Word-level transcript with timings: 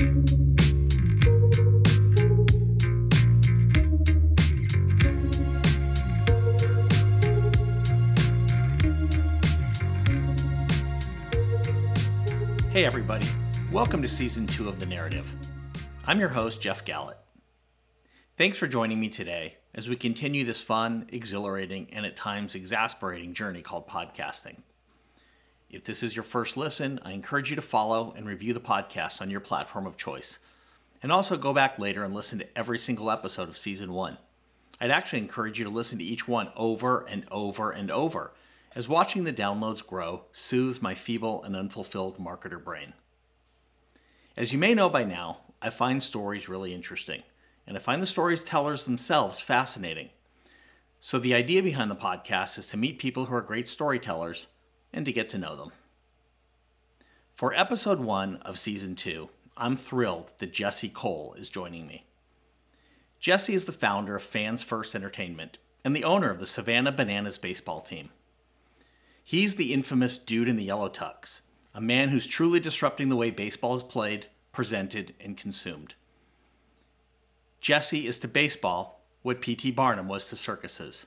Hey, 0.00 0.06
everybody. 12.86 13.26
Welcome 13.70 14.00
to 14.00 14.08
season 14.08 14.46
two 14.46 14.70
of 14.70 14.80
The 14.80 14.86
Narrative. 14.86 15.30
I'm 16.06 16.18
your 16.18 16.30
host, 16.30 16.62
Jeff 16.62 16.86
Gallett. 16.86 17.18
Thanks 18.38 18.56
for 18.56 18.66
joining 18.66 18.98
me 18.98 19.10
today 19.10 19.58
as 19.74 19.90
we 19.90 19.96
continue 19.96 20.46
this 20.46 20.62
fun, 20.62 21.10
exhilarating, 21.12 21.88
and 21.92 22.06
at 22.06 22.16
times 22.16 22.54
exasperating 22.54 23.34
journey 23.34 23.60
called 23.60 23.86
podcasting. 23.86 24.62
If 25.70 25.84
this 25.84 26.02
is 26.02 26.16
your 26.16 26.24
first 26.24 26.56
listen, 26.56 26.98
I 27.04 27.12
encourage 27.12 27.48
you 27.48 27.56
to 27.56 27.62
follow 27.62 28.12
and 28.16 28.26
review 28.26 28.52
the 28.52 28.60
podcast 28.60 29.22
on 29.22 29.30
your 29.30 29.38
platform 29.38 29.86
of 29.86 29.96
choice. 29.96 30.40
And 31.00 31.12
also 31.12 31.36
go 31.36 31.52
back 31.52 31.78
later 31.78 32.02
and 32.02 32.12
listen 32.12 32.40
to 32.40 32.58
every 32.58 32.76
single 32.76 33.08
episode 33.08 33.48
of 33.48 33.56
season 33.56 33.92
one. 33.92 34.18
I'd 34.80 34.90
actually 34.90 35.20
encourage 35.20 35.60
you 35.60 35.64
to 35.64 35.70
listen 35.70 35.98
to 35.98 36.04
each 36.04 36.26
one 36.26 36.48
over 36.56 37.06
and 37.06 37.24
over 37.30 37.70
and 37.70 37.88
over 37.88 38.32
as 38.74 38.88
watching 38.88 39.22
the 39.22 39.32
downloads 39.32 39.86
grow 39.86 40.24
soothes 40.32 40.82
my 40.82 40.94
feeble 40.94 41.42
and 41.44 41.54
unfulfilled 41.54 42.18
marketer 42.18 42.62
brain. 42.62 42.92
As 44.36 44.52
you 44.52 44.58
may 44.58 44.74
know 44.74 44.88
by 44.88 45.04
now, 45.04 45.38
I 45.62 45.70
find 45.70 46.02
stories 46.02 46.48
really 46.48 46.74
interesting, 46.74 47.22
and 47.66 47.76
I 47.76 47.80
find 47.80 48.02
the 48.02 48.06
storytellers 48.06 48.84
themselves 48.84 49.40
fascinating. 49.40 50.10
So, 51.00 51.18
the 51.18 51.34
idea 51.34 51.62
behind 51.62 51.90
the 51.90 51.96
podcast 51.96 52.58
is 52.58 52.66
to 52.68 52.76
meet 52.76 52.98
people 52.98 53.26
who 53.26 53.34
are 53.34 53.42
great 53.42 53.68
storytellers 53.68 54.48
and 54.92 55.04
to 55.06 55.12
get 55.12 55.28
to 55.30 55.38
know 55.38 55.56
them. 55.56 55.72
For 57.34 57.54
episode 57.54 58.00
one 58.00 58.36
of 58.36 58.58
season 58.58 58.94
two, 58.94 59.30
I'm 59.56 59.76
thrilled 59.76 60.32
that 60.38 60.52
Jesse 60.52 60.88
Cole 60.88 61.34
is 61.38 61.48
joining 61.48 61.86
me. 61.86 62.04
Jesse 63.18 63.54
is 63.54 63.66
the 63.66 63.72
founder 63.72 64.16
of 64.16 64.22
Fans 64.22 64.62
First 64.62 64.94
Entertainment 64.94 65.58
and 65.84 65.94
the 65.94 66.04
owner 66.04 66.30
of 66.30 66.40
the 66.40 66.46
Savannah 66.46 66.92
Bananas 66.92 67.38
baseball 67.38 67.80
team. 67.80 68.10
He's 69.22 69.56
the 69.56 69.72
infamous 69.72 70.18
dude 70.18 70.48
in 70.48 70.56
the 70.56 70.64
yellow 70.64 70.88
tux, 70.88 71.42
a 71.74 71.80
man 71.80 72.08
who's 72.08 72.26
truly 72.26 72.60
disrupting 72.60 73.08
the 73.08 73.16
way 73.16 73.30
baseball 73.30 73.74
is 73.74 73.82
played, 73.82 74.26
presented, 74.52 75.14
and 75.20 75.36
consumed. 75.36 75.94
Jesse 77.60 78.06
is 78.06 78.18
to 78.18 78.28
baseball 78.28 79.02
what 79.22 79.40
P.T. 79.40 79.70
Barnum 79.72 80.08
was 80.08 80.26
to 80.28 80.36
circuses. 80.36 81.06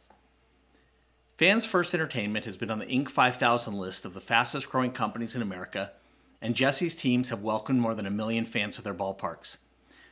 Fans 1.36 1.66
First 1.66 1.96
Entertainment 1.96 2.46
has 2.46 2.58
been 2.58 2.70
on 2.70 2.78
the 2.78 2.86
Inc. 2.86 3.10
5000 3.10 3.74
list 3.74 4.06
of 4.06 4.14
the 4.14 4.22
fastest 4.22 4.70
growing 4.70 4.92
companies 4.92 5.36
in 5.36 5.42
America, 5.42 5.92
and 6.40 6.54
Jesse's 6.54 6.94
teams 6.94 7.32
have 7.32 7.42
welcomed 7.42 7.80
more 7.80 7.96
than 7.96 8.06
a 8.06 8.12
million 8.12 8.46
fans 8.46 8.76
to 8.76 8.84
their 8.84 8.94
ballparks. 8.94 9.58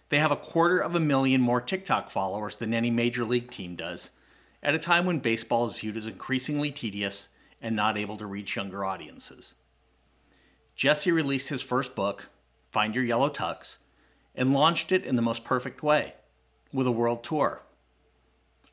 They 0.09 0.17
have 0.17 0.31
a 0.31 0.36
quarter 0.36 0.80
of 0.80 0.95
a 0.95 0.99
million 0.99 1.39
more 1.39 1.61
TikTok 1.61 2.09
followers 2.09 2.58
than 2.58 2.73
any 2.73 2.89
major 2.89 3.23
league 3.23 3.52
team 3.52 3.75
does, 3.75 4.09
at 4.64 4.73
a 4.73 4.80
time 4.80 5.05
when 5.05 5.19
baseball 5.19 5.67
is 5.67 5.80
viewed 5.80 5.95
as 5.95 6.08
increasingly 6.08 6.72
tedious 6.72 7.30
and 7.61 7.75
not 7.75 7.99
able 7.99 8.17
to 8.17 8.25
reach 8.25 8.55
younger 8.55 8.83
audiences. 8.83 9.53
Jesse 10.75 11.11
released 11.11 11.49
his 11.49 11.61
first 11.61 11.94
book, 11.94 12.30
Find 12.72 12.95
Your 12.95 13.03
Yellow 13.03 13.30
Tux, 13.30 13.77
and 14.33 14.55
launched 14.55 14.92
it 14.92 15.05
in 15.05 15.17
the 15.17 15.22
most 15.22 15.44
perfect 15.44 15.83
way 15.83 16.16
with 16.73 16.88
a 16.88 16.92
world 16.92 17.23
tour. 17.23 17.61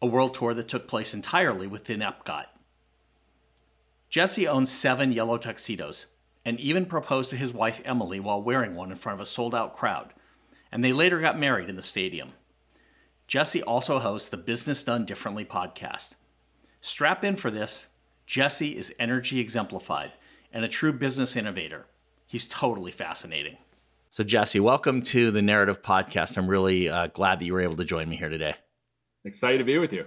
A 0.00 0.06
world 0.06 0.34
tour 0.34 0.54
that 0.54 0.68
took 0.68 0.86
place 0.86 1.12
entirely 1.12 1.66
within 1.66 2.00
Epcot. 2.00 2.46
Jesse 4.08 4.46
owns 4.46 4.70
seven 4.70 5.10
yellow 5.12 5.38
tuxedos 5.38 6.06
and 6.44 6.60
even 6.60 6.86
proposed 6.86 7.30
to 7.30 7.36
his 7.36 7.52
wife 7.52 7.80
Emily 7.84 8.20
while 8.20 8.40
wearing 8.40 8.74
one 8.74 8.92
in 8.92 8.96
front 8.96 9.14
of 9.14 9.20
a 9.20 9.26
sold 9.26 9.54
out 9.54 9.74
crowd, 9.74 10.14
and 10.70 10.84
they 10.84 10.92
later 10.92 11.20
got 11.20 11.38
married 11.38 11.68
in 11.68 11.76
the 11.76 11.82
stadium. 11.82 12.32
Jesse 13.26 13.62
also 13.62 13.98
hosts 13.98 14.28
the 14.28 14.36
Business 14.36 14.82
Done 14.82 15.04
Differently 15.04 15.44
podcast. 15.44 16.12
Strap 16.80 17.24
in 17.24 17.36
for 17.36 17.50
this 17.50 17.88
Jesse 18.24 18.76
is 18.76 18.94
energy 18.98 19.40
exemplified 19.40 20.12
and 20.52 20.64
a 20.64 20.68
true 20.68 20.92
business 20.92 21.34
innovator. 21.34 21.86
He's 22.26 22.46
totally 22.46 22.92
fascinating. 22.92 23.56
So, 24.10 24.22
Jesse, 24.22 24.60
welcome 24.60 25.02
to 25.02 25.30
the 25.30 25.42
Narrative 25.42 25.82
Podcast. 25.82 26.38
I'm 26.38 26.48
really 26.48 26.88
uh, 26.88 27.08
glad 27.08 27.40
that 27.40 27.44
you 27.44 27.52
were 27.52 27.60
able 27.60 27.76
to 27.76 27.84
join 27.84 28.08
me 28.08 28.16
here 28.16 28.30
today. 28.30 28.54
Excited 29.24 29.58
to 29.58 29.64
be 29.64 29.78
with 29.78 29.92
you. 29.92 30.06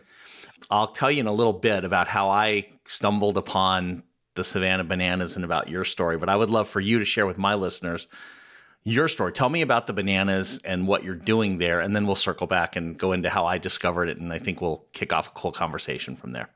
I'll 0.70 0.88
tell 0.88 1.12
you 1.12 1.20
in 1.20 1.28
a 1.28 1.34
little 1.34 1.54
bit 1.54 1.84
about 1.84 2.08
how 2.08 2.30
I 2.30 2.70
stumbled 2.86 3.38
upon 3.38 4.04
the 4.36 4.44
Savannah 4.44 4.84
Bananas 4.84 5.36
and 5.36 5.44
about 5.44 5.70
your 5.70 5.84
story, 5.84 6.18
but 6.18 6.30
I 6.30 6.36
would 6.36 6.50
love 6.50 6.70
for 6.70 6.80
you 6.80 7.00
to 7.00 7.06
share 7.06 7.26
with 7.26 7.38
my 7.38 7.56
listeners 7.56 8.08
your 8.84 9.08
story. 9.08 9.32
Tell 9.34 9.50
me 9.50 9.62
about 9.62 9.88
the 9.88 9.94
bananas 9.94 10.60
and 10.64 10.88
what 10.88 11.04
you're 11.04 11.16
doing 11.16 11.58
there, 11.58 11.82
and 11.82 11.96
then 11.96 12.06
we'll 12.06 12.16
circle 12.16 12.48
back 12.48 12.76
and 12.76 12.98
go 12.98 13.12
into 13.12 13.30
how 13.30 13.46
I 13.46 13.58
discovered 13.58 14.10
it. 14.10 14.18
And 14.18 14.32
I 14.34 14.40
think 14.40 14.62
we'll 14.62 14.86
kick 14.94 15.14
off 15.14 15.28
a 15.28 15.32
cool 15.32 15.52
conversation 15.52 16.16
from 16.16 16.32
there. 16.32 16.50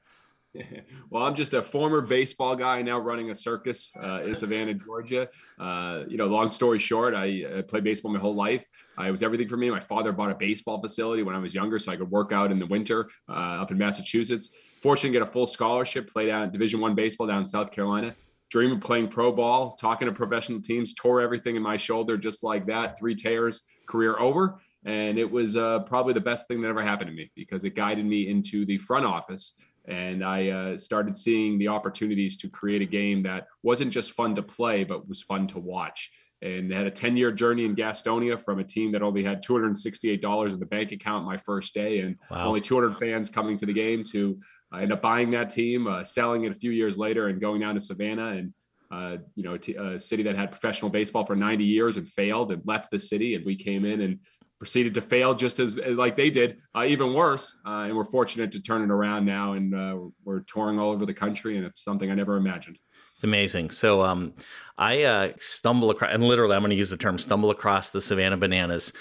well, 1.09 1.23
I'm 1.23 1.35
just 1.35 1.53
a 1.53 1.61
former 1.61 2.01
baseball 2.01 2.55
guy 2.55 2.81
now 2.81 2.99
running 2.99 3.31
a 3.31 3.35
circus 3.35 3.91
uh, 4.01 4.21
in 4.23 4.35
Savannah, 4.35 4.73
Georgia. 4.73 5.29
Uh, 5.59 6.03
you 6.07 6.17
know, 6.17 6.27
long 6.27 6.49
story 6.49 6.79
short, 6.79 7.13
I, 7.13 7.45
I, 7.57 7.61
played 7.61 7.83
baseball 7.83 8.11
my 8.11 8.19
whole 8.19 8.35
life. 8.35 8.65
I 8.97 9.11
was 9.11 9.23
everything 9.23 9.47
for 9.47 9.57
me. 9.57 9.69
My 9.69 9.79
father 9.79 10.11
bought 10.11 10.31
a 10.31 10.35
baseball 10.35 10.81
facility 10.81 11.23
when 11.23 11.35
I 11.35 11.39
was 11.39 11.53
younger, 11.53 11.79
so 11.79 11.91
I 11.91 11.97
could 11.97 12.11
work 12.11 12.31
out 12.31 12.51
in 12.51 12.59
the 12.59 12.65
winter 12.65 13.09
uh, 13.29 13.61
up 13.61 13.71
in 13.71 13.77
Massachusetts. 13.77 14.51
Fortunate 14.81 15.09
to 15.09 15.19
get 15.19 15.21
a 15.21 15.31
full 15.31 15.47
scholarship, 15.47 16.09
played 16.09 16.29
out 16.29 16.51
Division 16.51 16.79
One 16.79 16.95
baseball 16.95 17.27
down 17.27 17.39
in 17.39 17.45
South 17.45 17.71
Carolina. 17.71 18.15
Dream 18.49 18.73
of 18.73 18.81
playing 18.81 19.07
pro 19.07 19.31
ball, 19.31 19.71
talking 19.71 20.07
to 20.07 20.13
professional 20.13 20.61
teams, 20.61 20.93
tore 20.93 21.19
everything 21.19 21.55
in 21.55 21.63
my 21.63 21.77
shoulder 21.77 22.15
just 22.15 22.43
like 22.43 22.67
that. 22.67 22.97
Three 22.97 23.15
tears, 23.15 23.63
career 23.87 24.17
over. 24.19 24.59
And 24.85 25.17
it 25.17 25.29
was 25.29 25.57
uh, 25.57 25.79
probably 25.79 26.13
the 26.13 26.21
best 26.21 26.47
thing 26.47 26.61
that 26.61 26.67
ever 26.67 26.83
happened 26.83 27.09
to 27.09 27.15
me 27.15 27.31
because 27.35 27.63
it 27.63 27.73
guided 27.75 28.05
me 28.05 28.29
into 28.29 28.67
the 28.67 28.77
front 28.77 29.03
office 29.03 29.55
and 29.87 30.23
I 30.23 30.49
uh, 30.49 30.77
started 30.77 31.15
seeing 31.15 31.57
the 31.57 31.67
opportunities 31.67 32.37
to 32.37 32.49
create 32.49 32.81
a 32.81 32.85
game 32.85 33.23
that 33.23 33.47
wasn't 33.63 33.91
just 33.91 34.13
fun 34.13 34.35
to 34.35 34.41
play, 34.41 34.83
but 34.83 35.07
was 35.07 35.21
fun 35.21 35.47
to 35.47 35.59
watch. 35.59 36.11
And 36.41 36.69
they 36.69 36.75
had 36.75 36.87
a 36.87 36.91
10 36.91 37.17
year 37.17 37.31
journey 37.31 37.65
in 37.65 37.75
Gastonia 37.75 38.39
from 38.39 38.59
a 38.59 38.63
team 38.63 38.91
that 38.91 39.01
only 39.01 39.23
had 39.23 39.43
$268 39.43 40.53
in 40.53 40.59
the 40.59 40.65
bank 40.65 40.91
account 40.91 41.25
my 41.25 41.37
first 41.37 41.73
day, 41.73 41.99
and 41.99 42.17
wow. 42.29 42.47
only 42.47 42.61
200 42.61 42.97
fans 42.97 43.29
coming 43.29 43.57
to 43.57 43.65
the 43.65 43.73
game 43.73 44.03
to 44.11 44.39
uh, 44.73 44.77
end 44.77 44.91
up 44.91 45.01
buying 45.01 45.31
that 45.31 45.49
team, 45.49 45.87
uh, 45.87 46.03
selling 46.03 46.43
it 46.43 46.51
a 46.51 46.55
few 46.55 46.71
years 46.71 46.97
later, 46.97 47.27
and 47.27 47.39
going 47.39 47.61
down 47.61 47.75
to 47.75 47.79
Savannah. 47.79 48.29
And 48.29 48.53
uh, 48.91 49.17
you 49.35 49.43
know, 49.43 49.55
a 49.55 49.99
city 49.99 50.23
that 50.23 50.35
had 50.35 50.51
professional 50.51 50.91
baseball 50.91 51.25
for 51.25 51.35
90 51.35 51.63
years 51.63 51.97
and 51.97 52.07
failed 52.07 52.51
and 52.51 52.61
left 52.65 52.91
the 52.91 52.99
city. 52.99 53.35
And 53.35 53.43
we 53.45 53.55
came 53.55 53.83
in 53.83 54.01
and 54.01 54.19
proceeded 54.57 54.93
to 54.93 55.01
fail 55.01 55.33
just 55.33 55.59
as 55.59 55.75
like 55.75 56.15
they 56.15 56.29
did, 56.29 56.57
uh, 56.75 56.85
even 56.85 57.13
worse. 57.13 57.55
Uh, 57.65 57.85
and 57.87 57.95
we're 57.95 58.05
fortunate 58.05 58.51
to 58.53 58.61
turn 58.61 58.81
it 58.81 58.91
around 58.91 59.25
now, 59.25 59.53
and 59.53 59.75
uh, 59.75 59.97
we're 60.23 60.41
touring 60.41 60.79
all 60.79 60.91
over 60.91 61.05
the 61.05 61.13
country, 61.13 61.57
and 61.57 61.65
it's 61.65 61.83
something 61.83 62.09
I 62.09 62.15
never 62.15 62.37
imagined. 62.37 62.79
It's 63.15 63.23
amazing. 63.23 63.69
So 63.69 64.01
um, 64.01 64.33
I 64.77 65.03
uh, 65.03 65.31
stumble 65.37 65.89
across, 65.89 66.13
and 66.13 66.23
literally, 66.23 66.55
I'm 66.55 66.61
going 66.61 66.71
to 66.71 66.75
use 66.75 66.89
the 66.89 66.97
term 66.97 67.17
stumble 67.17 67.49
across 67.49 67.89
the 67.89 68.01
Savannah 68.01 68.37
Bananas. 68.37 68.91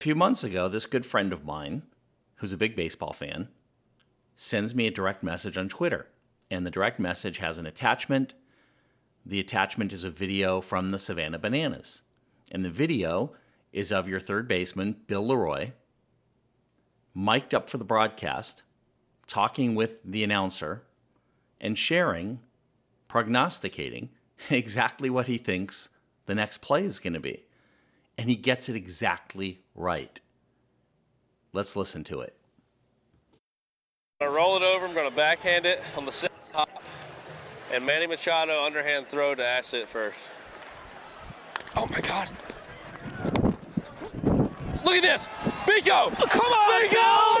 A 0.00 0.04
few 0.04 0.14
months 0.14 0.44
ago, 0.44 0.68
this 0.68 0.86
good 0.86 1.06
friend 1.06 1.32
of 1.32 1.44
mine, 1.44 1.82
who's 2.36 2.52
a 2.52 2.58
big 2.58 2.76
baseball 2.76 3.12
fan, 3.12 3.48
sends 4.34 4.74
me 4.74 4.86
a 4.86 4.90
direct 4.90 5.22
message 5.22 5.56
on 5.56 5.68
Twitter, 5.68 6.08
and 6.50 6.66
the 6.66 6.70
direct 6.70 6.98
message 6.98 7.38
has 7.38 7.56
an 7.56 7.66
attachment. 7.66 8.34
The 9.24 9.40
attachment 9.40 9.92
is 9.92 10.04
a 10.04 10.10
video 10.10 10.60
from 10.60 10.90
the 10.90 10.98
Savannah 10.98 11.38
Bananas. 11.38 12.02
And 12.52 12.62
the 12.62 12.70
video 12.70 13.32
is 13.74 13.92
of 13.92 14.08
your 14.08 14.20
third 14.20 14.46
baseman, 14.46 14.94
Bill 15.08 15.26
LeRoy, 15.26 15.72
mic'd 17.12 17.52
up 17.52 17.68
for 17.68 17.76
the 17.76 17.84
broadcast, 17.84 18.62
talking 19.26 19.74
with 19.74 20.00
the 20.04 20.22
announcer, 20.22 20.84
and 21.60 21.76
sharing, 21.76 22.38
prognosticating 23.08 24.10
exactly 24.50 25.10
what 25.10 25.26
he 25.26 25.38
thinks 25.38 25.90
the 26.26 26.36
next 26.36 26.58
play 26.58 26.84
is 26.84 27.00
going 27.00 27.14
to 27.14 27.20
be. 27.20 27.44
And 28.16 28.28
he 28.28 28.36
gets 28.36 28.68
it 28.68 28.76
exactly 28.76 29.60
right. 29.74 30.20
Let's 31.52 31.74
listen 31.74 32.04
to 32.04 32.20
it. 32.20 32.36
I'm 34.20 34.28
going 34.28 34.32
to 34.32 34.36
roll 34.36 34.56
it 34.56 34.62
over. 34.62 34.86
I'm 34.86 34.94
going 34.94 35.10
to 35.10 35.16
backhand 35.16 35.66
it 35.66 35.82
on 35.96 36.06
the 36.06 36.28
top. 36.52 36.70
And 37.72 37.84
Manny 37.84 38.06
Machado 38.06 38.64
underhand 38.64 39.08
throw 39.08 39.34
to 39.34 39.44
Asset 39.44 39.88
first. 39.88 40.18
Oh 41.74 41.88
my 41.88 42.00
God. 42.00 42.30
Look 44.84 44.96
at 44.96 45.02
this. 45.02 45.28
Biko! 45.64 46.12
Oh, 46.12 46.26
come 46.28 46.52
on! 46.52 46.82
Biko! 46.82 46.96
Oh, 46.96 47.40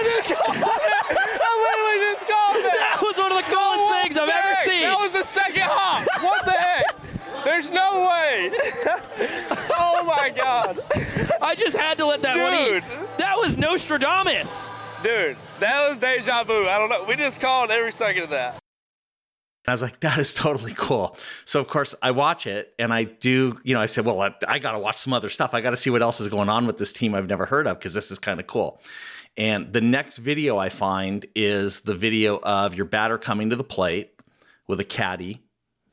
I 1.40 1.52
literally 1.64 2.12
just 2.12 2.26
called 2.26 2.56
it. 2.56 2.72
That 2.72 2.98
was 3.02 3.16
one 3.16 3.32
of 3.32 3.38
the 3.38 3.48
coolest 3.52 3.84
no 3.84 4.02
things 4.02 4.16
I've 4.16 4.28
ever 4.28 4.70
seen. 4.70 4.82
That 4.82 4.98
was 4.98 5.12
the 5.12 5.24
second 5.24 5.62
hop. 5.62 6.22
What 6.22 6.44
the 6.44 6.52
heck? 6.52 7.44
There's 7.44 7.70
no 7.70 8.08
way. 8.08 8.50
oh 9.78 10.02
my 10.06 10.30
God. 10.34 10.80
I 11.42 11.54
just 11.54 11.76
had 11.76 11.98
to 11.98 12.06
let 12.06 12.22
that 12.22 12.34
Dude. 12.34 12.42
one 12.42 12.54
eat. 12.54 13.18
That 13.18 13.36
was 13.36 13.58
Nostradamus. 13.58 14.70
Dude, 15.02 15.36
that 15.60 15.86
was 15.88 15.98
deja 15.98 16.44
vu. 16.44 16.66
I 16.66 16.78
don't 16.78 16.88
know. 16.88 17.04
We 17.04 17.16
just 17.16 17.38
called 17.38 17.70
every 17.70 17.92
second 17.92 18.22
of 18.22 18.30
that. 18.30 18.63
I 19.66 19.72
was 19.72 19.82
like, 19.82 20.00
that 20.00 20.18
is 20.18 20.34
totally 20.34 20.74
cool. 20.76 21.16
So, 21.44 21.60
of 21.60 21.68
course, 21.68 21.94
I 22.02 22.10
watch 22.10 22.46
it 22.46 22.74
and 22.78 22.92
I 22.92 23.04
do, 23.04 23.58
you 23.64 23.74
know, 23.74 23.80
I 23.80 23.86
said, 23.86 24.04
well, 24.04 24.20
I, 24.20 24.34
I 24.46 24.58
got 24.58 24.72
to 24.72 24.78
watch 24.78 24.98
some 24.98 25.12
other 25.12 25.30
stuff. 25.30 25.54
I 25.54 25.62
got 25.62 25.70
to 25.70 25.76
see 25.76 25.90
what 25.90 26.02
else 26.02 26.20
is 26.20 26.28
going 26.28 26.48
on 26.48 26.66
with 26.66 26.76
this 26.76 26.92
team 26.92 27.14
I've 27.14 27.28
never 27.28 27.46
heard 27.46 27.66
of 27.66 27.78
because 27.78 27.94
this 27.94 28.10
is 28.10 28.18
kind 28.18 28.40
of 28.40 28.46
cool. 28.46 28.80
And 29.36 29.72
the 29.72 29.80
next 29.80 30.18
video 30.18 30.58
I 30.58 30.68
find 30.68 31.26
is 31.34 31.80
the 31.80 31.94
video 31.94 32.38
of 32.40 32.74
your 32.74 32.84
batter 32.84 33.18
coming 33.18 33.50
to 33.50 33.56
the 33.56 33.64
plate 33.64 34.20
with 34.68 34.80
a 34.80 34.84
caddy 34.84 35.42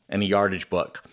and 0.10 0.22
a 0.22 0.26
yardage 0.26 0.70
book. 0.70 1.04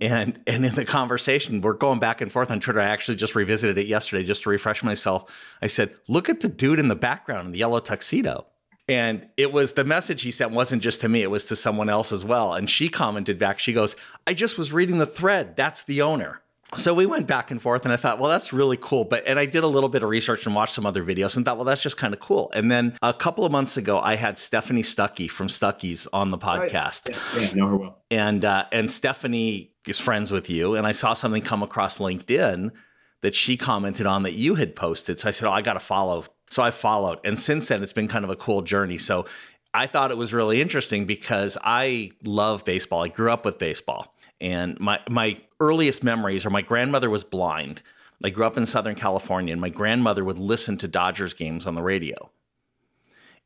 And 0.00 0.40
and 0.48 0.66
in 0.66 0.74
the 0.74 0.84
conversation, 0.84 1.60
we're 1.60 1.72
going 1.72 2.00
back 2.00 2.20
and 2.20 2.30
forth 2.30 2.50
on 2.50 2.58
Twitter. 2.58 2.80
I 2.80 2.86
actually 2.86 3.16
just 3.16 3.36
revisited 3.36 3.78
it 3.78 3.86
yesterday 3.86 4.24
just 4.24 4.42
to 4.42 4.50
refresh 4.50 4.82
myself. 4.82 5.32
I 5.62 5.68
said, 5.68 5.94
look 6.08 6.28
at 6.28 6.40
the 6.40 6.48
dude 6.48 6.80
in 6.80 6.88
the 6.88 6.96
background 6.96 7.46
in 7.46 7.52
the 7.52 7.58
yellow 7.58 7.78
tuxedo. 7.78 8.46
And 8.88 9.26
it 9.36 9.52
was 9.52 9.72
the 9.72 9.84
message 9.84 10.22
he 10.22 10.30
sent 10.30 10.52
wasn't 10.52 10.82
just 10.82 11.00
to 11.00 11.08
me, 11.08 11.22
it 11.22 11.30
was 11.30 11.44
to 11.46 11.56
someone 11.56 11.88
else 11.88 12.12
as 12.12 12.24
well. 12.24 12.54
And 12.54 12.70
she 12.70 12.88
commented 12.88 13.38
back, 13.38 13.58
she 13.58 13.72
goes, 13.72 13.96
I 14.26 14.34
just 14.34 14.58
was 14.58 14.72
reading 14.72 14.98
the 14.98 15.06
thread. 15.06 15.56
That's 15.56 15.82
the 15.84 16.02
owner. 16.02 16.40
So 16.74 16.94
we 16.94 17.06
went 17.06 17.28
back 17.28 17.52
and 17.52 17.62
forth, 17.62 17.84
and 17.84 17.92
I 17.92 17.96
thought, 17.96 18.18
well, 18.18 18.28
that's 18.28 18.52
really 18.52 18.76
cool. 18.76 19.04
But 19.04 19.22
and 19.28 19.38
I 19.38 19.46
did 19.46 19.62
a 19.62 19.68
little 19.68 19.88
bit 19.88 20.02
of 20.02 20.08
research 20.08 20.46
and 20.46 20.54
watched 20.54 20.74
some 20.74 20.84
other 20.84 21.04
videos, 21.04 21.36
and 21.36 21.44
thought, 21.44 21.56
well, 21.56 21.64
that's 21.64 21.82
just 21.82 21.96
kind 21.96 22.12
of 22.12 22.18
cool. 22.18 22.50
And 22.54 22.70
then 22.72 22.96
a 23.02 23.14
couple 23.14 23.44
of 23.44 23.52
months 23.52 23.76
ago, 23.76 24.00
I 24.00 24.16
had 24.16 24.36
Stephanie 24.36 24.82
Stuckey 24.82 25.30
from 25.30 25.46
Stuckey's 25.46 26.08
on 26.08 26.32
the 26.32 26.38
podcast. 26.38 27.08
Yeah, 27.08 27.40
yeah, 27.40 27.54
know 27.54 27.68
her 27.68 27.76
well. 27.76 28.02
And 28.10 28.44
uh, 28.44 28.64
and 28.72 28.90
Stephanie 28.90 29.74
is 29.86 30.00
friends 30.00 30.32
with 30.32 30.50
you, 30.50 30.74
and 30.74 30.88
I 30.88 30.92
saw 30.92 31.14
something 31.14 31.40
come 31.40 31.62
across 31.62 31.98
LinkedIn 31.98 32.72
that 33.20 33.34
she 33.36 33.56
commented 33.56 34.06
on 34.06 34.24
that 34.24 34.34
you 34.34 34.56
had 34.56 34.74
posted. 34.74 35.20
So 35.20 35.28
I 35.28 35.30
said, 35.30 35.48
oh, 35.48 35.52
I 35.52 35.62
got 35.62 35.74
to 35.74 35.80
follow. 35.80 36.24
So 36.50 36.62
I 36.62 36.70
followed, 36.70 37.18
and 37.24 37.38
since 37.38 37.68
then, 37.68 37.82
it's 37.82 37.92
been 37.92 38.08
kind 38.08 38.24
of 38.24 38.30
a 38.30 38.36
cool 38.36 38.62
journey. 38.62 38.98
So 38.98 39.26
I 39.74 39.86
thought 39.86 40.10
it 40.10 40.16
was 40.16 40.32
really 40.32 40.60
interesting 40.60 41.04
because 41.04 41.58
I 41.62 42.12
love 42.24 42.64
baseball. 42.64 43.04
I 43.04 43.08
grew 43.08 43.30
up 43.30 43.44
with 43.44 43.58
baseball. 43.58 44.14
And 44.40 44.78
my 44.80 45.00
my 45.08 45.38
earliest 45.60 46.04
memories 46.04 46.46
are 46.46 46.50
my 46.50 46.62
grandmother 46.62 47.10
was 47.10 47.24
blind. 47.24 47.82
I 48.22 48.30
grew 48.30 48.46
up 48.46 48.56
in 48.56 48.66
Southern 48.66 48.94
California, 48.94 49.52
and 49.52 49.60
my 49.60 49.68
grandmother 49.68 50.24
would 50.24 50.38
listen 50.38 50.76
to 50.78 50.88
Dodgers 50.88 51.34
games 51.34 51.66
on 51.66 51.74
the 51.74 51.82
radio. 51.82 52.30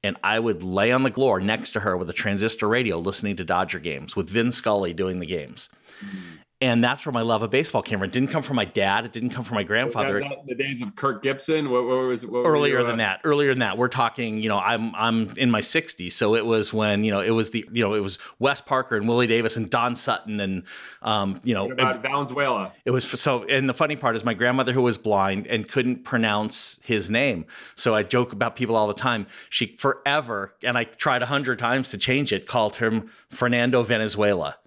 And 0.03 0.17
I 0.25 0.39
would 0.39 0.63
lay 0.63 0.93
on 0.93 1.03
the 1.03 1.11
floor 1.11 1.41
next 1.41 1.73
to 1.73 1.81
her 1.81 1.97
with 1.97 2.09
a 2.09 2.15
transistor 2.15 2.69
radio 2.69 2.99
listening 2.99 3.37
to 3.37 3.45
Dodger 3.45 3.79
games 3.79 4.17
with 4.17 4.31
Vin 4.31 4.51
Scully 4.51 4.95
doing 4.95 5.19
the 5.21 5.27
games. 5.27 5.69
Mm-hmm 6.05 6.40
and 6.63 6.85
that's 6.85 7.07
where 7.07 7.13
my 7.13 7.23
love 7.23 7.43
of 7.43 7.51
baseball 7.51 7.81
came 7.81 7.99
from. 7.99 8.09
It 8.09 8.13
didn't 8.13 8.29
come 8.29 8.43
from 8.43 8.57
my 8.57 8.67
dad. 8.67 9.07
It 9.07 9.13
didn't 9.13 9.31
come 9.31 9.45
from 9.45 9.55
my 9.55 9.63
grandfather. 9.63 10.21
the 10.47 10.55
days 10.55 10.83
of 10.83 10.95
Kirk 10.95 11.23
Gibson. 11.23 11.71
What, 11.71 11.85
what 11.85 12.09
was 12.09 12.27
what 12.27 12.41
earlier 12.41 12.83
than 12.83 12.99
that? 12.99 13.21
Earlier 13.25 13.51
than 13.51 13.61
that, 13.61 13.79
we're 13.79 13.89
talking. 13.89 14.43
You 14.43 14.51
know, 14.51 14.59
I'm 14.59 14.95
I'm 14.95 15.33
in 15.39 15.51
my 15.51 15.61
60s, 15.61 16.13
so 16.13 16.35
it 16.35 16.45
was 16.45 16.73
when 16.73 17.03
you 17.03 17.11
know 17.11 17.21
it 17.21 17.31
was 17.31 17.51
the 17.51 17.67
you 17.73 17.83
know 17.83 17.95
it 17.95 18.01
was 18.01 18.19
Wes 18.39 18.61
Parker 18.61 18.97
and 18.97 19.09
Willie 19.09 19.27
Davis 19.27 19.57
and 19.57 19.71
Don 19.71 19.95
Sutton 19.95 20.39
and 20.41 20.65
um 21.01 21.41
you 21.45 21.55
know 21.55 21.65
what 21.65 21.73
about 21.73 22.03
Valenzuela. 22.03 22.73
It 22.85 22.91
was 22.91 23.09
so. 23.09 23.45
And 23.45 23.67
the 23.67 23.75
funny 23.75 23.97
part 23.97 24.17
is 24.17 24.25
my 24.25 24.35
grandmother 24.35 24.73
who 24.73 24.83
was 24.83 24.99
blind 24.99 25.47
and 25.47 25.67
couldn't 25.67 26.05
pronounce 26.05 26.79
his 26.85 27.09
name. 27.09 27.47
So 27.75 27.95
I 27.95 28.03
joke 28.03 28.35
about 28.35 28.55
people 28.55 28.77
all 28.77 28.87
the 28.87 28.93
time. 28.93 29.27
She 29.49 29.77
forever, 29.77 30.53
and 30.63 30.77
I 30.77 30.85
tried 30.85 31.23
a 31.23 31.27
hundred 31.27 31.59
times 31.59 31.91
to 31.91 31.99
change 31.99 32.35
it, 32.35 32.47
called 32.47 32.77
him 32.77 33.11
Fernando 33.31 33.83
Venezuela 33.83 34.59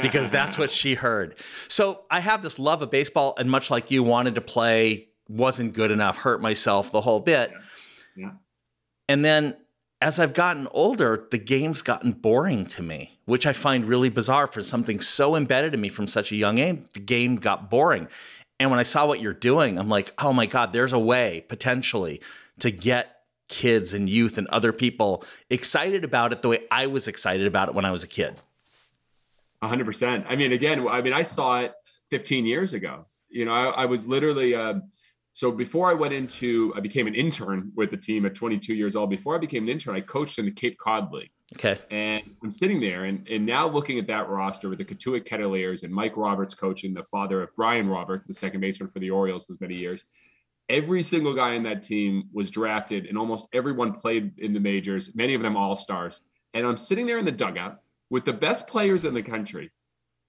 because 0.00 0.30
that's 0.30 0.56
what 0.58 0.70
she 0.70 0.94
heard. 0.94 1.38
So 1.68 2.04
I 2.10 2.20
have 2.20 2.42
this 2.42 2.58
love 2.58 2.82
of 2.82 2.90
baseball, 2.90 3.34
and 3.38 3.50
much 3.50 3.70
like 3.70 3.90
you, 3.90 4.02
wanted 4.02 4.36
to 4.36 4.40
play, 4.40 5.08
wasn't 5.28 5.74
good 5.74 5.90
enough, 5.90 6.18
hurt 6.18 6.40
myself 6.40 6.92
the 6.92 7.00
whole 7.00 7.20
bit. 7.20 7.50
Yeah. 7.50 7.58
yeah. 8.16 8.30
And 9.08 9.24
then 9.24 9.56
as 10.00 10.20
I've 10.20 10.34
gotten 10.34 10.68
older, 10.72 11.26
the 11.30 11.38
game's 11.38 11.82
gotten 11.82 12.12
boring 12.12 12.66
to 12.66 12.82
me, 12.82 13.18
which 13.24 13.46
I 13.46 13.52
find 13.52 13.84
really 13.84 14.10
bizarre 14.10 14.46
for 14.46 14.62
something 14.62 15.00
so 15.00 15.36
embedded 15.36 15.74
in 15.74 15.80
me 15.80 15.88
from 15.88 16.06
such 16.06 16.32
a 16.32 16.36
young 16.36 16.58
age. 16.58 16.84
The 16.92 17.00
game 17.00 17.36
got 17.36 17.70
boring. 17.70 18.08
And 18.60 18.70
when 18.70 18.80
I 18.80 18.84
saw 18.84 19.06
what 19.06 19.20
you're 19.20 19.32
doing, 19.32 19.78
I'm 19.78 19.88
like, 19.88 20.12
oh 20.18 20.32
my 20.32 20.46
God, 20.46 20.72
there's 20.72 20.92
a 20.92 20.98
way 20.98 21.44
potentially 21.48 22.20
to 22.58 22.70
get 22.70 23.12
kids 23.48 23.94
and 23.94 24.10
youth 24.10 24.38
and 24.38 24.46
other 24.48 24.72
people 24.72 25.24
excited 25.50 26.04
about 26.04 26.32
it 26.32 26.42
the 26.42 26.48
way 26.48 26.64
I 26.70 26.88
was 26.88 27.06
excited 27.06 27.46
about 27.46 27.68
it 27.68 27.74
when 27.74 27.84
I 27.84 27.90
was 27.90 28.02
a 28.02 28.08
kid 28.08 28.40
hundred 29.62 29.84
percent. 29.84 30.26
I 30.28 30.36
mean, 30.36 30.52
again, 30.52 30.86
I 30.88 31.00
mean, 31.02 31.12
I 31.12 31.22
saw 31.22 31.60
it 31.60 31.72
15 32.10 32.46
years 32.46 32.72
ago. 32.72 33.06
You 33.28 33.44
know, 33.44 33.52
I, 33.52 33.82
I 33.82 33.84
was 33.86 34.06
literally, 34.06 34.54
uh, 34.54 34.74
so 35.32 35.50
before 35.50 35.90
I 35.90 35.94
went 35.94 36.14
into, 36.14 36.72
I 36.76 36.80
became 36.80 37.06
an 37.06 37.14
intern 37.14 37.72
with 37.74 37.90
the 37.90 37.96
team 37.96 38.24
at 38.24 38.34
22 38.34 38.74
years 38.74 38.96
old. 38.96 39.10
Before 39.10 39.34
I 39.34 39.38
became 39.38 39.64
an 39.64 39.68
intern, 39.68 39.94
I 39.94 40.00
coached 40.00 40.38
in 40.38 40.46
the 40.46 40.50
Cape 40.50 40.78
Cod 40.78 41.12
League. 41.12 41.30
Okay. 41.54 41.78
And 41.90 42.22
I'm 42.42 42.50
sitting 42.50 42.80
there 42.80 43.04
and, 43.04 43.26
and 43.28 43.44
now 43.44 43.68
looking 43.68 43.98
at 43.98 44.06
that 44.08 44.28
roster 44.28 44.68
with 44.68 44.78
the 44.78 44.84
Cotuit 44.84 45.24
Kettleers 45.24 45.84
and 45.84 45.92
Mike 45.92 46.16
Roberts 46.16 46.54
coaching, 46.54 46.94
the 46.94 47.04
father 47.10 47.42
of 47.42 47.50
Brian 47.54 47.88
Roberts, 47.88 48.26
the 48.26 48.34
second 48.34 48.60
baseman 48.60 48.90
for 48.90 48.98
the 48.98 49.10
Orioles 49.10 49.46
was 49.48 49.60
many 49.60 49.74
years. 49.74 50.04
Every 50.68 51.02
single 51.02 51.34
guy 51.34 51.52
in 51.52 51.62
that 51.64 51.84
team 51.84 52.24
was 52.32 52.50
drafted 52.50 53.06
and 53.06 53.16
almost 53.16 53.46
everyone 53.52 53.92
played 53.92 54.38
in 54.38 54.52
the 54.52 54.58
majors, 54.58 55.14
many 55.14 55.34
of 55.34 55.42
them 55.42 55.56
all 55.56 55.76
stars. 55.76 56.20
And 56.54 56.66
I'm 56.66 56.78
sitting 56.78 57.06
there 57.06 57.18
in 57.18 57.24
the 57.24 57.32
dugout 57.32 57.78
with 58.10 58.24
the 58.24 58.32
best 58.32 58.68
players 58.68 59.04
in 59.04 59.14
the 59.14 59.22
country 59.22 59.70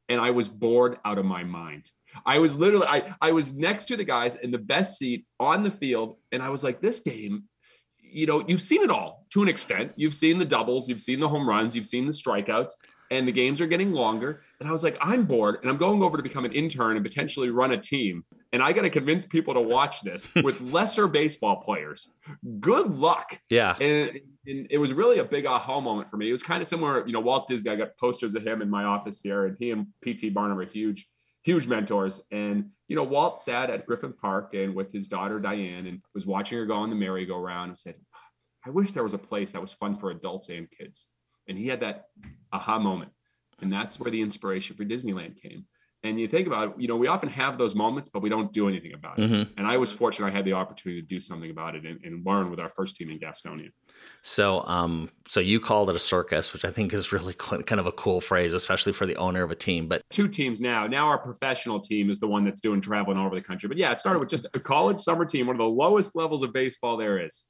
and 0.09 0.21
I 0.21 0.31
was 0.31 0.47
bored 0.47 0.97
out 1.03 1.18
of 1.18 1.25
my 1.25 1.44
mind. 1.44 1.91
I 2.25 2.39
was 2.39 2.57
literally 2.57 2.88
I 2.88 3.15
I 3.21 3.31
was 3.31 3.53
next 3.53 3.85
to 3.85 3.97
the 3.97 4.03
guys 4.03 4.35
in 4.35 4.51
the 4.51 4.57
best 4.57 4.97
seat 4.97 5.25
on 5.39 5.63
the 5.63 5.71
field 5.71 6.18
and 6.31 6.41
I 6.41 6.50
was 6.50 6.63
like 6.63 6.81
this 6.81 7.01
game 7.01 7.44
you 8.00 8.25
know 8.25 8.44
you've 8.47 8.62
seen 8.62 8.81
it 8.81 8.89
all 8.89 9.25
to 9.31 9.41
an 9.41 9.50
extent. 9.50 9.91
You've 9.95 10.13
seen 10.13 10.39
the 10.39 10.45
doubles, 10.45 10.88
you've 10.88 11.01
seen 11.01 11.19
the 11.19 11.29
home 11.29 11.47
runs, 11.47 11.75
you've 11.75 11.85
seen 11.85 12.06
the 12.06 12.13
strikeouts 12.13 12.71
and 13.12 13.27
the 13.27 13.31
games 13.31 13.62
are 13.62 13.68
getting 13.68 13.94
longer 13.94 14.42
and 14.59 14.68
I 14.68 14.71
was 14.71 14.83
like 14.83 14.98
I'm 15.01 15.25
bored 15.25 15.59
and 15.62 15.69
I'm 15.69 15.77
going 15.77 16.04
over 16.04 16.18
to 16.18 16.24
become 16.24 16.45
an 16.45 16.54
intern 16.54 16.95
and 16.95 17.06
potentially 17.06 17.50
run 17.50 17.71
a 17.71 17.77
team 17.77 18.24
and 18.54 18.63
I 18.63 18.71
got 18.71 18.83
to 18.83 18.89
convince 18.89 19.25
people 19.25 19.54
to 19.54 19.62
watch 19.62 20.01
this 20.01 20.30
with 20.44 20.62
lesser 20.62 21.07
baseball 21.07 21.57
players. 21.57 22.07
Good 22.59 22.88
luck. 22.88 23.39
Yeah. 23.50 23.75
And 23.80 24.19
and 24.45 24.68
it 24.69 24.77
was 24.77 24.94
really 24.94 25.19
a 25.19 25.25
big 25.25 25.45
aha 25.45 25.80
moment 25.81 26.09
for 26.09 26.18
me. 26.18 26.30
It 26.30 26.31
was 26.31 26.44
kind 26.44 26.62
of 26.62 26.68
similar, 26.68 27.06
you 27.06 27.13
know, 27.13 27.19
Walt 27.19 27.48
Disney. 27.48 27.71
I 27.71 27.75
got 27.75 27.98
posters 27.98 28.33
of 28.36 28.48
him 28.48 28.62
in 28.62 28.69
my 28.69 28.86
office 28.86 29.21
here, 29.21 29.45
and 29.45 29.57
he 29.59 29.71
and 29.71 29.88
P.T. 30.01 30.30
Barnum 30.30 30.57
are 30.57 30.65
huge, 30.65 31.07
huge 31.44 31.68
mentors. 31.68 32.21
And 32.31 32.69
you 32.88 32.95
know, 32.95 33.04
Walt 33.04 33.42
sat 33.42 33.69
at 33.69 33.86
Griffith 33.86 34.18
Park 34.18 34.54
and 34.54 34.74
with 34.74 34.94
his 34.94 35.09
daughter 35.09 35.39
Diane, 35.39 35.88
and 35.88 36.01
was 36.13 36.25
watching 36.25 36.57
her 36.57 36.65
go 36.65 36.75
on 36.75 36.89
the 36.89 36.95
merry-go-round, 36.95 37.69
and 37.69 37.77
said, 37.77 37.95
"I 38.65 38.69
wish 38.69 38.94
there 38.94 39.04
was 39.04 39.13
a 39.13 39.19
place 39.19 39.51
that 39.51 39.62
was 39.62 39.74
fun 39.74 39.98
for 39.98 40.12
adults 40.12 40.50
and 40.50 40.71
kids." 40.71 41.07
And 41.47 41.57
he 41.57 41.67
had 41.67 41.79
that 41.81 42.05
aha 42.51 42.79
moment, 42.79 43.11
and 43.61 43.71
that's 43.71 43.99
where 43.99 44.11
the 44.11 44.21
inspiration 44.21 44.75
for 44.75 44.85
Disneyland 44.85 45.41
came. 45.41 45.65
And 46.03 46.19
you 46.19 46.27
think 46.27 46.45
about 46.45 46.69
it, 46.69 46.73
you 46.77 46.88
know, 46.88 46.95
we 46.95 47.07
often 47.07 47.27
have 47.29 47.57
those 47.57 47.73
moments, 47.73 48.09
but 48.09 48.21
we 48.21 48.29
don't 48.29 48.53
do 48.53 48.69
anything 48.69 48.94
about 48.94 49.17
it. 49.17 49.29
Mm-hmm. 49.29 49.51
And 49.57 49.67
I 49.67 49.77
was 49.77 49.91
fortunate 49.91 50.27
I 50.27 50.35
had 50.35 50.45
the 50.45 50.53
opportunity 50.53 51.01
to 51.01 51.07
do 51.07 51.19
something 51.19 51.49
about 51.49 51.75
it 51.75 51.85
and, 51.85 51.99
and 52.04 52.23
learn 52.23 52.51
with 52.51 52.59
our 52.59 52.69
first 52.69 52.95
team 52.97 53.09
in 53.09 53.19
Gastonia. 53.19 53.71
So, 54.21 54.63
um, 54.68 55.09
so 55.27 55.39
you 55.39 55.59
called 55.59 55.89
it 55.89 55.95
a 55.95 55.99
circus, 55.99 56.54
which 56.54 56.63
I 56.63 56.71
think 56.71 56.94
is 56.94 57.11
really 57.11 57.33
kind 57.37 57.80
of 57.80 57.87
a 57.87 57.92
cool 57.92 58.21
phrase, 58.21 58.54
especially 58.54 58.94
for 58.94 59.07
the 59.07 59.16
owner 59.16 59.42
of 59.42 59.49
a 59.49 59.56
team. 59.56 59.87
But 59.87 60.04
two 60.11 60.27
teams 60.27 60.61
now. 60.61 60.85
Now 60.85 61.07
our 61.07 61.18
professional 61.18 61.80
team 61.80 62.11
is 62.11 62.19
the 62.19 62.27
one 62.27 62.45
that's 62.45 62.61
doing 62.61 62.80
traveling 62.80 63.18
all 63.18 63.25
over 63.25 63.35
the 63.35 63.42
country. 63.42 63.68
But 63.68 63.77
yeah, 63.77 63.92
it 63.92 63.99
started 63.99 64.19
with 64.19 64.30
just 64.30 64.45
a 64.45 64.59
college 64.59 64.99
summer 64.99 65.25
team, 65.25 65.47
one 65.47 65.56
of 65.56 65.59
the 65.59 65.66
lowest 65.66 66.16
levels 66.16 66.44
of 66.44 66.54
baseball 66.54 66.97
there 66.97 67.25
is 67.25 67.45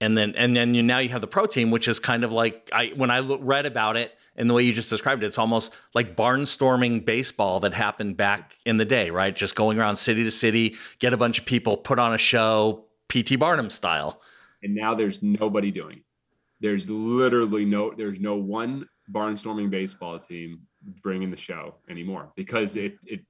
and 0.00 0.16
then 0.16 0.34
and 0.36 0.54
then 0.56 0.74
you 0.74 0.82
now 0.82 0.98
you 0.98 1.08
have 1.08 1.20
the 1.20 1.26
pro 1.26 1.46
team 1.46 1.70
which 1.70 1.88
is 1.88 1.98
kind 1.98 2.24
of 2.24 2.32
like 2.32 2.68
i 2.72 2.92
when 2.96 3.10
i 3.10 3.20
look, 3.20 3.40
read 3.42 3.66
about 3.66 3.96
it 3.96 4.12
and 4.36 4.48
the 4.48 4.54
way 4.54 4.62
you 4.62 4.72
just 4.72 4.88
described 4.88 5.22
it, 5.22 5.26
it's 5.26 5.38
almost 5.38 5.74
like 5.92 6.16
barnstorming 6.16 7.04
baseball 7.04 7.60
that 7.60 7.74
happened 7.74 8.16
back 8.16 8.56
in 8.64 8.78
the 8.78 8.86
day, 8.86 9.10
right? 9.10 9.34
Just 9.36 9.54
going 9.54 9.78
around 9.78 9.96
city 9.96 10.24
to 10.24 10.30
city, 10.30 10.76
get 10.98 11.12
a 11.12 11.18
bunch 11.18 11.38
of 11.38 11.44
people, 11.44 11.76
put 11.76 11.98
on 11.98 12.14
a 12.14 12.18
show, 12.18 12.86
P.T. 13.08 13.36
Barnum 13.36 13.68
style. 13.68 14.22
And 14.62 14.74
now 14.74 14.94
there's 14.94 15.22
nobody 15.22 15.70
doing. 15.70 15.98
It. 15.98 16.04
There's 16.60 16.88
literally 16.88 17.66
no. 17.66 17.92
There's 17.94 18.20
no 18.20 18.36
one 18.36 18.86
barnstorming 19.12 19.68
baseball 19.68 20.18
team 20.18 20.60
bringing 21.02 21.30
the 21.30 21.36
show 21.36 21.74
anymore 21.88 22.32
because 22.36 22.76
it, 22.76 22.96
it, 23.06 23.20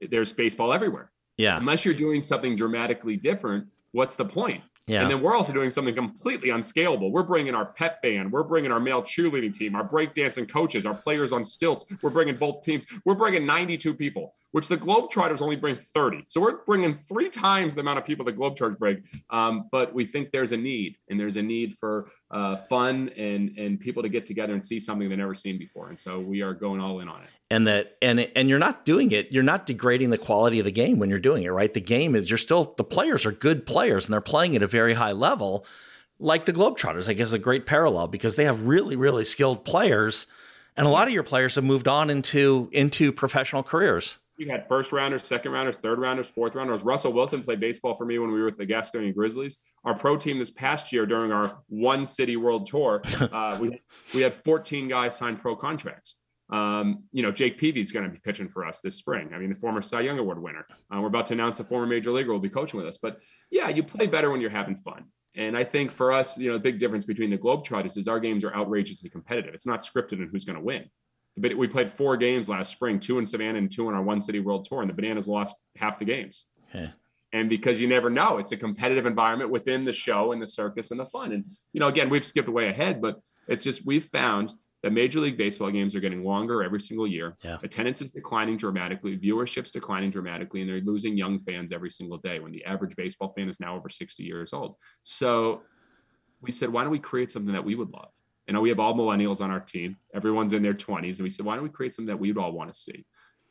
it 0.00 0.10
there's 0.10 0.32
baseball 0.32 0.72
everywhere. 0.72 1.10
Yeah. 1.36 1.58
Unless 1.58 1.84
you're 1.84 1.94
doing 1.94 2.22
something 2.22 2.56
dramatically 2.56 3.16
different, 3.16 3.68
what's 3.92 4.16
the 4.16 4.24
point? 4.24 4.62
Yeah. 4.88 5.02
And 5.02 5.10
then 5.10 5.20
we're 5.20 5.36
also 5.36 5.52
doing 5.52 5.70
something 5.70 5.94
completely 5.94 6.50
unscalable. 6.50 7.12
We're 7.12 7.22
bringing 7.22 7.54
our 7.54 7.66
pep 7.66 8.02
band, 8.02 8.32
we're 8.32 8.42
bringing 8.42 8.72
our 8.72 8.80
male 8.80 9.02
cheerleading 9.02 9.52
team, 9.52 9.76
our 9.76 9.86
breakdancing 9.86 10.50
coaches, 10.50 10.86
our 10.86 10.94
players 10.94 11.30
on 11.30 11.44
stilts. 11.44 11.84
We're 12.02 12.10
bringing 12.10 12.36
both 12.36 12.64
teams. 12.64 12.86
We're 13.04 13.14
bringing 13.14 13.46
92 13.46 13.94
people, 13.94 14.34
which 14.52 14.68
the 14.68 14.76
Globetrotters 14.76 15.42
only 15.42 15.56
bring 15.56 15.76
30. 15.76 16.24
So 16.28 16.40
we're 16.40 16.64
bringing 16.64 16.96
three 16.96 17.28
times 17.28 17.74
the 17.74 17.80
amount 17.80 17.98
of 17.98 18.04
people 18.04 18.24
the 18.24 18.32
Globetrotters 18.32 18.78
bring. 18.78 19.02
Um, 19.30 19.68
but 19.70 19.92
we 19.94 20.04
think 20.04 20.30
there's 20.30 20.52
a 20.52 20.56
need, 20.56 20.98
and 21.08 21.18
there's 21.18 21.36
a 21.36 21.42
need 21.42 21.76
for 21.78 22.10
uh, 22.30 22.56
fun 22.56 23.10
and 23.16 23.56
and 23.58 23.80
people 23.80 24.02
to 24.02 24.08
get 24.08 24.26
together 24.26 24.52
and 24.52 24.64
see 24.64 24.80
something 24.80 25.08
they've 25.08 25.18
never 25.18 25.34
seen 25.34 25.58
before. 25.58 25.88
And 25.88 25.98
so 25.98 26.20
we 26.20 26.42
are 26.42 26.54
going 26.54 26.80
all 26.80 27.00
in 27.00 27.08
on 27.08 27.22
it 27.22 27.28
and 27.50 27.66
that 27.66 27.96
and 28.02 28.20
and 28.36 28.50
you're 28.50 28.58
not 28.58 28.84
doing 28.84 29.10
it 29.10 29.32
you're 29.32 29.42
not 29.42 29.64
degrading 29.64 30.10
the 30.10 30.18
quality 30.18 30.58
of 30.58 30.66
the 30.66 30.70
game 30.70 30.98
when 30.98 31.08
you're 31.08 31.18
doing 31.18 31.44
it 31.44 31.48
right 31.48 31.72
the 31.72 31.80
game 31.80 32.14
is 32.14 32.28
you're 32.28 32.36
still 32.36 32.74
the 32.76 32.84
players 32.84 33.24
are 33.24 33.32
good 33.32 33.64
players 33.64 34.04
and 34.04 34.12
they're 34.12 34.20
playing 34.20 34.54
at 34.54 34.62
a 34.62 34.66
very 34.66 34.92
high 34.92 35.12
level 35.12 35.64
like 36.20 36.46
the 36.46 36.52
Globetrotters, 36.52 37.08
I 37.08 37.12
guess, 37.12 37.28
is 37.28 37.34
a 37.34 37.38
great 37.38 37.66
parallel 37.66 38.08
because 38.08 38.36
they 38.36 38.44
have 38.44 38.66
really, 38.66 38.96
really 38.96 39.24
skilled 39.24 39.64
players, 39.64 40.26
and 40.76 40.86
a 40.86 40.90
lot 40.90 41.06
of 41.06 41.14
your 41.14 41.22
players 41.22 41.54
have 41.54 41.64
moved 41.64 41.88
on 41.88 42.10
into 42.10 42.68
into 42.72 43.12
professional 43.12 43.62
careers. 43.62 44.18
You 44.38 44.48
had 44.48 44.68
first 44.68 44.92
rounders, 44.92 45.24
second 45.24 45.50
rounders, 45.50 45.76
third 45.76 45.98
rounders, 45.98 46.30
fourth 46.30 46.54
rounders. 46.54 46.82
Russell 46.82 47.12
Wilson 47.12 47.42
played 47.42 47.58
baseball 47.58 47.96
for 47.96 48.04
me 48.04 48.20
when 48.20 48.30
we 48.30 48.38
were 48.38 48.46
with 48.46 48.56
the 48.56 48.66
Gastonia 48.66 49.12
Grizzlies. 49.12 49.58
Our 49.84 49.96
pro 49.96 50.16
team 50.16 50.38
this 50.38 50.52
past 50.52 50.92
year 50.92 51.06
during 51.06 51.32
our 51.32 51.60
one 51.68 52.04
city 52.04 52.36
world 52.36 52.66
tour, 52.66 53.02
uh, 53.20 53.58
we 53.60 53.80
we 54.14 54.20
had 54.22 54.32
14 54.32 54.86
guys 54.86 55.16
sign 55.16 55.36
pro 55.36 55.56
contracts. 55.56 56.14
Um, 56.50 57.02
you 57.12 57.22
know, 57.22 57.32
Jake 57.32 57.58
Peavy's 57.58 57.90
going 57.90 58.06
to 58.06 58.12
be 58.12 58.20
pitching 58.20 58.48
for 58.48 58.64
us 58.64 58.80
this 58.80 58.96
spring. 58.96 59.30
I 59.34 59.38
mean, 59.38 59.50
the 59.50 59.56
former 59.56 59.82
Cy 59.82 60.02
Young 60.02 60.20
Award 60.20 60.40
winner. 60.40 60.66
Uh, 60.90 61.00
we're 61.00 61.08
about 61.08 61.26
to 61.26 61.34
announce 61.34 61.58
a 61.58 61.64
former 61.64 61.86
major 61.86 62.12
leaguer 62.12 62.32
will 62.32 62.38
be 62.38 62.48
coaching 62.48 62.78
with 62.78 62.88
us. 62.88 62.96
But 62.96 63.18
yeah, 63.50 63.68
you 63.68 63.82
play 63.82 64.06
better 64.06 64.30
when 64.30 64.40
you're 64.40 64.50
having 64.50 64.76
fun. 64.76 65.06
And 65.34 65.56
I 65.56 65.64
think 65.64 65.92
for 65.92 66.12
us, 66.12 66.38
you 66.38 66.48
know, 66.48 66.54
the 66.54 66.62
big 66.62 66.78
difference 66.78 67.04
between 67.04 67.30
the 67.30 67.38
Globetrotters 67.38 67.98
is 67.98 68.08
our 68.08 68.18
games 68.18 68.44
are 68.44 68.54
outrageously 68.54 69.10
competitive. 69.10 69.52
It's 69.52 69.66
not 69.66 69.80
scripted 69.80 70.14
in 70.14 70.28
who's 70.32 70.44
going 70.44 70.58
to 70.58 70.64
win. 70.64 70.84
But 71.40 71.56
we 71.56 71.68
played 71.68 71.90
four 71.90 72.16
games 72.16 72.48
last 72.48 72.70
spring, 72.70 73.00
two 73.00 73.18
in 73.18 73.26
Savannah 73.26 73.58
and 73.58 73.70
two 73.70 73.88
on 73.88 73.94
our 73.94 74.02
one 74.02 74.20
city 74.20 74.40
world 74.40 74.64
tour, 74.64 74.82
and 74.82 74.90
the 74.90 74.94
Bananas 74.94 75.28
lost 75.28 75.56
half 75.76 75.98
the 75.98 76.04
games. 76.04 76.44
And 77.32 77.48
because 77.48 77.80
you 77.80 77.88
never 77.88 78.08
know, 78.08 78.38
it's 78.38 78.52
a 78.52 78.56
competitive 78.56 79.04
environment 79.04 79.50
within 79.50 79.84
the 79.84 79.92
show 79.92 80.32
and 80.32 80.40
the 80.40 80.46
circus 80.46 80.90
and 80.90 81.00
the 81.00 81.04
fun. 81.04 81.32
And 81.32 81.44
you 81.72 81.80
know, 81.80 81.88
again, 81.88 82.08
we've 82.08 82.24
skipped 82.24 82.48
way 82.48 82.68
ahead, 82.68 83.02
but 83.02 83.20
it's 83.48 83.64
just 83.64 83.86
we've 83.86 84.04
found 84.04 84.52
that 84.82 84.92
Major 84.92 85.20
League 85.20 85.36
Baseball 85.36 85.70
games 85.70 85.96
are 85.96 86.00
getting 86.00 86.22
longer 86.22 86.62
every 86.62 86.80
single 86.80 87.06
year. 87.06 87.36
Yeah. 87.42 87.58
Attendance 87.62 88.00
is 88.00 88.10
declining 88.10 88.56
dramatically, 88.56 89.18
viewership's 89.18 89.72
declining 89.72 90.10
dramatically, 90.10 90.60
and 90.60 90.70
they're 90.70 90.80
losing 90.80 91.16
young 91.16 91.40
fans 91.40 91.72
every 91.72 91.90
single 91.90 92.18
day 92.18 92.38
when 92.38 92.52
the 92.52 92.64
average 92.64 92.94
baseball 92.94 93.28
fan 93.30 93.48
is 93.48 93.58
now 93.58 93.76
over 93.76 93.88
60 93.88 94.22
years 94.22 94.52
old. 94.52 94.76
So 95.02 95.62
we 96.40 96.52
said, 96.52 96.68
why 96.70 96.82
don't 96.82 96.92
we 96.92 97.00
create 97.00 97.32
something 97.32 97.52
that 97.52 97.64
we 97.64 97.74
would 97.74 97.90
love? 97.90 98.10
You 98.48 98.54
know, 98.54 98.60
we 98.60 98.70
have 98.70 98.80
all 98.80 98.94
millennials 98.94 99.40
on 99.40 99.50
our 99.50 99.60
team. 99.60 99.96
Everyone's 100.14 100.54
in 100.54 100.62
their 100.62 100.74
20s. 100.74 101.18
And 101.18 101.20
we 101.20 101.30
said, 101.30 101.44
why 101.44 101.54
don't 101.54 101.64
we 101.64 101.70
create 101.70 101.94
something 101.94 102.08
that 102.08 102.18
we'd 102.18 102.38
all 102.38 102.52
want 102.52 102.72
to 102.72 102.78
see? 102.78 103.04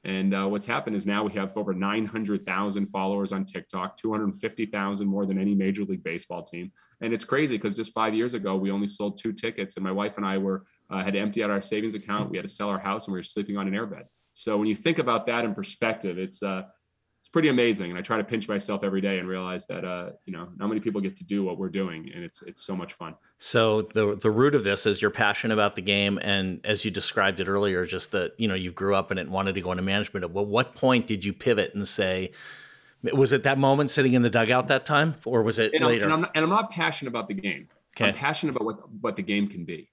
And 0.03 0.33
uh, 0.33 0.47
what's 0.47 0.65
happened 0.65 0.95
is 0.95 1.05
now 1.05 1.23
we 1.23 1.33
have 1.33 1.55
over 1.55 1.73
900,000 1.73 2.87
followers 2.87 3.31
on 3.31 3.45
TikTok, 3.45 3.97
250,000 3.97 5.07
more 5.07 5.25
than 5.25 5.37
any 5.39 5.53
Major 5.53 5.83
League 5.83 6.03
Baseball 6.03 6.43
team. 6.43 6.71
And 7.01 7.13
it's 7.13 7.23
crazy 7.23 7.57
because 7.57 7.75
just 7.75 7.93
five 7.93 8.15
years 8.15 8.33
ago, 8.33 8.55
we 8.55 8.71
only 8.71 8.87
sold 8.87 9.17
two 9.17 9.33
tickets, 9.33 9.75
and 9.75 9.83
my 9.83 9.91
wife 9.91 10.17
and 10.17 10.25
I 10.25 10.37
were 10.37 10.65
uh, 10.89 11.03
had 11.03 11.15
empty 11.15 11.43
out 11.43 11.49
our 11.49 11.61
savings 11.61 11.93
account. 11.93 12.31
We 12.31 12.37
had 12.37 12.47
to 12.47 12.51
sell 12.51 12.69
our 12.69 12.79
house, 12.79 13.05
and 13.05 13.13
we 13.13 13.19
were 13.19 13.23
sleeping 13.23 13.57
on 13.57 13.67
an 13.67 13.73
airbed. 13.73 14.03
So 14.33 14.57
when 14.57 14.67
you 14.67 14.75
think 14.75 14.99
about 14.99 15.25
that 15.27 15.45
in 15.45 15.53
perspective, 15.53 16.17
it's 16.17 16.41
uh, 16.41 16.63
it's 17.27 17.33
pretty 17.33 17.49
amazing. 17.49 17.89
And 17.89 17.99
I 17.99 18.01
try 18.01 18.15
to 18.15 18.23
pinch 18.23 18.47
myself 18.47 18.85
every 18.85 19.01
day 19.01 19.19
and 19.19 19.27
realize 19.27 19.67
that 19.67 19.83
uh, 19.83 20.11
you 20.23 20.31
know 20.31 20.47
not 20.55 20.67
many 20.67 20.79
people 20.79 21.01
get 21.01 21.17
to 21.17 21.25
do 21.25 21.43
what 21.43 21.57
we're 21.57 21.67
doing, 21.67 22.09
and 22.15 22.23
it's 22.23 22.41
it's 22.43 22.63
so 22.63 22.73
much 22.73 22.93
fun. 22.93 23.15
So 23.37 23.81
the 23.81 24.15
the 24.15 24.31
root 24.31 24.55
of 24.55 24.63
this 24.63 24.85
is 24.85 25.01
your 25.01 25.11
passion 25.11 25.51
about 25.51 25.75
the 25.75 25.81
game, 25.81 26.19
and 26.21 26.61
as 26.63 26.85
you 26.85 26.91
described 26.91 27.41
it 27.41 27.49
earlier, 27.49 27.85
just 27.85 28.13
that 28.13 28.31
you 28.37 28.47
know 28.47 28.55
you 28.55 28.71
grew 28.71 28.95
up 28.95 29.11
in 29.11 29.17
it 29.17 29.21
and 29.21 29.31
wanted 29.31 29.55
to 29.55 29.61
go 29.61 29.71
into 29.71 29.83
management. 29.83 30.31
Well, 30.31 30.45
what 30.45 30.75
point 30.75 31.05
did 31.05 31.25
you 31.25 31.33
pivot 31.33 31.75
and 31.75 31.85
say? 31.85 32.31
Was 33.03 33.33
it 33.33 33.43
that 33.43 33.57
moment 33.57 33.89
sitting 33.89 34.13
in 34.13 34.21
the 34.21 34.29
dugout 34.29 34.69
that 34.69 34.85
time, 34.85 35.15
or 35.25 35.43
was 35.43 35.59
it 35.59 35.73
and 35.73 35.83
later? 35.83 36.05
I'm, 36.05 36.11
and, 36.11 36.13
I'm 36.13 36.21
not, 36.21 36.31
and 36.33 36.43
I'm 36.45 36.49
not 36.49 36.71
passionate 36.71 37.09
about 37.09 37.27
the 37.27 37.33
game. 37.33 37.67
Okay. 37.97 38.07
I'm 38.07 38.15
passionate 38.15 38.55
about 38.55 38.63
what 38.63 38.89
what 39.01 39.15
the 39.17 39.23
game 39.23 39.47
can 39.49 39.65
be. 39.65 39.89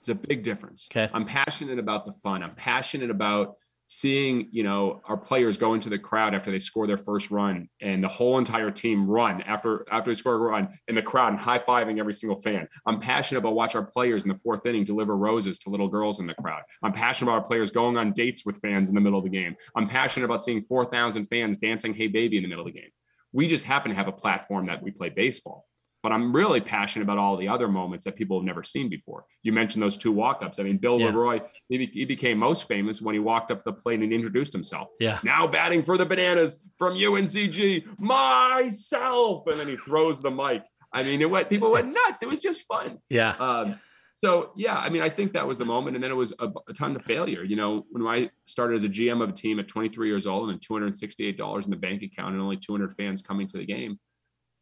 It's 0.00 0.08
a 0.08 0.16
big 0.16 0.42
difference. 0.42 0.88
Okay. 0.90 1.08
I'm 1.14 1.26
passionate 1.26 1.78
about 1.78 2.06
the 2.06 2.12
fun. 2.24 2.42
I'm 2.42 2.56
passionate 2.56 3.10
about 3.10 3.58
seeing, 3.86 4.48
you 4.50 4.62
know, 4.62 5.02
our 5.04 5.16
players 5.16 5.58
go 5.58 5.74
into 5.74 5.90
the 5.90 5.98
crowd 5.98 6.34
after 6.34 6.50
they 6.50 6.58
score 6.58 6.86
their 6.86 6.96
first 6.96 7.30
run 7.30 7.68
and 7.80 8.02
the 8.02 8.08
whole 8.08 8.38
entire 8.38 8.70
team 8.70 9.06
run 9.06 9.42
after 9.42 9.84
after 9.90 10.10
they 10.10 10.14
score 10.14 10.34
a 10.34 10.38
run 10.38 10.68
in 10.88 10.94
the 10.94 11.02
crowd 11.02 11.32
and 11.32 11.38
high-fiving 11.38 11.98
every 11.98 12.14
single 12.14 12.40
fan. 12.40 12.66
I'm 12.86 13.00
passionate 13.00 13.40
about 13.40 13.54
watch 13.54 13.74
our 13.74 13.84
players 13.84 14.24
in 14.24 14.30
the 14.30 14.38
fourth 14.38 14.64
inning 14.64 14.84
deliver 14.84 15.16
roses 15.16 15.58
to 15.60 15.70
little 15.70 15.88
girls 15.88 16.20
in 16.20 16.26
the 16.26 16.34
crowd. 16.34 16.62
I'm 16.82 16.92
passionate 16.92 17.30
about 17.30 17.42
our 17.42 17.46
players 17.46 17.70
going 17.70 17.96
on 17.96 18.12
dates 18.12 18.46
with 18.46 18.60
fans 18.60 18.88
in 18.88 18.94
the 18.94 19.00
middle 19.00 19.18
of 19.18 19.24
the 19.24 19.30
game. 19.30 19.56
I'm 19.76 19.88
passionate 19.88 20.24
about 20.24 20.42
seeing 20.42 20.62
4,000 20.62 21.26
fans 21.26 21.58
dancing 21.58 21.94
Hey 21.94 22.06
Baby 22.06 22.38
in 22.38 22.44
the 22.44 22.48
middle 22.48 22.66
of 22.66 22.72
the 22.72 22.80
game. 22.80 22.90
We 23.32 23.46
just 23.46 23.64
happen 23.64 23.90
to 23.90 23.96
have 23.96 24.08
a 24.08 24.12
platform 24.12 24.66
that 24.66 24.82
we 24.82 24.90
play 24.90 25.10
baseball 25.10 25.66
but 26.02 26.12
I'm 26.12 26.34
really 26.34 26.60
passionate 26.60 27.04
about 27.04 27.18
all 27.18 27.36
the 27.36 27.48
other 27.48 27.68
moments 27.68 28.04
that 28.06 28.16
people 28.16 28.38
have 28.38 28.44
never 28.44 28.62
seen 28.62 28.88
before. 28.88 29.24
You 29.42 29.52
mentioned 29.52 29.82
those 29.82 29.96
two 29.96 30.10
walk-ups. 30.12 30.58
I 30.58 30.62
mean, 30.64 30.78
Bill 30.78 30.98
Yeah. 31.00 31.12
LeRoy, 31.12 31.42
he, 31.68 31.86
he 31.86 32.04
became 32.04 32.38
most 32.38 32.66
famous 32.68 33.00
when 33.00 33.14
he 33.14 33.18
walked 33.20 33.50
up 33.50 33.64
the 33.64 33.72
plate 33.72 34.00
and 34.00 34.12
introduced 34.12 34.52
himself. 34.52 34.88
Yeah. 35.00 35.18
Now 35.22 35.46
batting 35.46 35.82
for 35.82 35.96
the 35.96 36.04
Bananas 36.06 36.56
from 36.76 36.94
UNCG, 36.94 37.84
myself, 37.98 39.46
and 39.46 39.58
then 39.58 39.68
he 39.68 39.76
throws 39.76 40.22
the 40.22 40.30
mic. 40.30 40.62
I 40.92 41.02
mean, 41.02 41.20
it 41.22 41.30
went. 41.30 41.48
People 41.48 41.70
went 41.72 41.86
nuts. 42.06 42.22
It 42.22 42.28
was 42.28 42.40
just 42.40 42.66
fun. 42.66 42.98
yeah. 43.08 43.30
Um, 43.38 43.78
so 44.14 44.52
yeah, 44.56 44.76
I 44.76 44.88
mean, 44.88 45.02
I 45.02 45.08
think 45.08 45.32
that 45.32 45.46
was 45.48 45.58
the 45.58 45.64
moment, 45.64 45.96
and 45.96 46.04
then 46.04 46.10
it 46.12 46.16
was 46.16 46.32
a, 46.38 46.48
a 46.68 46.72
ton 46.74 46.94
of 46.94 47.02
failure. 47.02 47.42
You 47.42 47.56
know, 47.56 47.86
when 47.90 48.06
I 48.06 48.30
started 48.44 48.76
as 48.76 48.84
a 48.84 48.88
GM 48.88 49.20
of 49.22 49.30
a 49.30 49.32
team 49.32 49.58
at 49.58 49.66
23 49.66 50.06
years 50.08 50.26
old 50.28 50.50
and 50.50 50.60
two 50.62 50.74
hundred 50.74 50.96
sixty-eight 50.96 51.36
dollars 51.36 51.64
in 51.66 51.70
the 51.70 51.76
bank 51.76 52.02
account, 52.02 52.34
and 52.34 52.42
only 52.42 52.56
200 52.56 52.92
fans 52.94 53.20
coming 53.22 53.46
to 53.48 53.58
the 53.58 53.64
game, 53.66 53.98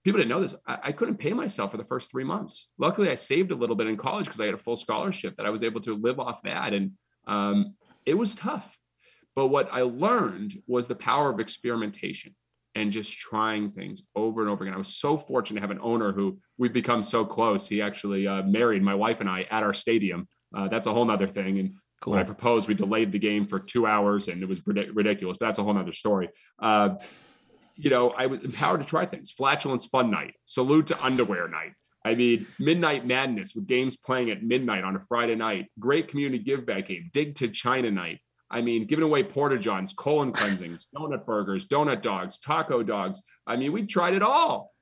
people 0.04 0.18
didn't 0.18 0.30
know 0.30 0.40
this. 0.40 0.54
I, 0.66 0.78
I 0.84 0.92
couldn't 0.92 1.16
pay 1.16 1.32
myself 1.32 1.70
for 1.70 1.76
the 1.76 1.84
first 1.84 2.10
three 2.10 2.24
months. 2.24 2.68
Luckily, 2.78 3.10
I 3.10 3.14
saved 3.14 3.50
a 3.50 3.54
little 3.54 3.76
bit 3.76 3.86
in 3.86 3.96
college 3.96 4.26
because 4.26 4.40
I 4.40 4.46
had 4.46 4.54
a 4.54 4.58
full 4.58 4.76
scholarship 4.76 5.36
that 5.36 5.46
I 5.46 5.50
was 5.50 5.62
able 5.62 5.80
to 5.82 5.94
live 5.96 6.18
off 6.18 6.42
that, 6.42 6.72
and 6.72 6.92
um, 7.26 7.74
it 8.06 8.14
was 8.14 8.34
tough. 8.34 8.76
But 9.36 9.48
what 9.48 9.68
I 9.72 9.82
learned 9.82 10.54
was 10.66 10.88
the 10.88 10.94
power 10.96 11.30
of 11.30 11.40
experimentation 11.40 12.34
and 12.74 12.92
just 12.92 13.16
trying 13.16 13.70
things 13.70 14.02
over 14.14 14.42
and 14.42 14.50
over 14.50 14.64
again. 14.64 14.74
I 14.74 14.78
was 14.78 14.94
so 14.94 15.16
fortunate 15.16 15.60
to 15.60 15.60
have 15.62 15.70
an 15.70 15.80
owner 15.82 16.12
who 16.12 16.38
we've 16.56 16.72
become 16.72 17.02
so 17.02 17.24
close. 17.24 17.68
He 17.68 17.82
actually 17.82 18.26
uh, 18.26 18.42
married 18.42 18.82
my 18.82 18.94
wife 18.94 19.20
and 19.20 19.28
I 19.28 19.42
at 19.50 19.62
our 19.62 19.72
stadium. 19.72 20.28
Uh, 20.54 20.68
that's 20.68 20.86
a 20.86 20.92
whole 20.92 21.04
nother 21.04 21.26
thing. 21.26 21.58
And 21.58 21.74
Cool. 22.00 22.12
when 22.12 22.22
I 22.22 22.24
proposed, 22.24 22.68
we 22.68 22.74
delayed 22.74 23.12
the 23.12 23.18
game 23.18 23.46
for 23.46 23.58
two 23.58 23.86
hours 23.86 24.28
and 24.28 24.42
it 24.42 24.48
was 24.48 24.62
ridiculous. 24.66 25.36
But 25.38 25.46
that's 25.46 25.58
a 25.58 25.62
whole 25.62 25.74
nother 25.74 25.92
story. 25.92 26.30
Uh, 26.58 26.96
you 27.80 27.90
know, 27.90 28.10
I 28.10 28.26
was 28.26 28.42
empowered 28.42 28.80
to 28.80 28.86
try 28.86 29.06
things. 29.06 29.30
Flatulence 29.30 29.86
fun 29.86 30.10
night, 30.10 30.34
salute 30.44 30.88
to 30.88 31.04
underwear 31.04 31.48
night. 31.48 31.72
I 32.04 32.14
mean, 32.14 32.46
midnight 32.58 33.06
madness 33.06 33.54
with 33.54 33.66
games 33.66 33.96
playing 33.96 34.30
at 34.30 34.42
midnight 34.42 34.84
on 34.84 34.96
a 34.96 35.00
Friday 35.00 35.34
night. 35.34 35.66
Great 35.78 36.08
community 36.08 36.42
give 36.42 36.66
back 36.66 36.86
game. 36.86 37.10
Dig 37.12 37.34
to 37.36 37.48
China 37.48 37.90
night. 37.90 38.20
I 38.50 38.60
mean, 38.62 38.86
giving 38.86 39.04
away 39.04 39.22
porta 39.22 39.58
johns, 39.58 39.92
colon 39.92 40.32
cleansings, 40.32 40.88
donut 40.96 41.24
burgers, 41.24 41.66
donut 41.66 42.02
dogs, 42.02 42.38
taco 42.38 42.82
dogs. 42.82 43.22
I 43.46 43.56
mean, 43.56 43.72
we 43.72 43.86
tried 43.86 44.14
it 44.14 44.22
all, 44.22 44.72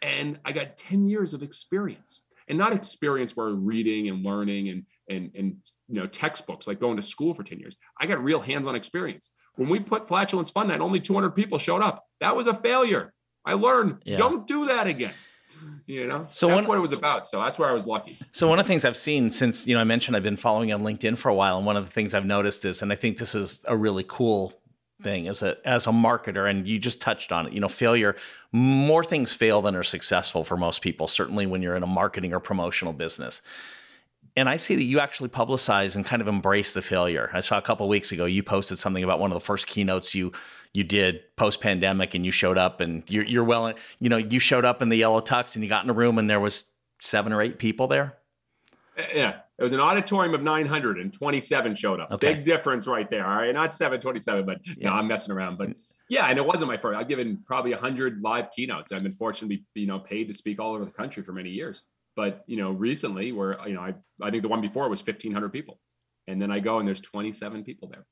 and 0.00 0.38
I 0.44 0.52
got 0.52 0.76
ten 0.76 1.08
years 1.08 1.34
of 1.34 1.42
experience, 1.42 2.22
and 2.48 2.56
not 2.56 2.72
experience 2.72 3.36
where 3.36 3.48
reading 3.48 4.08
and 4.08 4.24
learning 4.24 4.68
and 4.68 4.84
and 5.10 5.30
and 5.34 5.56
you 5.88 6.00
know 6.00 6.06
textbooks 6.06 6.66
like 6.66 6.80
going 6.80 6.96
to 6.96 7.02
school 7.02 7.34
for 7.34 7.42
ten 7.42 7.58
years. 7.58 7.76
I 8.00 8.06
got 8.06 8.22
real 8.22 8.40
hands-on 8.40 8.76
experience. 8.76 9.30
When 9.56 9.68
we 9.68 9.80
put 9.80 10.06
flatulence 10.08 10.50
fun 10.50 10.68
night, 10.68 10.80
only 10.80 11.00
200 11.00 11.30
people 11.30 11.58
showed 11.58 11.82
up. 11.82 12.04
That 12.20 12.36
was 12.36 12.46
a 12.46 12.54
failure. 12.54 13.12
I 13.44 13.54
learned 13.54 13.98
Yeah. 14.04 14.18
don't 14.18 14.46
do 14.46 14.66
that 14.66 14.86
again. 14.86 15.14
You 15.86 16.06
know, 16.06 16.26
So 16.30 16.48
that's 16.48 16.56
one- 16.58 16.66
what 16.68 16.78
it 16.78 16.80
was 16.80 16.92
about. 16.92 17.26
So 17.28 17.40
that's 17.40 17.58
where 17.58 17.68
I 17.68 17.72
was 17.72 17.86
lucky. 17.86 18.16
So 18.32 18.48
one 18.48 18.58
of 18.58 18.66
the 18.66 18.68
things 18.68 18.84
I've 18.84 18.96
seen 18.96 19.30
since 19.30 19.66
you 19.66 19.74
know 19.74 19.80
I 19.80 19.84
mentioned 19.84 20.16
I've 20.16 20.22
been 20.22 20.36
following 20.36 20.72
on 20.72 20.82
LinkedIn 20.82 21.16
for 21.16 21.28
a 21.28 21.34
while, 21.34 21.56
and 21.56 21.64
one 21.64 21.76
of 21.76 21.84
the 21.86 21.90
things 21.90 22.12
I've 22.12 22.26
noticed 22.26 22.64
is, 22.64 22.82
and 22.82 22.92
I 22.92 22.96
think 22.96 23.18
this 23.18 23.34
is 23.34 23.64
a 23.68 23.76
really 23.76 24.04
cool 24.06 24.52
thing 25.02 25.28
as 25.28 25.42
a 25.42 25.56
as 25.66 25.86
a 25.86 25.90
marketer, 25.90 26.48
and 26.50 26.66
you 26.68 26.78
just 26.78 27.00
touched 27.00 27.30
on 27.32 27.46
it. 27.46 27.52
You 27.52 27.60
know, 27.60 27.68
failure. 27.68 28.16
More 28.52 29.04
things 29.04 29.32
fail 29.32 29.62
than 29.62 29.74
are 29.76 29.82
successful 29.82 30.42
for 30.44 30.56
most 30.56 30.82
people. 30.82 31.06
Certainly 31.06 31.46
when 31.46 31.62
you're 31.62 31.76
in 31.76 31.82
a 31.82 31.86
marketing 31.86 32.34
or 32.34 32.40
promotional 32.40 32.92
business. 32.92 33.40
And 34.36 34.50
I 34.50 34.56
see 34.58 34.74
that 34.76 34.84
you 34.84 35.00
actually 35.00 35.30
publicize 35.30 35.96
and 35.96 36.04
kind 36.04 36.20
of 36.20 36.28
embrace 36.28 36.72
the 36.72 36.82
failure. 36.82 37.30
I 37.32 37.40
saw 37.40 37.56
a 37.56 37.62
couple 37.62 37.88
weeks 37.88 38.12
ago 38.12 38.26
you 38.26 38.42
posted 38.42 38.76
something 38.78 39.02
about 39.02 39.18
one 39.18 39.32
of 39.32 39.34
the 39.34 39.44
first 39.44 39.66
keynotes 39.66 40.14
you 40.14 40.32
you 40.74 40.84
did 40.84 41.22
post 41.36 41.62
pandemic, 41.62 42.14
and 42.14 42.24
you 42.26 42.30
showed 42.30 42.58
up 42.58 42.80
and 42.80 43.02
you're 43.08 43.24
you're 43.24 43.44
well, 43.44 43.72
you 43.98 44.10
know, 44.10 44.18
you 44.18 44.38
showed 44.38 44.66
up 44.66 44.82
in 44.82 44.90
the 44.90 44.96
yellow 44.96 45.22
tux 45.22 45.54
and 45.54 45.64
you 45.64 45.70
got 45.70 45.84
in 45.84 45.90
a 45.90 45.94
room 45.94 46.18
and 46.18 46.28
there 46.28 46.40
was 46.40 46.70
seven 47.00 47.32
or 47.32 47.40
eight 47.40 47.58
people 47.58 47.86
there. 47.86 48.18
Eh, 48.98 49.06
yeah, 49.14 49.36
it 49.58 49.62
was 49.62 49.72
an 49.72 49.80
auditorium 49.80 50.34
of 50.34 50.42
927 50.42 51.74
showed 51.74 52.00
up. 52.00 52.12
Okay. 52.12 52.34
Big 52.34 52.44
difference 52.44 52.86
right 52.86 53.08
there. 53.10 53.26
All 53.26 53.36
right, 53.36 53.54
not 53.54 53.74
727, 53.74 54.44
but 54.44 54.66
you 54.66 54.74
Yeah. 54.78 54.90
know, 54.90 54.96
I'm 54.96 55.06
messing 55.06 55.32
around. 55.32 55.56
But 55.56 55.70
mm. 55.70 55.76
yeah, 56.10 56.26
and 56.26 56.38
it 56.38 56.44
wasn't 56.44 56.70
my 56.70 56.76
first. 56.76 56.98
I've 56.98 57.08
given 57.08 57.42
probably 57.46 57.72
100 57.72 58.20
live 58.20 58.50
keynotes. 58.50 58.92
I've 58.92 59.02
been 59.02 59.12
fortunate 59.12 59.48
to 59.48 59.62
be 59.74 59.80
you 59.80 59.86
know 59.86 59.98
paid 59.98 60.28
to 60.28 60.34
speak 60.34 60.60
all 60.60 60.74
over 60.74 60.84
the 60.84 60.90
country 60.90 61.22
for 61.22 61.32
many 61.32 61.50
years. 61.50 61.84
But 62.16 62.42
you 62.46 62.56
know, 62.56 62.72
recently, 62.72 63.30
where 63.32 63.58
you 63.68 63.74
know, 63.74 63.82
I 63.82 63.94
I 64.20 64.30
think 64.30 64.42
the 64.42 64.48
one 64.48 64.62
before 64.62 64.88
was 64.88 65.06
1,500 65.06 65.52
people, 65.52 65.78
and 66.26 66.40
then 66.40 66.50
I 66.50 66.58
go 66.60 66.78
and 66.78 66.88
there's 66.88 67.00
27 67.00 67.62
people 67.62 67.88
there. 67.88 68.06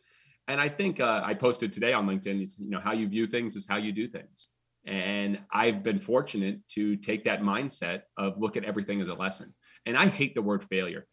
And 0.47 0.61
I 0.61 0.69
think 0.69 1.01
uh, 1.01 1.23
I 1.25 1.33
posted 1.35 1.73
today 1.73 1.95
on 1.95 2.07
LinkedIn. 2.07 2.43
It's 2.43 2.59
you 2.59 2.71
know 2.71 2.81
how 2.81 2.93
you 2.93 3.09
view 3.09 3.27
things 3.27 3.57
is 3.57 3.67
how 3.69 3.77
you 3.77 3.93
do 3.93 4.07
things. 4.07 4.49
And 4.87 5.39
I've 5.51 5.83
been 5.83 5.99
fortunate 5.99 6.61
to 6.75 6.97
take 6.97 7.25
that 7.25 7.41
mindset 7.41 8.03
of 8.19 8.39
look 8.39 8.59
at 8.59 8.65
everything 8.65 9.01
as 9.01 9.09
a 9.09 9.15
lesson. 9.15 9.55
And 9.87 9.97
I 9.97 10.09
hate 10.09 10.35
the 10.35 10.43
word 10.43 10.63
failure. 10.63 11.07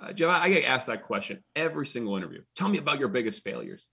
Uh, 0.00 0.12
Joe, 0.12 0.30
I 0.30 0.48
get 0.48 0.64
asked 0.64 0.86
that 0.86 1.04
question 1.04 1.42
every 1.56 1.86
single 1.86 2.16
interview. 2.16 2.42
Tell 2.54 2.68
me 2.68 2.78
about 2.78 3.00
your 3.00 3.08
biggest 3.08 3.42
failures. 3.42 3.88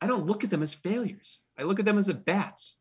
I 0.00 0.06
don't 0.06 0.26
look 0.26 0.42
at 0.42 0.50
them 0.50 0.62
as 0.62 0.74
failures. 0.74 1.42
I 1.58 1.62
look 1.62 1.78
at 1.78 1.84
them 1.84 1.98
as 1.98 2.08
at 2.08 2.24
bats. 2.24 2.76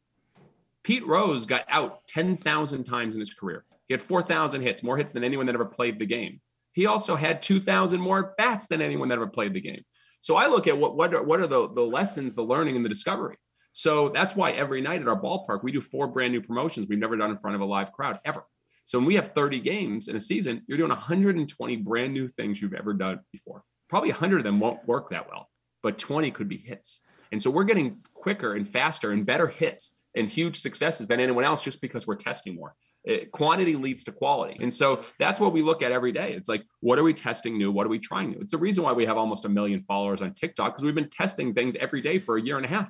Pete 0.83 1.05
Rose 1.05 1.45
got 1.45 1.65
out 1.69 2.05
10,000 2.07 2.83
times 2.83 3.13
in 3.13 3.19
his 3.19 3.33
career. 3.33 3.65
He 3.93 3.99
had 3.99 4.01
4,000 4.01 4.61
hits, 4.61 4.81
more 4.81 4.97
hits 4.97 5.13
than 5.13 5.23
anyone 5.23 5.45
that 5.45 5.53
ever 5.53 5.65
played 5.65 5.99
the 5.99 6.05
game. 6.07 6.41
He 6.71 6.87
also 6.87 7.15
had 7.15 7.43
2,000 7.43 8.01
more 8.01 8.33
bats 8.39 8.65
than 8.65 8.81
anyone 8.81 9.09
that 9.09 9.15
ever 9.15 9.27
played 9.27 9.53
the 9.53 9.61
game. 9.61 9.83
So 10.19 10.35
I 10.35 10.47
look 10.47 10.65
at 10.65 10.75
what 10.75 10.95
what 10.95 11.13
are, 11.13 11.21
what 11.21 11.41
are 11.41 11.47
the, 11.47 11.71
the 11.71 11.81
lessons, 11.81 12.33
the 12.33 12.43
learning, 12.43 12.75
and 12.75 12.83
the 12.83 12.89
discovery. 12.89 13.37
So 13.73 14.09
that's 14.09 14.35
why 14.35 14.51
every 14.51 14.81
night 14.81 15.01
at 15.01 15.07
our 15.07 15.21
ballpark, 15.21 15.63
we 15.63 15.71
do 15.71 15.79
four 15.79 16.07
brand 16.07 16.33
new 16.33 16.41
promotions 16.41 16.87
we've 16.87 16.97
never 16.97 17.15
done 17.15 17.29
in 17.29 17.37
front 17.37 17.55
of 17.55 17.61
a 17.61 17.65
live 17.65 17.91
crowd 17.91 18.19
ever. 18.25 18.43
So 18.85 18.97
when 18.97 19.05
we 19.05 19.15
have 19.15 19.33
30 19.33 19.59
games 19.59 20.07
in 20.07 20.15
a 20.15 20.21
season, 20.21 20.63
you're 20.67 20.77
doing 20.79 20.89
120 20.89 21.75
brand 21.77 22.13
new 22.13 22.27
things 22.27 22.61
you've 22.61 22.73
ever 22.73 22.93
done 22.93 23.19
before. 23.31 23.63
Probably 23.89 24.09
100 24.09 24.37
of 24.37 24.43
them 24.43 24.59
won't 24.59 24.85
work 24.87 25.11
that 25.11 25.29
well, 25.29 25.49
but 25.83 25.99
20 25.99 26.31
could 26.31 26.49
be 26.49 26.57
hits. 26.57 27.01
And 27.31 27.41
so 27.41 27.51
we're 27.51 27.63
getting 27.63 27.99
quicker 28.13 28.55
and 28.55 28.67
faster 28.67 29.11
and 29.11 29.25
better 29.25 29.47
hits 29.47 29.97
and 30.15 30.29
huge 30.29 30.59
successes 30.59 31.07
than 31.07 31.19
anyone 31.19 31.43
else 31.43 31.61
just 31.61 31.81
because 31.81 32.07
we're 32.07 32.15
testing 32.15 32.55
more. 32.55 32.75
It, 33.05 33.31
quantity 33.31 33.75
leads 33.75 34.03
to 34.05 34.11
quality. 34.11 34.57
And 34.61 34.73
so 34.73 35.03
that's 35.19 35.39
what 35.39 35.51
we 35.51 35.61
look 35.61 35.81
at 35.81 35.91
every 35.91 36.11
day. 36.11 36.31
It's 36.31 36.47
like, 36.47 36.63
what 36.79 36.97
are 36.97 37.03
we 37.03 37.13
testing 37.13 37.57
new? 37.57 37.71
What 37.71 37.85
are 37.85 37.89
we 37.89 37.99
trying 37.99 38.31
new? 38.31 38.39
It's 38.39 38.51
the 38.51 38.57
reason 38.57 38.83
why 38.83 38.93
we 38.93 39.05
have 39.05 39.17
almost 39.17 39.43
a 39.45 39.49
million 39.49 39.83
followers 39.87 40.21
on 40.21 40.33
TikTok 40.33 40.73
because 40.73 40.85
we've 40.85 40.95
been 40.95 41.09
testing 41.09 41.53
things 41.53 41.75
every 41.75 42.01
day 42.01 42.17
for 42.17 42.37
a 42.37 42.41
year 42.41 42.55
and 42.57 42.65
a 42.65 42.69
half. 42.69 42.89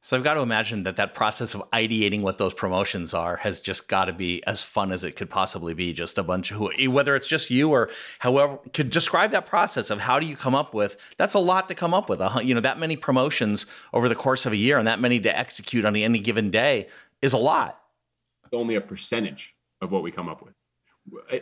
So 0.00 0.16
I've 0.16 0.22
got 0.22 0.34
to 0.34 0.42
imagine 0.42 0.84
that 0.84 0.94
that 0.96 1.12
process 1.12 1.56
of 1.56 1.70
ideating 1.72 2.22
what 2.22 2.38
those 2.38 2.54
promotions 2.54 3.14
are 3.14 3.36
has 3.38 3.60
just 3.60 3.88
got 3.88 4.04
to 4.04 4.12
be 4.12 4.44
as 4.46 4.62
fun 4.62 4.92
as 4.92 5.02
it 5.02 5.16
could 5.16 5.28
possibly 5.28 5.74
be. 5.74 5.92
Just 5.92 6.18
a 6.18 6.22
bunch 6.22 6.52
of 6.52 6.60
whether 6.86 7.16
it's 7.16 7.26
just 7.26 7.50
you 7.50 7.70
or 7.70 7.90
however, 8.20 8.60
could 8.72 8.90
describe 8.90 9.32
that 9.32 9.46
process 9.46 9.90
of 9.90 10.00
how 10.00 10.20
do 10.20 10.26
you 10.26 10.36
come 10.36 10.54
up 10.54 10.72
with. 10.72 10.96
That's 11.16 11.34
a 11.34 11.40
lot 11.40 11.68
to 11.68 11.74
come 11.74 11.94
up 11.94 12.08
with. 12.08 12.22
You 12.44 12.54
know, 12.54 12.60
that 12.60 12.78
many 12.78 12.94
promotions 12.94 13.66
over 13.92 14.08
the 14.08 14.14
course 14.14 14.46
of 14.46 14.52
a 14.52 14.56
year 14.56 14.78
and 14.78 14.86
that 14.86 15.00
many 15.00 15.18
to 15.18 15.36
execute 15.36 15.84
on 15.84 15.96
any 15.96 16.20
given 16.20 16.50
day 16.50 16.86
is 17.20 17.32
a 17.32 17.38
lot. 17.38 17.80
Only 18.52 18.76
a 18.76 18.80
percentage 18.80 19.54
of 19.80 19.92
what 19.92 20.02
we 20.02 20.10
come 20.10 20.28
up 20.28 20.42
with. 20.42 20.54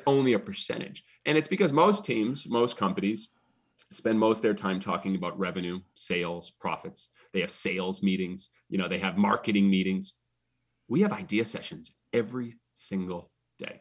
Only 0.06 0.34
a 0.34 0.38
percentage, 0.38 1.04
and 1.24 1.36
it's 1.36 1.48
because 1.48 1.72
most 1.72 2.04
teams, 2.04 2.48
most 2.48 2.76
companies 2.76 3.30
spend 3.92 4.18
most 4.18 4.38
of 4.38 4.42
their 4.42 4.54
time 4.54 4.80
talking 4.80 5.14
about 5.16 5.38
revenue, 5.38 5.80
sales, 5.94 6.50
profits. 6.50 7.10
They 7.32 7.40
have 7.40 7.50
sales 7.50 8.02
meetings, 8.02 8.50
you 8.68 8.78
know, 8.78 8.88
they 8.88 8.98
have 8.98 9.16
marketing 9.16 9.68
meetings. 9.68 10.16
We 10.88 11.02
have 11.02 11.12
idea 11.12 11.44
sessions 11.44 11.92
every 12.12 12.54
single 12.74 13.30
day. 13.58 13.80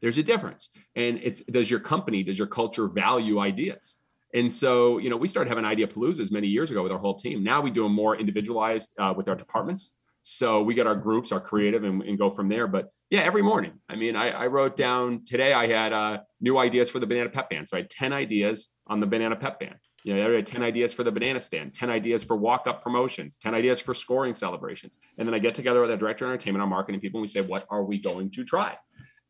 There's 0.00 0.18
a 0.18 0.22
difference. 0.22 0.70
And 0.94 1.20
it's 1.22 1.42
does 1.42 1.70
your 1.70 1.80
company, 1.80 2.22
does 2.22 2.38
your 2.38 2.48
culture 2.48 2.88
value 2.88 3.38
ideas? 3.38 3.98
And 4.34 4.52
so, 4.52 4.98
you 4.98 5.08
know, 5.08 5.16
we 5.16 5.28
started 5.28 5.48
having 5.48 5.64
idea 5.64 5.86
paloozas 5.86 6.30
many 6.30 6.48
years 6.48 6.70
ago 6.70 6.82
with 6.82 6.92
our 6.92 6.98
whole 6.98 7.14
team. 7.14 7.42
Now 7.42 7.60
we 7.60 7.70
do 7.70 7.84
them 7.84 7.92
more 7.92 8.16
individualized 8.16 8.90
uh, 8.98 9.14
with 9.16 9.28
our 9.28 9.34
departments. 9.34 9.92
So 10.28 10.60
we 10.60 10.74
get 10.74 10.88
our 10.88 10.96
groups, 10.96 11.30
our 11.30 11.38
creative, 11.38 11.84
and, 11.84 12.02
and, 12.02 12.18
go 12.18 12.30
from 12.30 12.48
there. 12.48 12.66
But 12.66 12.90
yeah, 13.10 13.20
every 13.20 13.42
morning. 13.42 13.74
I 13.88 13.94
mean, 13.94 14.16
I, 14.16 14.30
I 14.30 14.48
wrote 14.48 14.76
down 14.76 15.24
today. 15.24 15.52
I 15.52 15.68
had 15.68 15.92
uh, 15.92 16.18
new 16.40 16.58
ideas 16.58 16.90
for 16.90 16.98
the 16.98 17.06
banana 17.06 17.30
pep 17.30 17.48
band. 17.48 17.68
So 17.68 17.76
I 17.76 17.82
had 17.82 17.90
ten 17.90 18.12
ideas 18.12 18.72
on 18.88 18.98
the 18.98 19.06
banana 19.06 19.36
pep 19.36 19.60
band. 19.60 19.76
You 20.02 20.16
know, 20.16 20.28
I 20.28 20.34
had 20.34 20.44
ten 20.44 20.64
ideas 20.64 20.92
for 20.92 21.04
the 21.04 21.12
banana 21.12 21.40
stand, 21.40 21.74
ten 21.74 21.90
ideas 21.90 22.24
for 22.24 22.34
walk 22.34 22.66
up 22.66 22.82
promotions, 22.82 23.36
ten 23.36 23.54
ideas 23.54 23.78
for 23.80 23.94
scoring 23.94 24.34
celebrations, 24.34 24.98
and 25.16 25.28
then 25.28 25.34
I 25.34 25.38
get 25.38 25.54
together 25.54 25.80
with 25.80 25.92
our 25.92 25.96
director 25.96 26.24
of 26.24 26.32
entertainment, 26.32 26.60
our 26.60 26.68
marketing 26.68 27.00
people, 27.00 27.18
and 27.18 27.22
we 27.22 27.28
say, 27.28 27.40
what 27.40 27.64
are 27.70 27.84
we 27.84 28.00
going 28.00 28.32
to 28.32 28.44
try? 28.44 28.76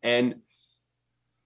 And 0.03 0.37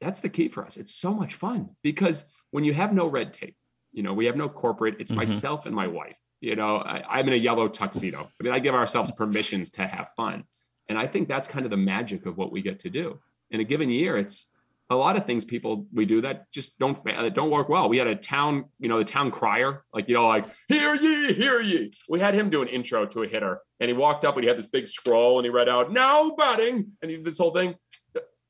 that's 0.01 0.21
the 0.21 0.29
key 0.29 0.49
for 0.49 0.65
us. 0.65 0.77
It's 0.77 0.95
so 0.95 1.13
much 1.13 1.35
fun 1.35 1.71
because 1.83 2.25
when 2.53 2.63
you 2.63 2.73
have 2.73 2.93
no 2.93 3.09
red 3.09 3.35
tape, 3.35 3.57
you 3.91 4.05
know, 4.05 4.13
we 4.13 4.27
have 4.27 4.37
no 4.37 4.49
corporate. 4.49 4.99
It's 5.01 5.11
mm-hmm. 5.11 5.29
myself 5.29 5.67
and 5.67 5.75
my 5.75 5.89
wife 5.89 6.15
you 6.41 6.57
know, 6.57 6.77
I, 6.77 7.21
am 7.21 7.29
in 7.29 7.35
a 7.35 7.37
yellow 7.37 7.69
tuxedo. 7.69 8.31
I 8.41 8.43
mean, 8.43 8.53
I 8.53 8.59
give 8.59 8.75
ourselves 8.75 9.11
permissions 9.13 9.71
to 9.73 9.87
have 9.87 10.09
fun. 10.17 10.45
And 10.89 10.99
I 10.99 11.07
think 11.07 11.29
that's 11.29 11.47
kind 11.47 11.65
of 11.65 11.71
the 11.71 11.77
magic 11.77 12.27
of 12.27 12.37
what 12.37 12.51
we 12.51 12.63
get 12.63 12.81
to 12.81 12.91
do. 12.91 13.21
In 13.51 13.61
a 13.61 13.65
given 13.65 13.91
year, 13.91 14.17
it's 14.17 14.49
a 14.89 14.97
lot 14.97 15.17
of 15.17 15.25
things 15.25 15.45
people 15.45 15.87
we 15.93 16.05
do 16.05 16.21
that 16.23 16.51
just 16.51 16.79
don't 16.79 17.03
that 17.05 17.35
don't 17.35 17.51
work 17.51 17.69
well. 17.69 17.89
We 17.89 17.99
had 17.99 18.09
a 18.09 18.17
town, 18.17 18.65
you 18.81 18.89
know, 18.89 18.99
the 18.99 19.05
town 19.05 19.31
crier, 19.31 19.85
like 19.95 20.09
you 20.09 20.15
know, 20.15 20.27
like 20.27 20.47
hear 20.67 20.95
ye, 20.97 21.33
hear 21.33 21.61
ye. 21.61 21.93
We 22.09 22.19
had 22.19 22.35
him 22.35 22.51
do 22.51 22.61
an 22.61 22.69
intro 22.69 23.07
to 23.07 23.23
a 23.23 23.29
hitter, 23.29 23.61
and 23.79 23.89
he 23.89 23.95
walked 23.97 24.25
up 24.25 24.35
and 24.35 24.43
he 24.43 24.49
had 24.49 24.59
this 24.59 24.67
big 24.67 24.89
scroll 24.89 25.39
and 25.39 25.47
he 25.47 25.51
read 25.51 25.69
out 25.69 25.93
"now 25.93 26.33
batting," 26.37 26.93
and 27.01 27.11
he 27.11 27.17
did 27.19 27.25
this 27.25 27.39
whole 27.39 27.53
thing 27.53 27.77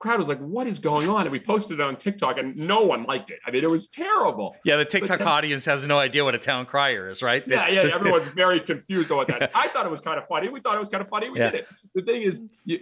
crowd 0.00 0.18
was 0.18 0.28
like, 0.28 0.40
"What 0.40 0.66
is 0.66 0.80
going 0.80 1.08
on?" 1.08 1.22
And 1.22 1.30
we 1.30 1.38
posted 1.38 1.78
it 1.78 1.82
on 1.82 1.94
TikTok, 1.94 2.38
and 2.38 2.56
no 2.56 2.82
one 2.82 3.04
liked 3.04 3.30
it. 3.30 3.38
I 3.46 3.52
mean, 3.52 3.62
it 3.62 3.70
was 3.70 3.88
terrible. 3.88 4.56
Yeah, 4.64 4.76
the 4.76 4.84
TikTok 4.84 5.20
then, 5.20 5.28
audience 5.28 5.64
has 5.66 5.86
no 5.86 5.98
idea 5.98 6.24
what 6.24 6.34
a 6.34 6.38
town 6.38 6.66
crier 6.66 7.08
is, 7.08 7.22
right? 7.22 7.46
Yeah, 7.46 7.68
yeah. 7.68 7.90
everyone's 7.94 8.26
very 8.44 8.58
confused 8.58 9.10
about 9.10 9.28
that. 9.28 9.52
I 9.54 9.68
thought 9.68 9.86
it 9.86 9.90
was 9.90 10.00
kind 10.00 10.18
of 10.18 10.26
funny. 10.26 10.48
We 10.48 10.60
thought 10.60 10.74
it 10.74 10.80
was 10.80 10.88
kind 10.88 11.02
of 11.02 11.08
funny. 11.08 11.30
We 11.30 11.38
yeah. 11.38 11.50
did 11.50 11.60
it. 11.60 11.68
The 11.94 12.02
thing 12.02 12.22
is, 12.22 12.42
you 12.64 12.80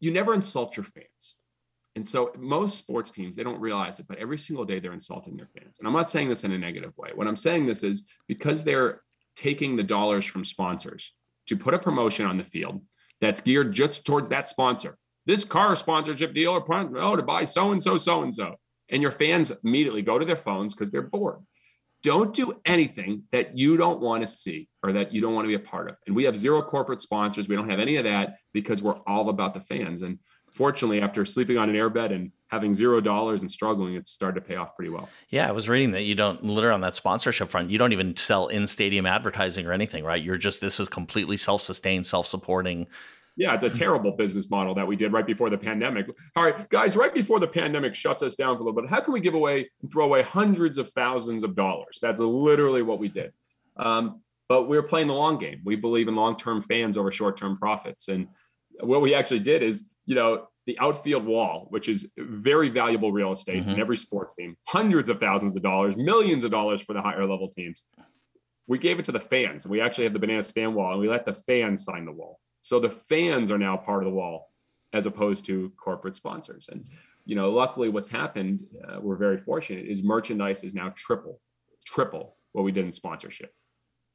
you 0.00 0.10
never 0.10 0.34
insult 0.34 0.76
your 0.76 0.84
fans. 0.84 1.34
And 1.94 2.06
so 2.06 2.30
most 2.36 2.76
sports 2.76 3.10
teams, 3.10 3.36
they 3.36 3.42
don't 3.42 3.58
realize 3.58 3.98
it, 4.00 4.06
but 4.06 4.18
every 4.18 4.36
single 4.36 4.66
day 4.66 4.78
they're 4.78 4.92
insulting 4.92 5.34
their 5.34 5.48
fans. 5.58 5.78
And 5.78 5.88
I'm 5.88 5.94
not 5.94 6.10
saying 6.10 6.28
this 6.28 6.44
in 6.44 6.52
a 6.52 6.58
negative 6.58 6.96
way. 6.98 7.10
What 7.14 7.26
I'm 7.26 7.36
saying 7.36 7.64
this 7.64 7.82
is 7.82 8.04
because 8.28 8.62
they're 8.62 9.00
taking 9.34 9.76
the 9.76 9.82
dollars 9.82 10.26
from 10.26 10.44
sponsors 10.44 11.14
to 11.46 11.56
put 11.56 11.72
a 11.72 11.78
promotion 11.78 12.26
on 12.26 12.36
the 12.36 12.44
field 12.44 12.82
that's 13.22 13.40
geared 13.40 13.72
just 13.72 14.04
towards 14.04 14.28
that 14.28 14.46
sponsor 14.46 14.98
this 15.26 15.44
car 15.44 15.76
sponsorship 15.76 16.32
deal 16.34 16.52
or 16.52 16.64
oh 16.98 17.16
to 17.16 17.22
buy 17.22 17.44
so 17.44 17.72
and 17.72 17.82
so 17.82 17.98
so 17.98 18.22
and 18.22 18.34
so 18.34 18.56
and 18.88 19.02
your 19.02 19.10
fans 19.10 19.52
immediately 19.64 20.02
go 20.02 20.18
to 20.18 20.24
their 20.24 20.36
phones 20.36 20.74
because 20.74 20.90
they're 20.90 21.02
bored. 21.02 21.40
Don't 22.02 22.32
do 22.32 22.60
anything 22.64 23.24
that 23.32 23.58
you 23.58 23.76
don't 23.76 24.00
want 24.00 24.22
to 24.22 24.28
see 24.28 24.68
or 24.82 24.92
that 24.92 25.12
you 25.12 25.20
don't 25.20 25.34
want 25.34 25.44
to 25.44 25.48
be 25.48 25.54
a 25.54 25.58
part 25.58 25.88
of. 25.88 25.96
And 26.06 26.14
we 26.14 26.24
have 26.24 26.38
zero 26.38 26.62
corporate 26.62 27.00
sponsors. 27.00 27.48
We 27.48 27.56
don't 27.56 27.68
have 27.68 27.80
any 27.80 27.96
of 27.96 28.04
that 28.04 28.36
because 28.52 28.82
we're 28.82 28.98
all 29.06 29.28
about 29.28 29.54
the 29.54 29.60
fans. 29.60 30.02
And 30.02 30.18
fortunately 30.52 31.00
after 31.00 31.24
sleeping 31.24 31.58
on 31.58 31.68
an 31.68 31.74
airbed 31.74 32.12
and 32.12 32.32
having 32.48 32.72
zero 32.72 33.00
dollars 33.00 33.42
and 33.42 33.50
struggling 33.50 33.94
it's 33.94 34.10
started 34.10 34.40
to 34.40 34.46
pay 34.46 34.56
off 34.56 34.74
pretty 34.74 34.90
well. 34.90 35.08
Yeah 35.28 35.48
i 35.48 35.52
was 35.52 35.68
reading 35.68 35.90
that 35.90 36.02
you 36.02 36.14
don't 36.14 36.42
literally 36.42 36.74
on 36.74 36.80
that 36.80 36.96
sponsorship 36.96 37.50
front 37.50 37.70
you 37.70 37.76
don't 37.76 37.92
even 37.92 38.16
sell 38.16 38.46
in 38.48 38.66
stadium 38.66 39.04
advertising 39.04 39.66
or 39.66 39.72
anything 39.72 40.02
right? 40.02 40.22
You're 40.22 40.38
just 40.38 40.62
this 40.62 40.80
is 40.80 40.88
completely 40.88 41.36
self-sustained 41.36 42.06
self-supporting 42.06 42.86
yeah, 43.36 43.54
it's 43.54 43.64
a 43.64 43.70
terrible 43.70 44.12
business 44.12 44.48
model 44.48 44.74
that 44.74 44.86
we 44.86 44.96
did 44.96 45.12
right 45.12 45.26
before 45.26 45.50
the 45.50 45.58
pandemic. 45.58 46.06
All 46.34 46.42
right, 46.42 46.68
guys, 46.70 46.96
right 46.96 47.12
before 47.12 47.38
the 47.38 47.46
pandemic 47.46 47.94
shuts 47.94 48.22
us 48.22 48.34
down 48.34 48.56
for 48.56 48.62
a 48.62 48.64
little 48.64 48.80
bit, 48.80 48.90
how 48.90 49.00
can 49.00 49.12
we 49.12 49.20
give 49.20 49.34
away 49.34 49.68
and 49.82 49.92
throw 49.92 50.06
away 50.06 50.22
hundreds 50.22 50.78
of 50.78 50.88
thousands 50.90 51.44
of 51.44 51.54
dollars? 51.54 51.98
That's 52.00 52.20
literally 52.20 52.82
what 52.82 52.98
we 52.98 53.08
did. 53.08 53.32
Um, 53.76 54.22
but 54.48 54.68
we 54.68 54.76
are 54.78 54.82
playing 54.82 55.08
the 55.08 55.14
long 55.14 55.38
game. 55.38 55.60
We 55.64 55.76
believe 55.76 56.08
in 56.08 56.14
long-term 56.14 56.62
fans 56.62 56.96
over 56.96 57.10
short-term 57.10 57.58
profits. 57.58 58.08
And 58.08 58.28
what 58.80 59.02
we 59.02 59.14
actually 59.14 59.40
did 59.40 59.62
is, 59.62 59.84
you 60.06 60.14
know, 60.14 60.46
the 60.66 60.78
outfield 60.78 61.24
wall, 61.24 61.66
which 61.70 61.88
is 61.88 62.08
very 62.16 62.70
valuable 62.70 63.12
real 63.12 63.32
estate 63.32 63.62
mm-hmm. 63.62 63.70
in 63.70 63.80
every 63.80 63.96
sports 63.96 64.34
team, 64.34 64.56
hundreds 64.66 65.08
of 65.08 65.20
thousands 65.20 65.56
of 65.56 65.62
dollars, 65.62 65.96
millions 65.96 66.42
of 66.42 66.50
dollars 66.50 66.80
for 66.80 66.92
the 66.92 67.02
higher 67.02 67.26
level 67.26 67.48
teams. 67.48 67.84
We 68.66 68.78
gave 68.78 68.98
it 68.98 69.04
to 69.04 69.12
the 69.12 69.20
fans. 69.20 69.66
We 69.66 69.80
actually 69.80 70.04
have 70.04 70.12
the 70.12 70.18
Bananas 70.18 70.50
fan 70.50 70.74
wall, 70.74 70.92
and 70.92 71.00
we 71.00 71.08
let 71.08 71.24
the 71.24 71.34
fans 71.34 71.84
sign 71.84 72.04
the 72.04 72.12
wall. 72.12 72.40
So 72.66 72.80
the 72.80 72.90
fans 72.90 73.52
are 73.52 73.58
now 73.58 73.76
part 73.76 74.02
of 74.02 74.08
the 74.08 74.16
wall 74.16 74.50
as 74.92 75.06
opposed 75.06 75.46
to 75.46 75.72
corporate 75.76 76.16
sponsors. 76.16 76.68
And, 76.68 76.84
you 77.24 77.36
know, 77.36 77.52
luckily 77.52 77.88
what's 77.88 78.08
happened, 78.08 78.66
uh, 78.88 78.98
we're 79.00 79.14
very 79.14 79.38
fortunate, 79.38 79.86
is 79.86 80.02
merchandise 80.02 80.64
is 80.64 80.74
now 80.74 80.92
triple, 80.96 81.40
triple 81.84 82.34
what 82.50 82.64
we 82.64 82.72
did 82.72 82.84
in 82.84 82.90
sponsorship. 82.90 83.54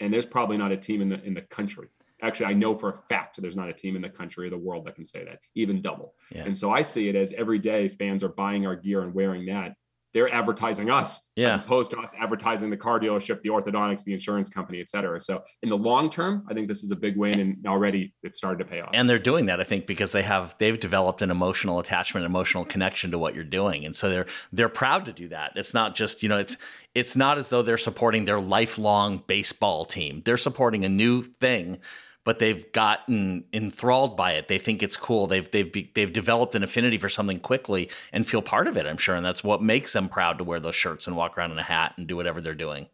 And 0.02 0.14
there's 0.14 0.26
probably 0.26 0.58
not 0.58 0.74
a 0.74 0.76
team 0.76 1.02
in 1.02 1.08
the 1.08 1.24
in 1.24 1.34
the 1.34 1.44
country. 1.44 1.88
Actually, 2.22 2.48
I 2.48 2.54
know 2.54 2.76
for 2.76 2.90
a 2.90 2.98
fact 3.08 3.42
there's 3.42 3.56
not 3.56 3.70
a 3.70 3.74
team 3.74 3.96
in 3.96 4.02
the 4.02 4.10
country 4.10 4.48
or 4.48 4.50
the 4.50 4.58
world 4.58 4.86
that 4.86 4.96
can 4.96 5.08
say 5.08 5.24
that, 5.24 5.40
even 5.56 5.82
double. 5.82 6.16
Yeah. 6.30 6.44
And 6.44 6.58
so 6.58 6.72
I 6.72 6.82
see 6.82 7.08
it 7.08 7.16
as 7.16 7.32
every 7.32 7.58
day 7.58 7.88
fans 7.88 8.22
are 8.22 8.34
buying 8.44 8.68
our 8.68 8.76
gear 8.76 9.04
and 9.04 9.14
wearing 9.14 9.46
that 9.46 9.78
they're 10.14 10.34
advertising 10.34 10.90
us 10.90 11.22
yeah. 11.36 11.56
as 11.56 11.62
opposed 11.62 11.92
to 11.92 11.98
us 11.98 12.14
advertising 12.20 12.70
the 12.70 12.78
car 12.78 13.00
dealership, 13.00 13.42
the 13.42 13.50
orthodontics, 13.50 14.04
the 14.04 14.14
insurance 14.14 14.50
company, 14.50 14.80
et 14.82 14.90
cetera. 14.90 15.20
So 15.22 15.42
in 15.64 15.70
the 15.70 15.78
long 15.78 16.10
term, 16.10 16.46
I 16.50 16.54
think 16.54 16.68
this 16.68 16.84
is 16.84 16.92
a 16.92 16.96
big 16.96 17.18
win 17.18 17.40
and 17.40 17.66
already 17.66 18.14
it's 18.24 18.38
started 18.38 18.60
to 18.60 18.66
pay 18.66 18.82
off. 18.82 18.92
And 18.94 19.10
they're 19.10 19.20
doing 19.20 19.46
that, 19.46 19.60
I 19.60 19.64
think, 19.64 19.88
because 19.88 20.12
they 20.12 20.24
have 20.24 20.56
they've 20.60 20.80
developed 20.80 21.22
an 21.22 21.32
emotional 21.32 21.80
attachment, 21.80 22.26
emotional 22.26 22.66
connection 22.66 23.12
to 23.12 23.18
what 23.18 23.36
you're 23.36 23.44
doing. 23.44 23.86
And 23.86 23.96
so 23.96 24.10
they're 24.10 24.26
they're 24.52 24.70
proud 24.70 25.06
to 25.06 25.14
do 25.14 25.30
that. 25.30 25.54
It's 25.56 25.74
not 25.74 25.96
just, 25.96 26.24
you 26.24 26.30
know, 26.30 26.40
it's 26.40 26.58
it's 26.94 27.16
not 27.16 27.38
as 27.38 27.50
though 27.50 27.62
they're 27.62 27.78
supporting 27.78 28.26
their 28.26 28.40
lifelong 28.40 29.24
baseball 29.28 29.86
team. 29.86 30.22
They're 30.26 30.38
supporting 30.38 30.84
a 30.84 30.90
new 30.90 31.24
thing 31.24 31.80
but 32.24 32.40
they've 32.40 32.72
gotten 32.72 33.46
enthralled 33.54 34.16
by 34.16 34.34
it. 34.34 34.48
They 34.48 34.58
think 34.58 34.84
it's 34.84 34.98
cool. 34.98 35.28
They've 35.28 35.50
they've 35.50 35.72
they've 35.94 36.14
developed 36.14 36.56
an 36.56 36.64
affinity 36.64 36.98
for 36.98 37.10
something 37.10 37.40
quickly 37.40 37.90
and 38.14 38.28
feel 38.28 38.42
part 38.42 38.68
of 38.68 38.78
it. 38.78 38.86
I'm 38.86 38.98
sure, 38.98 39.16
and 39.16 39.26
that's 39.26 39.44
what 39.44 39.62
makes 39.62 39.94
them 39.94 40.10
proud 40.10 40.38
to 40.38 40.44
wear 40.44 40.60
those 40.60 40.76
shirts 40.76 41.08
and 41.08 41.16
walk 41.16 41.38
around 41.38 41.52
in 41.52 41.60
a 41.60 41.64
hat 41.64 41.94
and 41.98 42.08
do 42.08 42.16
whatever 42.16 42.42
they're 42.42 42.54
doing. 42.54 42.88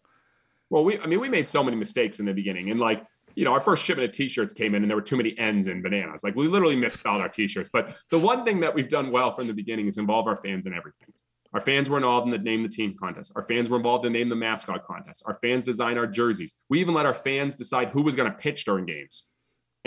Well, 0.70 0.84
we 0.84 1.00
I 1.00 1.06
mean 1.06 1.20
we 1.20 1.30
made 1.30 1.48
so 1.48 1.64
many 1.64 1.78
mistakes 1.78 2.20
in 2.20 2.26
the 2.26 2.34
beginning, 2.34 2.72
and 2.72 2.80
like 2.80 3.06
you 3.38 3.46
know, 3.46 3.54
our 3.54 3.62
first 3.62 3.86
shipment 3.86 4.10
of 4.10 4.16
t-shirts 4.16 4.52
came 4.52 4.74
in 4.74 4.82
and 4.82 4.90
there 4.90 4.98
were 4.98 5.02
too 5.02 5.16
many 5.16 5.38
ends 5.38 5.68
in 5.68 5.84
bananas. 5.84 6.24
Like 6.24 6.36
we 6.36 6.48
literally 6.48 6.76
misspelled 6.76 7.22
our 7.22 7.30
t-shirts. 7.30 7.70
But 7.72 7.96
the 8.10 8.18
one 8.18 8.44
thing 8.44 8.62
that 8.62 8.74
we've 8.74 8.90
done 8.90 9.12
well 9.12 9.36
from 9.36 9.46
the 9.46 9.54
beginning 9.54 9.86
is 9.86 10.00
involve 10.00 10.26
our 10.26 10.36
fans 10.36 10.66
in 10.66 10.74
everything. 10.74 11.14
Our 11.58 11.62
fans 11.62 11.90
were 11.90 11.98
involved 11.98 12.28
in 12.28 12.32
the 12.32 12.38
name 12.38 12.62
the 12.62 12.70
team 12.70 12.96
contest. 13.00 13.32
Our 13.36 13.42
fans 13.42 13.68
were 13.68 13.78
involved 13.78 14.06
in 14.06 14.14
the 14.14 14.20
name 14.20 14.30
the 14.30 14.36
mascot 14.36 14.86
contest. 14.86 15.24
Our 15.26 15.34
fans 15.42 15.64
design 15.64 15.98
our 15.98 16.06
jerseys. 16.06 16.54
We 16.70 16.80
even 16.82 16.94
let 16.94 17.08
our 17.08 17.16
fans 17.16 17.56
decide 17.56 17.90
who 17.90 18.04
was 18.04 18.16
going 18.16 18.32
to 18.32 18.38
pitch 18.38 18.64
during 18.64 18.86
games. 18.86 19.26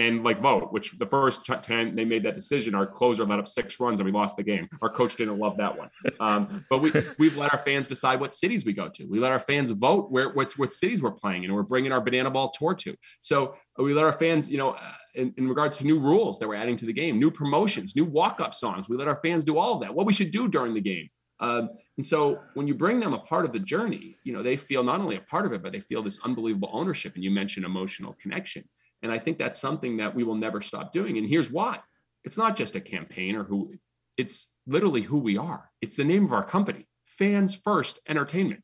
and 0.01 0.25
like 0.25 0.41
vote, 0.41 0.73
which 0.73 0.99
the 0.99 1.07
first 1.07 1.45
time 1.45 1.95
they 1.95 2.05
made 2.05 2.23
that 2.23 2.35
decision, 2.35 2.75
our 2.75 2.87
closer 2.87 3.25
let 3.25 3.39
up 3.39 3.47
six 3.47 3.79
runs 3.79 4.01
and 4.01 4.07
we 4.07 4.13
lost 4.13 4.37
the 4.37 4.43
game. 4.43 4.67
Our 4.81 4.89
coach 4.89 5.15
didn't 5.17 5.39
love 5.39 5.59
that 5.59 5.77
one. 5.77 5.91
Um, 6.21 6.65
but 6.71 6.79
we, 6.79 6.91
we've 7.19 7.37
let 7.37 7.53
our 7.53 7.59
fans 7.59 7.87
decide 7.87 8.19
what 8.19 8.35
cities 8.35 8.65
we 8.65 8.73
go 8.73 8.89
to. 8.89 9.05
We 9.07 9.19
let 9.19 9.31
our 9.31 9.39
fans 9.39 9.71
vote 9.71 10.11
where 10.11 10.31
what's 10.31 10.57
what 10.57 10.73
cities 10.73 11.03
we're 11.03 11.11
playing 11.13 11.45
and 11.45 11.55
we're 11.55 11.63
bringing 11.63 11.93
our 11.93 12.01
banana 12.01 12.31
ball 12.31 12.51
tour 12.51 12.75
to. 12.75 12.95
So 13.21 13.57
we 13.79 13.93
let 13.93 14.05
our 14.05 14.13
fans, 14.13 14.51
you 14.51 14.59
know, 14.59 14.71
uh, 14.71 14.93
in, 15.15 15.35
in 15.37 15.49
regards 15.49 15.77
to 15.79 15.85
new 15.85 15.99
rules 15.99 16.39
that 16.39 16.49
we're 16.49 16.55
adding 16.55 16.77
to 16.77 16.87
the 16.87 16.93
game, 16.93 17.19
new 17.19 17.31
promotions, 17.31 17.95
new 17.95 18.05
walk 18.05 18.41
up 18.41 18.55
songs, 18.55 18.89
we 18.89 18.97
let 18.97 19.09
our 19.09 19.17
fans 19.17 19.45
do 19.45 19.59
all 19.59 19.75
of 19.75 19.81
that. 19.83 19.95
What 19.95 20.07
we 20.07 20.13
should 20.15 20.31
do 20.31 20.49
during 20.49 20.73
the 20.73 20.81
game. 20.81 21.09
Um, 21.41 21.71
and 21.97 22.07
so 22.07 22.41
when 22.55 22.67
you 22.67 22.75
bring 22.75 23.01
them 23.01 23.15
a 23.15 23.19
part 23.19 23.45
of 23.45 23.53
the 23.53 23.59
journey, 23.59 24.17
you 24.25 24.33
know, 24.33 24.43
they 24.43 24.57
feel 24.57 24.83
not 24.83 25.01
only 25.01 25.17
a 25.17 25.21
part 25.21 25.47
of 25.47 25.53
it, 25.53 25.63
but 25.63 25.73
they 25.73 25.81
feel 25.81 26.03
this 26.03 26.21
unbelievable 26.23 26.71
ownership. 26.73 27.15
And 27.15 27.25
you 27.25 27.31
mentioned 27.31 27.67
emotional 27.67 28.17
connection. 28.21 28.65
And 29.03 29.11
I 29.11 29.19
think 29.19 29.39
that's 29.39 29.61
something 29.61 29.97
that 29.97 30.15
we 30.15 30.25
will 30.25 30.35
never 30.35 30.61
stop 30.61 30.93
doing. 30.93 31.19
And 31.19 31.27
here's 31.27 31.51
why 31.51 31.81
it's 32.25 32.37
not 32.37 32.57
just 32.57 32.77
a 32.77 32.81
campaign 32.81 33.35
or 33.35 33.45
who, 33.45 33.75
it's 34.19 34.53
literally 34.67 35.01
who 35.03 35.19
we 35.19 35.39
are. 35.39 35.71
It's 35.81 35.97
the 35.97 36.05
name 36.05 36.25
of 36.25 36.33
our 36.33 36.45
company, 36.45 36.87
Fans 37.07 37.55
First 37.55 37.99
Entertainment. 38.07 38.63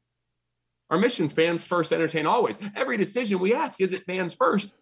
Our 0.90 0.98
mission's 0.98 1.32
fans 1.32 1.64
first, 1.64 1.92
entertain 1.92 2.26
always. 2.26 2.60
Every 2.74 2.96
decision 2.96 3.40
we 3.40 3.54
ask, 3.54 3.80
is 3.80 3.92
it 3.92 4.04
fans 4.04 4.34
first? 4.34 4.72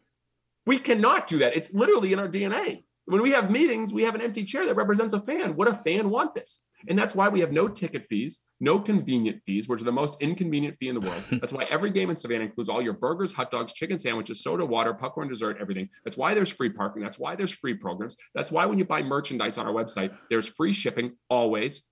We 0.67 0.79
cannot 0.79 1.27
do 1.27 1.39
that. 1.39 1.57
It's 1.57 1.73
literally 1.73 2.13
in 2.13 2.19
our 2.19 2.29
DNA. 2.29 2.85
When 3.07 3.21
we 3.21 3.33
have 3.33 3.51
meetings, 3.51 3.93
we 3.93 4.05
have 4.05 4.15
an 4.15 4.23
empty 4.23 4.45
chair 4.45 4.65
that 4.65 4.77
represents 4.77 5.13
a 5.13 5.19
fan. 5.19 5.57
What 5.57 5.69
a 5.69 5.75
fan 5.75 6.09
want 6.09 6.35
this? 6.35 6.61
And 6.89 6.99
that's 6.99 7.15
why 7.15 7.29
we 7.29 7.41
have 7.41 7.53
no 7.53 7.69
ticket 7.69 8.07
fees, 8.07 8.41
no 8.61 8.81
convenient 8.81 9.43
fees, 9.45 9.69
which 9.69 9.83
are 9.83 9.85
the 9.85 9.93
most 9.93 10.17
inconvenient 10.21 10.79
fee 10.79 10.89
in 10.89 10.95
the 10.95 11.01
world. 11.01 11.23
That's 11.31 11.53
why 11.53 11.65
every 11.65 11.91
game 11.91 12.11
in 12.11 12.17
Savannah 12.17 12.45
includes 12.45 12.69
all 12.69 12.83
your 12.83 12.93
burgers, 12.93 13.33
hot 13.33 13.51
dogs, 13.51 13.73
chicken 13.73 13.99
sandwiches, 13.99 14.43
soda, 14.43 14.65
water, 14.65 14.93
popcorn, 14.93 15.29
dessert, 15.29 15.57
everything. 15.61 15.89
That's 16.05 16.17
why 16.17 16.35
there's 16.35 16.53
free 16.53 16.71
parking. 16.71 17.03
That's 17.03 17.19
why 17.19 17.37
there's 17.37 17.53
free 17.53 17.75
programs. 17.75 18.17
That's 18.35 18.51
why 18.51 18.67
when 18.67 18.79
you 18.79 18.85
buy 18.85 19.03
merchandise 19.03 19.57
on 19.59 19.67
our 19.67 19.73
website, 19.73 20.15
there's 20.29 20.47
free 20.47 20.73
shipping 20.73 21.13
always. 21.31 21.85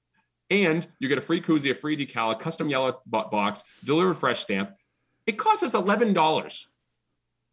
And 0.50 0.86
you 0.98 1.08
get 1.08 1.18
a 1.18 1.22
free 1.22 1.40
koozie, 1.40 1.70
a 1.70 1.74
free 1.74 1.96
decal, 1.96 2.32
a 2.32 2.36
custom 2.36 2.68
yellow 2.68 3.00
box, 3.06 3.64
delivered 3.84 4.14
fresh 4.14 4.40
stamp. 4.40 4.70
It 5.26 5.38
costs 5.38 5.62
us 5.62 5.74
$11 5.74 6.66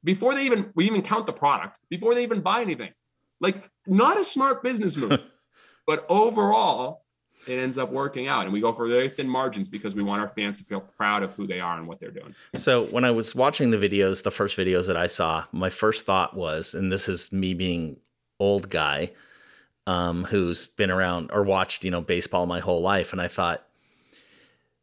before 0.03 0.35
they 0.35 0.45
even 0.45 0.71
we 0.75 0.85
even 0.85 1.01
count 1.01 1.25
the 1.25 1.33
product, 1.33 1.77
before 1.89 2.15
they 2.15 2.23
even 2.23 2.41
buy 2.41 2.61
anything. 2.61 2.91
Like 3.39 3.69
not 3.87 4.19
a 4.19 4.23
smart 4.23 4.63
business 4.63 4.97
move. 4.97 5.19
but 5.87 6.05
overall, 6.09 7.03
it 7.47 7.57
ends 7.57 7.77
up 7.77 7.91
working 7.91 8.27
out. 8.27 8.43
And 8.43 8.53
we 8.53 8.61
go 8.61 8.73
for 8.73 8.87
very 8.87 9.09
thin 9.09 9.29
margins 9.29 9.69
because 9.69 9.95
we 9.95 10.03
want 10.03 10.21
our 10.21 10.29
fans 10.29 10.57
to 10.57 10.63
feel 10.63 10.81
proud 10.81 11.23
of 11.23 11.33
who 11.33 11.47
they 11.47 11.59
are 11.59 11.77
and 11.77 11.87
what 11.87 11.99
they're 11.99 12.11
doing. 12.11 12.35
So 12.53 12.83
when 12.85 13.05
I 13.05 13.11
was 13.11 13.33
watching 13.33 13.69
the 13.69 13.77
videos, 13.77 14.23
the 14.23 14.31
first 14.31 14.57
videos 14.57 14.87
that 14.87 14.97
I 14.97 15.07
saw, 15.07 15.45
my 15.51 15.69
first 15.69 16.05
thought 16.05 16.35
was, 16.35 16.73
and 16.73 16.91
this 16.91 17.07
is 17.07 17.31
me 17.31 17.53
being 17.53 17.97
old 18.39 18.69
guy 18.69 19.11
um, 19.87 20.25
who's 20.25 20.67
been 20.67 20.91
around 20.91 21.31
or 21.31 21.43
watched, 21.43 21.83
you 21.83 21.91
know, 21.91 22.01
baseball 22.01 22.45
my 22.45 22.59
whole 22.59 22.81
life. 22.81 23.11
And 23.11 23.21
I 23.21 23.27
thought, 23.27 23.65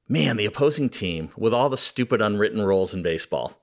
man, 0.09 0.37
the 0.37 0.47
opposing 0.47 0.89
team 0.89 1.31
with 1.37 1.55
all 1.55 1.69
the 1.69 1.77
stupid 1.77 2.23
unwritten 2.23 2.63
rules 2.63 2.95
in 2.95 3.03
baseball, 3.03 3.61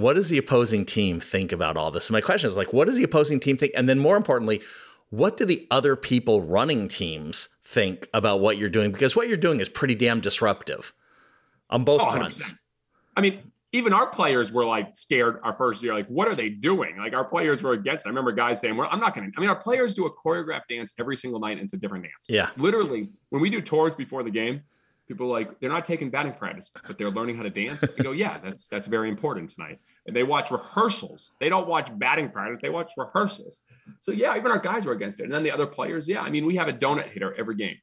what 0.00 0.14
does 0.14 0.28
the 0.28 0.38
opposing 0.38 0.84
team 0.84 1.20
think 1.20 1.52
about 1.52 1.76
all 1.76 1.90
this? 1.90 2.04
So 2.04 2.12
my 2.12 2.20
question 2.20 2.50
is 2.50 2.56
like, 2.56 2.72
what 2.72 2.86
does 2.86 2.96
the 2.96 3.04
opposing 3.04 3.40
team 3.40 3.56
think? 3.56 3.72
And 3.76 3.88
then 3.88 3.98
more 3.98 4.16
importantly, 4.16 4.62
what 5.10 5.36
do 5.36 5.44
the 5.44 5.66
other 5.70 5.96
people 5.96 6.40
running 6.40 6.88
teams 6.88 7.48
think 7.62 8.08
about 8.14 8.40
what 8.40 8.58
you're 8.58 8.68
doing? 8.68 8.92
Because 8.92 9.14
what 9.14 9.28
you're 9.28 9.36
doing 9.36 9.60
is 9.60 9.68
pretty 9.68 9.94
damn 9.94 10.20
disruptive 10.20 10.92
on 11.68 11.84
both 11.84 12.00
oh, 12.02 12.12
fronts. 12.12 12.54
I 13.16 13.20
mean, 13.20 13.52
even 13.72 13.92
our 13.92 14.06
players 14.06 14.52
were 14.52 14.64
like 14.64 14.96
scared 14.96 15.38
our 15.42 15.52
first 15.52 15.82
year. 15.82 15.94
Like, 15.94 16.08
what 16.08 16.28
are 16.28 16.34
they 16.34 16.48
doing? 16.48 16.96
Like, 16.96 17.12
our 17.12 17.24
players 17.24 17.62
were 17.62 17.72
against 17.72 18.04
it. 18.04 18.08
I 18.08 18.10
remember 18.10 18.32
guys 18.32 18.60
saying, 18.60 18.76
Well, 18.76 18.88
I'm 18.90 19.00
not 19.00 19.14
going 19.14 19.30
to. 19.30 19.36
I 19.36 19.40
mean, 19.40 19.48
our 19.48 19.56
players 19.56 19.94
do 19.94 20.06
a 20.06 20.10
choreographed 20.10 20.68
dance 20.68 20.94
every 20.98 21.16
single 21.16 21.38
night, 21.38 21.52
and 21.52 21.62
it's 21.62 21.72
a 21.72 21.76
different 21.76 22.04
dance. 22.04 22.26
Yeah. 22.28 22.50
Literally, 22.56 23.10
when 23.28 23.40
we 23.42 23.50
do 23.50 23.60
tours 23.60 23.94
before 23.94 24.22
the 24.22 24.30
game, 24.30 24.62
people 25.10 25.26
like 25.26 25.58
they're 25.58 25.70
not 25.70 25.84
taking 25.84 26.08
batting 26.08 26.32
practice, 26.32 26.70
but 26.86 26.96
they're 26.96 27.10
learning 27.10 27.36
how 27.36 27.42
to 27.42 27.50
dance. 27.50 27.82
I 27.82 28.02
go, 28.02 28.12
yeah, 28.12 28.38
that's 28.38 28.68
that's 28.68 28.86
very 28.86 29.08
important 29.08 29.50
tonight. 29.50 29.80
And 30.06 30.14
they 30.14 30.22
watch 30.22 30.50
rehearsals. 30.50 31.32
They 31.40 31.48
don't 31.48 31.66
watch 31.66 31.90
batting 31.98 32.30
practice. 32.30 32.60
They 32.62 32.70
watch 32.70 32.92
rehearsals. 32.96 33.62
So 33.98 34.12
yeah, 34.12 34.36
even 34.36 34.50
our 34.50 34.58
guys 34.58 34.86
are 34.86 34.92
against 34.92 35.20
it. 35.20 35.24
And 35.24 35.32
then 35.32 35.42
the 35.42 35.50
other 35.50 35.66
players, 35.66 36.08
yeah. 36.08 36.22
I 36.22 36.30
mean, 36.30 36.46
we 36.46 36.56
have 36.56 36.68
a 36.68 36.72
donut 36.72 37.10
hitter 37.10 37.34
every 37.34 37.56
game, 37.56 37.76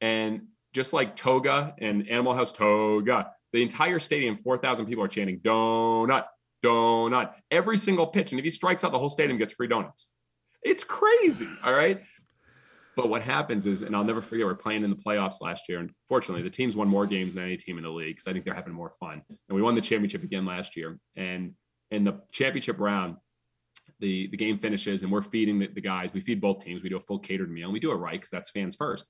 and 0.00 0.46
just 0.72 0.92
like 0.92 1.14
Toga 1.16 1.74
and 1.78 2.08
Animal 2.08 2.34
House 2.34 2.52
Toga, 2.52 3.30
the 3.52 3.62
entire 3.62 3.98
stadium, 3.98 4.38
four 4.42 4.58
thousand 4.58 4.86
people 4.86 5.04
are 5.04 5.08
chanting 5.08 5.40
donut, 5.40 6.24
donut 6.64 7.34
every 7.50 7.76
single 7.76 8.06
pitch. 8.06 8.32
And 8.32 8.38
if 8.38 8.44
he 8.44 8.50
strikes 8.50 8.82
out, 8.84 8.92
the 8.92 8.98
whole 8.98 9.10
stadium 9.10 9.38
gets 9.38 9.52
free 9.54 9.68
donuts. 9.68 10.08
It's 10.62 10.82
crazy. 10.82 11.48
All 11.62 11.74
right. 11.74 12.02
But 12.96 13.08
what 13.08 13.22
happens 13.22 13.66
is, 13.66 13.82
and 13.82 13.94
I'll 13.94 14.04
never 14.04 14.22
forget, 14.22 14.46
we're 14.46 14.54
playing 14.54 14.84
in 14.84 14.90
the 14.90 14.96
playoffs 14.96 15.40
last 15.40 15.68
year. 15.68 15.80
And 15.80 15.90
fortunately, 16.08 16.42
the 16.42 16.50
teams 16.50 16.76
won 16.76 16.88
more 16.88 17.06
games 17.06 17.34
than 17.34 17.44
any 17.44 17.56
team 17.56 17.76
in 17.78 17.84
the 17.84 17.90
league 17.90 18.14
because 18.14 18.26
I 18.26 18.32
think 18.32 18.44
they're 18.44 18.54
having 18.54 18.72
more 18.72 18.92
fun. 19.00 19.22
And 19.28 19.56
we 19.56 19.62
won 19.62 19.74
the 19.74 19.80
championship 19.80 20.22
again 20.22 20.46
last 20.46 20.76
year. 20.76 20.98
And 21.16 21.54
in 21.90 22.04
the 22.04 22.20
championship 22.32 22.78
round, 22.78 23.16
the, 24.00 24.28
the 24.28 24.36
game 24.36 24.58
finishes 24.58 25.02
and 25.02 25.10
we're 25.10 25.22
feeding 25.22 25.58
the, 25.58 25.68
the 25.68 25.80
guys. 25.80 26.12
We 26.12 26.20
feed 26.20 26.40
both 26.40 26.64
teams. 26.64 26.82
We 26.82 26.88
do 26.88 26.96
a 26.96 27.00
full 27.00 27.18
catered 27.18 27.50
meal 27.50 27.66
and 27.66 27.72
we 27.72 27.80
do 27.80 27.90
it 27.90 27.96
right 27.96 28.18
because 28.18 28.30
that's 28.30 28.50
fans 28.50 28.76
first. 28.76 29.04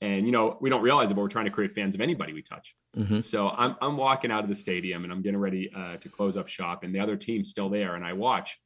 And 0.00 0.26
you 0.26 0.32
know, 0.32 0.58
we 0.60 0.70
don't 0.70 0.82
realize 0.82 1.10
it, 1.10 1.14
but 1.14 1.22
we're 1.22 1.28
trying 1.28 1.46
to 1.46 1.50
create 1.50 1.72
fans 1.72 1.94
of 1.94 2.00
anybody 2.00 2.32
we 2.32 2.42
touch. 2.42 2.74
Mm-hmm. 2.96 3.20
So 3.20 3.48
I'm 3.48 3.76
I'm 3.80 3.96
walking 3.96 4.30
out 4.30 4.42
of 4.42 4.48
the 4.48 4.54
stadium 4.54 5.04
and 5.04 5.12
I'm 5.12 5.22
getting 5.22 5.38
ready 5.38 5.70
uh, 5.74 5.96
to 5.96 6.08
close 6.08 6.36
up 6.36 6.48
shop, 6.48 6.82
and 6.84 6.94
the 6.94 7.00
other 7.00 7.16
team's 7.16 7.50
still 7.50 7.70
there. 7.70 7.94
And 7.94 8.04
I 8.04 8.12
watch, 8.12 8.58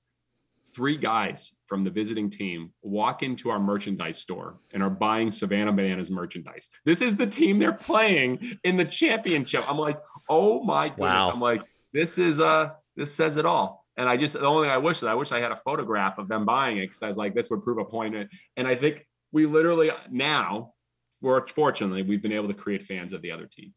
three 0.78 0.96
guys 0.96 1.54
from 1.66 1.82
the 1.82 1.90
visiting 1.90 2.30
team 2.30 2.72
walk 2.82 3.24
into 3.24 3.50
our 3.50 3.58
merchandise 3.58 4.16
store 4.16 4.60
and 4.72 4.80
are 4.80 4.88
buying 4.88 5.28
Savannah 5.28 5.72
Bananas 5.72 6.08
merchandise. 6.08 6.70
This 6.84 7.02
is 7.02 7.16
the 7.16 7.26
team 7.26 7.58
they're 7.58 7.72
playing 7.72 8.60
in 8.62 8.76
the 8.76 8.84
championship. 8.84 9.68
I'm 9.68 9.76
like, 9.76 9.98
oh 10.28 10.62
my 10.62 10.88
goodness. 10.88 11.00
Wow. 11.00 11.30
I'm 11.32 11.40
like, 11.40 11.62
this 11.92 12.16
is 12.16 12.38
uh 12.38 12.70
this 12.94 13.12
says 13.12 13.38
it 13.38 13.44
all. 13.44 13.84
And 13.96 14.08
I 14.08 14.16
just 14.16 14.34
the 14.34 14.46
only 14.46 14.68
thing 14.68 14.70
I 14.70 14.78
wish 14.78 15.00
that 15.00 15.08
I 15.08 15.16
wish 15.16 15.32
I 15.32 15.40
had 15.40 15.50
a 15.50 15.56
photograph 15.56 16.18
of 16.18 16.28
them 16.28 16.44
buying 16.44 16.78
it 16.78 16.86
because 16.86 17.02
I 17.02 17.08
was 17.08 17.16
like, 17.16 17.34
this 17.34 17.50
would 17.50 17.64
prove 17.64 17.78
a 17.78 17.84
point. 17.84 18.14
And 18.56 18.68
I 18.68 18.76
think 18.76 19.04
we 19.32 19.46
literally 19.46 19.90
now, 20.08 20.74
we're 21.20 21.44
fortunately, 21.48 22.02
we've 22.02 22.22
been 22.22 22.30
able 22.30 22.46
to 22.46 22.54
create 22.54 22.84
fans 22.84 23.12
of 23.12 23.20
the 23.20 23.32
other 23.32 23.46
team. 23.46 23.74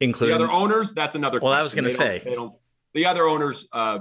Including 0.00 0.38
the 0.38 0.44
other 0.44 0.50
owners, 0.50 0.94
that's 0.94 1.14
another. 1.14 1.40
Well, 1.40 1.52
question. 1.52 1.58
I 1.58 1.62
was 1.62 1.74
going 1.74 1.84
to 1.84 1.90
say 1.90 2.22
they 2.24 2.34
don't. 2.34 2.54
The 2.94 3.04
other 3.04 3.28
owners, 3.28 3.68
uh, 3.70 3.98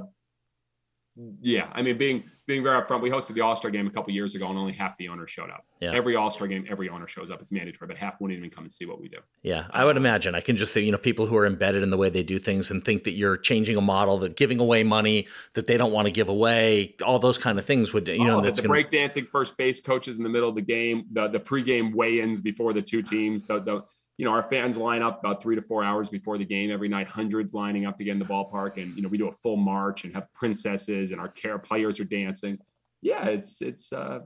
yeah, 1.41 1.69
I 1.71 1.81
mean, 1.81 1.97
being 1.97 2.23
being 2.45 2.61
very 2.61 2.81
upfront, 2.81 3.01
we 3.01 3.09
hosted 3.09 3.35
the 3.35 3.41
All 3.41 3.55
Star 3.55 3.71
game 3.71 3.87
a 3.87 3.89
couple 3.89 4.13
years 4.13 4.35
ago, 4.35 4.47
and 4.49 4.57
only 4.57 4.73
half 4.73 4.97
the 4.97 5.07
owners 5.07 5.29
showed 5.29 5.49
up. 5.49 5.65
Yeah. 5.79 5.93
Every 5.93 6.15
All 6.15 6.29
Star 6.29 6.45
game, 6.47 6.65
every 6.69 6.89
owner 6.89 7.07
shows 7.07 7.31
up. 7.31 7.41
It's 7.41 7.53
mandatory, 7.53 7.87
but 7.87 7.97
half 7.97 8.19
wouldn't 8.19 8.37
even 8.37 8.49
come 8.49 8.65
and 8.65 8.73
see 8.73 8.85
what 8.85 8.99
we 8.99 9.07
do. 9.07 9.19
Yeah, 9.41 9.67
I 9.71 9.85
would 9.85 9.95
imagine. 9.95 10.35
I 10.35 10.41
can 10.41 10.57
just 10.57 10.73
think, 10.73 10.85
you 10.85 10.91
know, 10.91 10.97
people 10.97 11.25
who 11.25 11.37
are 11.37 11.45
embedded 11.45 11.83
in 11.83 11.89
the 11.89 11.97
way 11.97 12.09
they 12.09 12.23
do 12.23 12.37
things 12.37 12.69
and 12.69 12.83
think 12.83 13.05
that 13.05 13.13
you're 13.13 13.37
changing 13.37 13.77
a 13.77 13.81
model, 13.81 14.17
that 14.19 14.35
giving 14.35 14.59
away 14.59 14.83
money 14.83 15.27
that 15.53 15.67
they 15.67 15.77
don't 15.77 15.93
want 15.93 16.07
to 16.07 16.11
give 16.11 16.27
away, 16.27 16.95
all 17.01 17.17
those 17.17 17.37
kind 17.37 17.57
of 17.57 17.65
things 17.65 17.93
would, 17.93 18.09
you 18.09 18.19
oh, 18.19 18.23
know, 18.23 18.41
that's 18.41 18.59
the 18.59 18.67
gonna... 18.67 18.77
breakdancing 18.77 19.29
first 19.29 19.57
base 19.57 19.79
coaches 19.79 20.17
in 20.17 20.23
the 20.23 20.29
middle 20.29 20.49
of 20.49 20.55
the 20.55 20.61
game, 20.61 21.05
the 21.13 21.29
the 21.29 21.39
pregame 21.39 21.95
weigh-ins 21.95 22.41
before 22.41 22.73
the 22.73 22.81
two 22.81 23.01
teams, 23.01 23.45
the 23.45 23.59
the 23.61 23.83
you 24.17 24.25
know, 24.25 24.31
our 24.31 24.43
fans 24.43 24.77
line 24.77 25.01
up 25.01 25.19
about 25.19 25.41
three 25.41 25.55
to 25.55 25.61
four 25.61 25.83
hours 25.83 26.09
before 26.09 26.37
the 26.37 26.45
game 26.45 26.71
every 26.71 26.87
night, 26.87 27.07
hundreds 27.07 27.53
lining 27.53 27.85
up 27.85 27.97
to 27.97 28.03
get 28.03 28.11
in 28.11 28.19
the 28.19 28.25
ballpark. 28.25 28.81
And, 28.81 28.95
you 28.95 29.01
know, 29.01 29.09
we 29.09 29.17
do 29.17 29.27
a 29.27 29.33
full 29.33 29.57
march 29.57 30.05
and 30.05 30.13
have 30.13 30.31
princesses 30.31 31.11
and 31.11 31.19
our 31.19 31.27
care 31.27 31.59
players 31.59 31.99
are 31.99 32.05
dancing. 32.05 32.57
Yeah, 33.01 33.25
it's, 33.25 33.61
it's, 33.61 33.91
uh, 33.91 34.19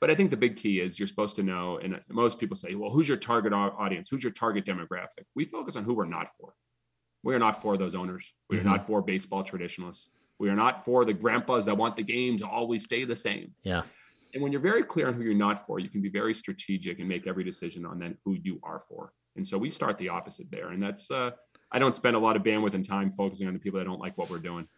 but 0.00 0.10
I 0.10 0.14
think 0.14 0.30
the 0.30 0.36
big 0.36 0.56
key 0.56 0.80
is 0.80 0.98
you're 0.98 1.08
supposed 1.08 1.36
to 1.36 1.42
know, 1.42 1.78
and 1.78 2.00
most 2.08 2.38
people 2.38 2.56
say, 2.56 2.74
well, 2.74 2.90
who's 2.90 3.08
your 3.08 3.16
target 3.16 3.52
audience? 3.52 4.08
Who's 4.08 4.22
your 4.22 4.32
target 4.32 4.64
demographic? 4.64 5.24
We 5.34 5.44
focus 5.44 5.76
on 5.76 5.84
who 5.84 5.94
we're 5.94 6.06
not 6.06 6.28
for. 6.38 6.54
We 7.24 7.34
are 7.34 7.38
not 7.38 7.60
for 7.60 7.76
those 7.76 7.94
owners. 7.94 8.32
We 8.48 8.56
are 8.56 8.60
mm-hmm. 8.60 8.70
not 8.70 8.86
for 8.86 9.02
baseball 9.02 9.42
traditionalists. 9.42 10.08
We 10.38 10.48
are 10.48 10.54
not 10.54 10.84
for 10.84 11.04
the 11.04 11.12
grandpas 11.12 11.64
that 11.64 11.76
want 11.76 11.96
the 11.96 12.04
game 12.04 12.38
to 12.38 12.46
always 12.46 12.84
stay 12.84 13.04
the 13.04 13.16
same. 13.16 13.52
Yeah. 13.64 13.82
And 14.34 14.42
when 14.42 14.52
you're 14.52 14.60
very 14.60 14.84
clear 14.84 15.08
on 15.08 15.14
who 15.14 15.22
you're 15.22 15.34
not 15.34 15.66
for, 15.66 15.80
you 15.80 15.88
can 15.88 16.00
be 16.00 16.10
very 16.10 16.32
strategic 16.32 17.00
and 17.00 17.08
make 17.08 17.26
every 17.26 17.42
decision 17.42 17.84
on 17.84 17.98
then 17.98 18.16
who 18.24 18.34
you 18.34 18.60
are 18.62 18.80
for. 18.88 19.12
And 19.38 19.48
so 19.48 19.56
we 19.56 19.70
start 19.70 19.96
the 19.96 20.10
opposite 20.10 20.50
there. 20.50 20.68
And 20.68 20.82
that's, 20.82 21.10
uh, 21.10 21.30
I 21.72 21.78
don't 21.78 21.96
spend 21.96 22.14
a 22.14 22.18
lot 22.18 22.36
of 22.36 22.42
bandwidth 22.42 22.74
and 22.74 22.86
time 22.86 23.10
focusing 23.10 23.46
on 23.46 23.54
the 23.54 23.58
people 23.58 23.78
that 23.78 23.86
don't 23.86 24.00
like 24.00 24.18
what 24.18 24.28
we're 24.28 24.38
doing. 24.38 24.68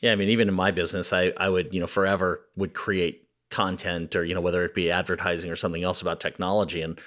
Yeah. 0.00 0.12
I 0.12 0.16
mean, 0.16 0.30
even 0.30 0.48
in 0.48 0.54
my 0.54 0.70
business, 0.70 1.12
I, 1.12 1.32
I 1.36 1.50
would, 1.50 1.74
you 1.74 1.80
know, 1.80 1.86
forever 1.86 2.46
would 2.56 2.72
create 2.72 3.28
content 3.50 4.16
or, 4.16 4.24
you 4.24 4.34
know, 4.34 4.40
whether 4.40 4.64
it 4.64 4.74
be 4.74 4.90
advertising 4.90 5.50
or 5.50 5.56
something 5.56 5.84
else 5.84 6.00
about 6.00 6.20
technology. 6.20 6.80
And 6.80 6.98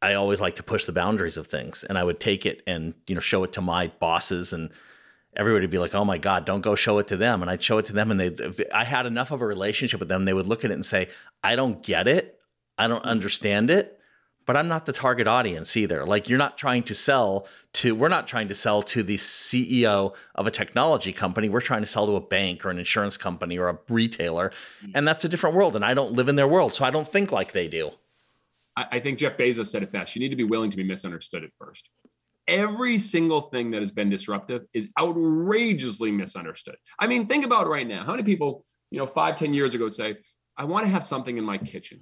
I 0.00 0.14
always 0.14 0.40
like 0.40 0.56
to 0.56 0.62
push 0.62 0.84
the 0.84 0.92
boundaries 0.92 1.36
of 1.36 1.48
things. 1.48 1.82
And 1.82 1.98
I 1.98 2.04
would 2.04 2.20
take 2.20 2.46
it 2.46 2.62
and, 2.66 2.94
you 3.08 3.16
know, 3.16 3.20
show 3.20 3.42
it 3.42 3.52
to 3.54 3.60
my 3.60 3.88
bosses 3.98 4.52
and, 4.52 4.70
everybody 5.36 5.64
would 5.64 5.70
be 5.70 5.78
like, 5.78 5.94
"Oh 5.94 6.04
my 6.04 6.18
God, 6.18 6.44
don't 6.44 6.62
go 6.62 6.74
show 6.74 6.98
it 6.98 7.06
to 7.08 7.16
them." 7.16 7.42
And 7.42 7.50
I'd 7.50 7.62
show 7.62 7.78
it 7.78 7.86
to 7.86 7.92
them, 7.92 8.10
and 8.10 8.18
they, 8.18 8.66
I 8.74 8.84
had 8.84 9.06
enough 9.06 9.30
of 9.30 9.40
a 9.40 9.46
relationship 9.46 10.00
with 10.00 10.08
them. 10.08 10.24
They 10.24 10.32
would 10.32 10.48
look 10.48 10.64
at 10.64 10.70
it 10.70 10.74
and 10.74 10.84
say, 10.84 11.08
"I 11.44 11.54
don't 11.54 11.82
get 11.82 12.08
it, 12.08 12.40
I 12.76 12.86
don't 12.86 13.04
understand 13.04 13.70
it, 13.70 13.97
but 14.48 14.56
I'm 14.56 14.66
not 14.66 14.86
the 14.86 14.94
target 14.94 15.26
audience 15.26 15.76
either. 15.76 16.06
Like 16.06 16.30
you're 16.30 16.38
not 16.38 16.56
trying 16.56 16.82
to 16.84 16.94
sell 16.94 17.46
to 17.74 17.94
we're 17.94 18.08
not 18.08 18.26
trying 18.26 18.48
to 18.48 18.54
sell 18.54 18.82
to 18.84 19.02
the 19.02 19.18
CEO 19.18 20.14
of 20.34 20.46
a 20.46 20.50
technology 20.50 21.12
company. 21.12 21.50
We're 21.50 21.60
trying 21.60 21.82
to 21.82 21.86
sell 21.86 22.06
to 22.06 22.16
a 22.16 22.20
bank 22.20 22.64
or 22.64 22.70
an 22.70 22.78
insurance 22.78 23.18
company 23.18 23.58
or 23.58 23.68
a 23.68 23.78
retailer. 23.90 24.48
Mm-hmm. 24.80 24.92
And 24.94 25.06
that's 25.06 25.22
a 25.26 25.28
different 25.28 25.54
world 25.54 25.76
and 25.76 25.84
I 25.84 25.92
don't 25.92 26.14
live 26.14 26.30
in 26.30 26.36
their 26.36 26.48
world, 26.48 26.72
so 26.72 26.86
I 26.86 26.90
don't 26.90 27.06
think 27.06 27.30
like 27.30 27.52
they 27.52 27.68
do. 27.68 27.90
I 28.74 29.00
think 29.00 29.18
Jeff 29.18 29.36
Bezos 29.36 29.66
said 29.66 29.82
it 29.82 29.92
best. 29.92 30.16
You 30.16 30.20
need 30.20 30.30
to 30.30 30.36
be 30.36 30.44
willing 30.44 30.70
to 30.70 30.78
be 30.78 30.84
misunderstood 30.84 31.44
at 31.44 31.50
first. 31.58 31.90
Every 32.46 32.96
single 32.96 33.42
thing 33.42 33.72
that 33.72 33.80
has 33.80 33.92
been 33.92 34.08
disruptive 34.08 34.64
is 34.72 34.88
outrageously 34.98 36.10
misunderstood. 36.10 36.76
I 36.98 37.06
mean, 37.06 37.26
think 37.26 37.44
about 37.44 37.68
right 37.68 37.86
now. 37.86 38.04
How 38.04 38.12
many 38.12 38.22
people, 38.22 38.64
you 38.90 38.98
know, 38.98 39.04
five, 39.04 39.36
ten 39.36 39.52
years 39.52 39.74
ago 39.74 39.84
would 39.84 39.94
say, 39.94 40.16
I 40.56 40.64
want 40.64 40.86
to 40.86 40.90
have 40.92 41.04
something 41.04 41.36
in 41.36 41.44
my 41.44 41.58
kitchen 41.58 42.00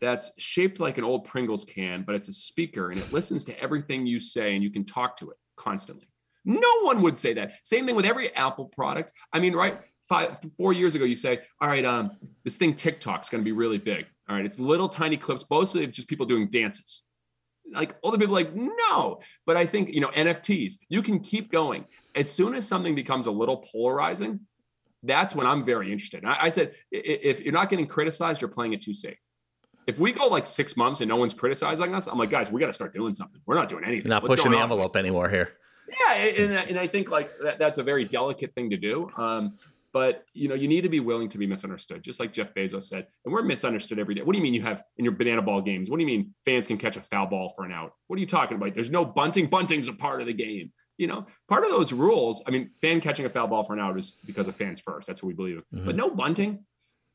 that's 0.00 0.32
shaped 0.38 0.80
like 0.80 0.98
an 0.98 1.04
old 1.04 1.24
Pringles 1.24 1.64
can, 1.64 2.02
but 2.02 2.14
it's 2.14 2.28
a 2.28 2.32
speaker 2.32 2.90
and 2.90 3.00
it 3.00 3.12
listens 3.12 3.44
to 3.46 3.60
everything 3.60 4.06
you 4.06 4.20
say 4.20 4.54
and 4.54 4.62
you 4.62 4.70
can 4.70 4.84
talk 4.84 5.16
to 5.18 5.30
it 5.30 5.36
constantly. 5.56 6.08
No 6.44 6.80
one 6.82 7.02
would 7.02 7.18
say 7.18 7.34
that. 7.34 7.66
Same 7.66 7.86
thing 7.86 7.96
with 7.96 8.06
every 8.06 8.34
Apple 8.34 8.66
product. 8.66 9.12
I 9.32 9.40
mean, 9.40 9.54
right? 9.54 9.80
Five, 10.08 10.38
four 10.56 10.72
years 10.72 10.94
ago, 10.94 11.04
you 11.04 11.14
say, 11.14 11.40
all 11.60 11.68
right, 11.68 11.84
um, 11.84 12.12
this 12.44 12.56
thing 12.56 12.74
TikTok's 12.74 13.28
going 13.28 13.42
to 13.42 13.44
be 13.44 13.52
really 13.52 13.76
big. 13.76 14.06
All 14.28 14.36
right, 14.36 14.44
it's 14.44 14.58
little 14.58 14.88
tiny 14.88 15.18
clips, 15.18 15.44
mostly 15.50 15.84
of 15.84 15.92
just 15.92 16.08
people 16.08 16.24
doing 16.24 16.48
dances. 16.48 17.02
Like 17.70 17.94
all 18.00 18.10
the 18.10 18.18
people, 18.18 18.34
like 18.34 18.54
no. 18.54 19.20
But 19.44 19.58
I 19.58 19.66
think 19.66 19.94
you 19.94 20.00
know 20.00 20.08
NFTs. 20.08 20.74
You 20.88 21.02
can 21.02 21.20
keep 21.20 21.52
going. 21.52 21.84
As 22.14 22.32
soon 22.32 22.54
as 22.54 22.66
something 22.66 22.94
becomes 22.94 23.26
a 23.26 23.30
little 23.30 23.58
polarizing, 23.58 24.40
that's 25.02 25.34
when 25.34 25.46
I'm 25.46 25.66
very 25.66 25.92
interested. 25.92 26.24
I, 26.24 26.44
I 26.44 26.48
said, 26.48 26.72
if 26.90 27.42
you're 27.42 27.52
not 27.52 27.68
getting 27.68 27.86
criticized, 27.86 28.40
you're 28.40 28.48
playing 28.48 28.72
it 28.72 28.80
too 28.80 28.94
safe 28.94 29.18
if 29.88 29.98
we 29.98 30.12
go 30.12 30.26
like 30.26 30.46
six 30.46 30.76
months 30.76 31.00
and 31.00 31.08
no 31.08 31.16
one's 31.16 31.32
criticizing 31.32 31.94
us, 31.94 32.06
I'm 32.06 32.18
like, 32.18 32.28
guys, 32.28 32.52
we 32.52 32.60
got 32.60 32.66
to 32.66 32.74
start 32.74 32.92
doing 32.92 33.14
something. 33.14 33.40
We're 33.46 33.54
not 33.54 33.70
doing 33.70 33.84
anything. 33.84 34.10
not 34.10 34.22
What's 34.22 34.36
pushing 34.36 34.52
the 34.52 34.58
envelope 34.58 34.96
anymore 34.96 35.30
here. 35.30 35.54
Yeah, 35.88 36.14
and, 36.14 36.52
and 36.52 36.78
I 36.78 36.86
think 36.86 37.10
like 37.10 37.30
that, 37.42 37.58
that's 37.58 37.78
a 37.78 37.82
very 37.82 38.04
delicate 38.04 38.54
thing 38.54 38.68
to 38.68 38.76
do. 38.76 39.10
Um, 39.16 39.56
but 39.94 40.24
you 40.34 40.46
know, 40.46 40.54
you 40.54 40.68
need 40.68 40.82
to 40.82 40.90
be 40.90 41.00
willing 41.00 41.30
to 41.30 41.38
be 41.38 41.46
misunderstood, 41.46 42.02
just 42.02 42.20
like 42.20 42.34
Jeff 42.34 42.52
Bezos 42.52 42.84
said. 42.84 43.06
And 43.24 43.32
we're 43.32 43.42
misunderstood 43.42 43.98
every 43.98 44.14
day. 44.14 44.20
What 44.20 44.34
do 44.34 44.38
you 44.38 44.42
mean 44.42 44.52
you 44.52 44.60
have 44.60 44.84
in 44.98 45.06
your 45.06 45.14
banana 45.14 45.40
ball 45.40 45.62
games? 45.62 45.88
What 45.88 45.96
do 45.96 46.02
you 46.02 46.06
mean 46.06 46.34
fans 46.44 46.66
can 46.66 46.76
catch 46.76 46.98
a 46.98 47.02
foul 47.02 47.26
ball 47.26 47.54
for 47.56 47.64
an 47.64 47.72
out? 47.72 47.94
What 48.08 48.18
are 48.18 48.20
you 48.20 48.26
talking 48.26 48.58
about? 48.58 48.74
There's 48.74 48.90
no 48.90 49.06
bunting. 49.06 49.46
Bunting's 49.46 49.88
a 49.88 49.94
part 49.94 50.20
of 50.20 50.26
the 50.26 50.34
game. 50.34 50.70
You 50.98 51.06
know, 51.06 51.26
part 51.48 51.64
of 51.64 51.70
those 51.70 51.94
rules. 51.94 52.42
I 52.46 52.50
mean, 52.50 52.72
fan 52.82 53.00
catching 53.00 53.24
a 53.24 53.30
foul 53.30 53.46
ball 53.46 53.64
for 53.64 53.72
an 53.72 53.80
out 53.80 53.98
is 53.98 54.16
because 54.26 54.48
of 54.48 54.56
fans 54.56 54.80
first. 54.80 55.06
That's 55.06 55.22
what 55.22 55.28
we 55.28 55.34
believe. 55.34 55.62
Mm-hmm. 55.74 55.86
But 55.86 55.96
no 55.96 56.10
bunting 56.10 56.66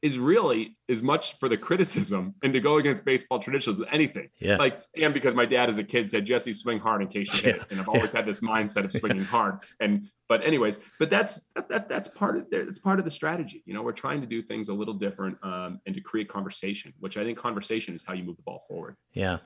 is 0.04 0.20
really 0.20 0.76
as 0.90 1.02
much 1.02 1.40
for 1.40 1.48
the 1.48 1.58
criticism 1.58 2.36
and 2.44 2.52
to 2.52 2.60
go 2.60 2.76
against 2.76 3.06
baseball 3.06 3.40
traditions 3.40 3.80
as 3.80 3.88
anything. 3.90 4.28
Yeah. 4.38 4.58
Like, 4.58 4.82
and 5.02 5.14
because 5.14 5.34
my 5.34 5.46
dad 5.46 5.70
as 5.70 5.78
a 5.78 5.84
kid 5.84 6.10
said, 6.10 6.26
Jesse, 6.26 6.52
swing 6.52 6.78
hard 6.78 7.02
in 7.02 7.08
case 7.08 7.34
you 7.38 7.54
hit. 7.54 7.56
Yeah. 7.56 7.64
And 7.72 7.80
I've 7.80 7.88
always 7.88 8.14
yeah. 8.14 8.20
had 8.20 8.26
this 8.26 8.42
mindset 8.42 8.84
of 8.84 8.92
swinging 9.00 9.24
hard. 9.24 9.60
And, 9.80 10.10
but 10.28 10.46
anyways, 10.46 10.82
but 11.00 11.10
that's, 11.10 11.46
that, 11.56 11.70
that 11.70 11.88
that's 11.88 12.10
part 12.10 12.36
of 12.36 12.50
that's 12.52 12.80
part 12.80 13.00
of 13.00 13.06
the 13.06 13.12
strategy. 13.12 13.64
You 13.66 13.74
know, 13.74 13.82
we're 13.82 13.94
trying 13.94 14.20
to 14.20 14.28
do 14.28 14.42
things 14.42 14.68
a 14.68 14.74
little 14.74 14.94
different 14.94 15.38
um, 15.42 15.80
and 15.86 15.96
to 15.96 16.02
create 16.02 16.28
conversation, 16.28 16.94
which 17.00 17.16
I 17.16 17.24
think 17.24 17.38
conversation 17.38 17.96
is 17.96 18.04
how 18.04 18.12
you 18.12 18.26
move 18.26 18.36
the 18.36 18.44
ball 18.44 18.62
forward. 18.68 18.98
Yeah. 19.14 19.38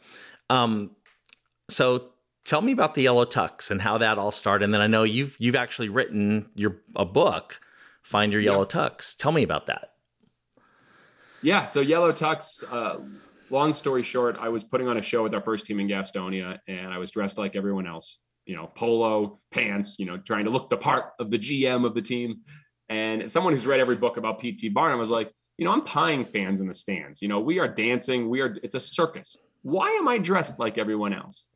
Um, 0.49 0.95
so 1.69 2.09
tell 2.45 2.61
me 2.61 2.71
about 2.71 2.95
the 2.95 3.03
yellow 3.03 3.25
tux 3.25 3.69
and 3.69 3.79
how 3.79 3.99
that 3.99 4.17
all 4.17 4.31
started. 4.31 4.65
And 4.65 4.73
then 4.73 4.81
I 4.81 4.87
know 4.87 5.03
you've, 5.03 5.35
you've 5.39 5.55
actually 5.55 5.89
written 5.89 6.49
your, 6.55 6.77
a 6.95 7.05
book, 7.05 7.59
find 8.01 8.31
your 8.31 8.41
yellow 8.41 8.67
yeah. 8.67 8.89
tux. 8.89 9.15
Tell 9.15 9.31
me 9.31 9.43
about 9.43 9.67
that. 9.67 9.91
Yeah. 11.41 11.65
So 11.65 11.81
Yellow 11.81 12.11
Tux, 12.11 12.63
uh, 12.71 12.99
long 13.49 13.73
story 13.73 14.03
short, 14.03 14.37
I 14.39 14.49
was 14.49 14.63
putting 14.63 14.87
on 14.87 14.97
a 14.97 15.01
show 15.01 15.23
with 15.23 15.33
our 15.33 15.41
first 15.41 15.65
team 15.65 15.79
in 15.79 15.87
Gastonia 15.87 16.59
and 16.67 16.93
I 16.93 16.97
was 16.97 17.11
dressed 17.11 17.37
like 17.37 17.55
everyone 17.55 17.87
else, 17.87 18.19
you 18.45 18.55
know, 18.55 18.67
polo, 18.67 19.39
pants, 19.51 19.97
you 19.99 20.05
know, 20.05 20.17
trying 20.17 20.45
to 20.45 20.51
look 20.51 20.69
the 20.69 20.77
part 20.77 21.11
of 21.19 21.31
the 21.31 21.37
GM 21.37 21.85
of 21.85 21.93
the 21.93 22.01
team. 22.01 22.41
And 22.89 23.29
someone 23.29 23.53
who's 23.53 23.67
read 23.67 23.79
every 23.79 23.97
book 23.97 24.17
about 24.17 24.39
PT 24.39 24.73
Barnum 24.73 24.99
was 24.99 25.09
like, 25.09 25.31
you 25.57 25.65
know, 25.65 25.71
I'm 25.71 25.81
pieing 25.81 26.25
fans 26.25 26.61
in 26.61 26.67
the 26.67 26.73
stands. 26.73 27.21
You 27.21 27.27
know, 27.27 27.39
we 27.39 27.59
are 27.59 27.67
dancing, 27.67 28.29
we 28.29 28.41
are, 28.41 28.57
it's 28.63 28.75
a 28.75 28.79
circus. 28.79 29.35
Why 29.63 29.89
am 29.91 30.07
I 30.07 30.17
dressed 30.17 30.59
like 30.59 30.77
everyone 30.77 31.13
else? 31.13 31.47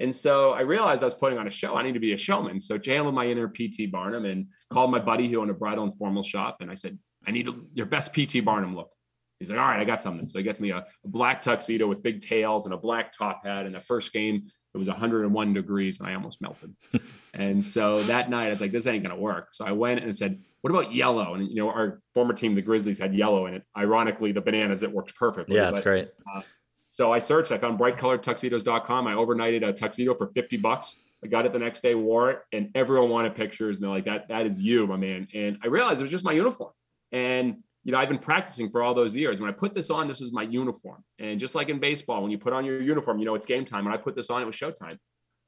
And 0.00 0.14
so 0.14 0.52
I 0.52 0.60
realized 0.60 1.02
I 1.02 1.06
was 1.06 1.14
putting 1.14 1.38
on 1.38 1.48
a 1.48 1.50
show. 1.50 1.74
I 1.74 1.82
need 1.82 1.94
to 1.94 2.00
be 2.00 2.12
a 2.12 2.16
showman. 2.16 2.60
So 2.60 2.78
channeled 2.78 3.14
my 3.14 3.26
inner 3.26 3.48
PT 3.48 3.90
Barnum 3.90 4.24
and 4.24 4.46
called 4.70 4.92
my 4.92 5.00
buddy 5.00 5.28
who 5.28 5.40
owned 5.40 5.50
a 5.50 5.54
bridal 5.54 5.84
and 5.84 5.96
formal 5.98 6.22
shop. 6.22 6.58
And 6.60 6.70
I 6.70 6.74
said, 6.74 6.98
I 7.26 7.32
need 7.32 7.48
your 7.74 7.86
best 7.86 8.14
PT 8.14 8.44
Barnum 8.44 8.76
look. 8.76 8.90
He's 9.38 9.50
like, 9.50 9.58
all 9.58 9.66
right, 9.66 9.80
I 9.80 9.84
got 9.84 10.02
something. 10.02 10.28
So 10.28 10.38
he 10.38 10.42
gets 10.42 10.60
me 10.60 10.70
a, 10.70 10.78
a, 10.78 11.08
black 11.08 11.42
tuxedo 11.42 11.86
with 11.86 12.02
big 12.02 12.20
tails 12.20 12.64
and 12.64 12.74
a 12.74 12.76
black 12.76 13.12
top 13.12 13.44
hat. 13.44 13.66
And 13.66 13.74
the 13.74 13.80
first 13.80 14.12
game, 14.12 14.50
it 14.74 14.78
was 14.78 14.88
101 14.88 15.54
degrees 15.54 16.00
and 16.00 16.08
I 16.08 16.14
almost 16.14 16.42
melted. 16.42 16.74
and 17.34 17.64
so 17.64 18.02
that 18.04 18.30
night, 18.30 18.48
I 18.48 18.50
was 18.50 18.60
like, 18.60 18.72
this 18.72 18.86
ain't 18.86 19.04
going 19.04 19.14
to 19.14 19.20
work. 19.20 19.48
So 19.52 19.64
I 19.64 19.72
went 19.72 20.02
and 20.02 20.16
said, 20.16 20.40
what 20.60 20.70
about 20.70 20.92
yellow? 20.92 21.34
And, 21.34 21.48
you 21.48 21.56
know, 21.56 21.68
our 21.68 22.00
former 22.14 22.34
team, 22.34 22.56
the 22.56 22.62
Grizzlies, 22.62 22.98
had 22.98 23.14
yellow 23.14 23.46
in 23.46 23.54
it. 23.54 23.62
Ironically, 23.76 24.32
the 24.32 24.40
bananas, 24.40 24.82
it 24.82 24.90
worked 24.90 25.14
perfectly. 25.14 25.56
Yeah, 25.56 25.70
that's 25.70 25.80
great. 25.80 26.10
Uh, 26.34 26.42
so 26.88 27.12
I 27.12 27.20
searched, 27.20 27.52
I 27.52 27.58
found 27.58 27.78
brightcoloredtuxedos.com. 27.78 29.06
I 29.06 29.12
overnighted 29.12 29.66
a 29.66 29.72
tuxedo 29.72 30.14
for 30.14 30.28
50 30.28 30.56
bucks. 30.56 30.96
I 31.22 31.28
got 31.28 31.46
it 31.46 31.52
the 31.52 31.58
next 31.58 31.82
day, 31.82 31.94
wore 31.94 32.30
it, 32.30 32.40
and 32.52 32.70
everyone 32.74 33.10
wanted 33.10 33.34
pictures. 33.34 33.76
And 33.76 33.84
they're 33.84 33.90
like, 33.90 34.04
that, 34.06 34.28
that 34.28 34.46
is 34.46 34.62
you, 34.62 34.86
my 34.86 34.96
man. 34.96 35.28
And 35.34 35.58
I 35.62 35.68
realized 35.68 36.00
it 36.00 36.04
was 36.04 36.10
just 36.10 36.24
my 36.24 36.32
uniform. 36.32 36.72
And 37.12 37.62
you 37.88 37.92
know, 37.92 37.98
I've 37.98 38.10
been 38.10 38.18
practicing 38.18 38.68
for 38.68 38.82
all 38.82 38.92
those 38.92 39.16
years. 39.16 39.40
When 39.40 39.48
I 39.48 39.52
put 39.54 39.74
this 39.74 39.88
on, 39.88 40.08
this 40.08 40.20
was 40.20 40.30
my 40.30 40.42
uniform. 40.42 41.02
And 41.18 41.40
just 41.40 41.54
like 41.54 41.70
in 41.70 41.78
baseball, 41.78 42.20
when 42.20 42.30
you 42.30 42.36
put 42.36 42.52
on 42.52 42.66
your 42.66 42.82
uniform, 42.82 43.18
you 43.18 43.24
know, 43.24 43.34
it's 43.34 43.46
game 43.46 43.64
time. 43.64 43.86
When 43.86 43.94
I 43.94 43.96
put 43.96 44.14
this 44.14 44.28
on, 44.28 44.42
it 44.42 44.44
was 44.44 44.54
showtime. 44.54 44.98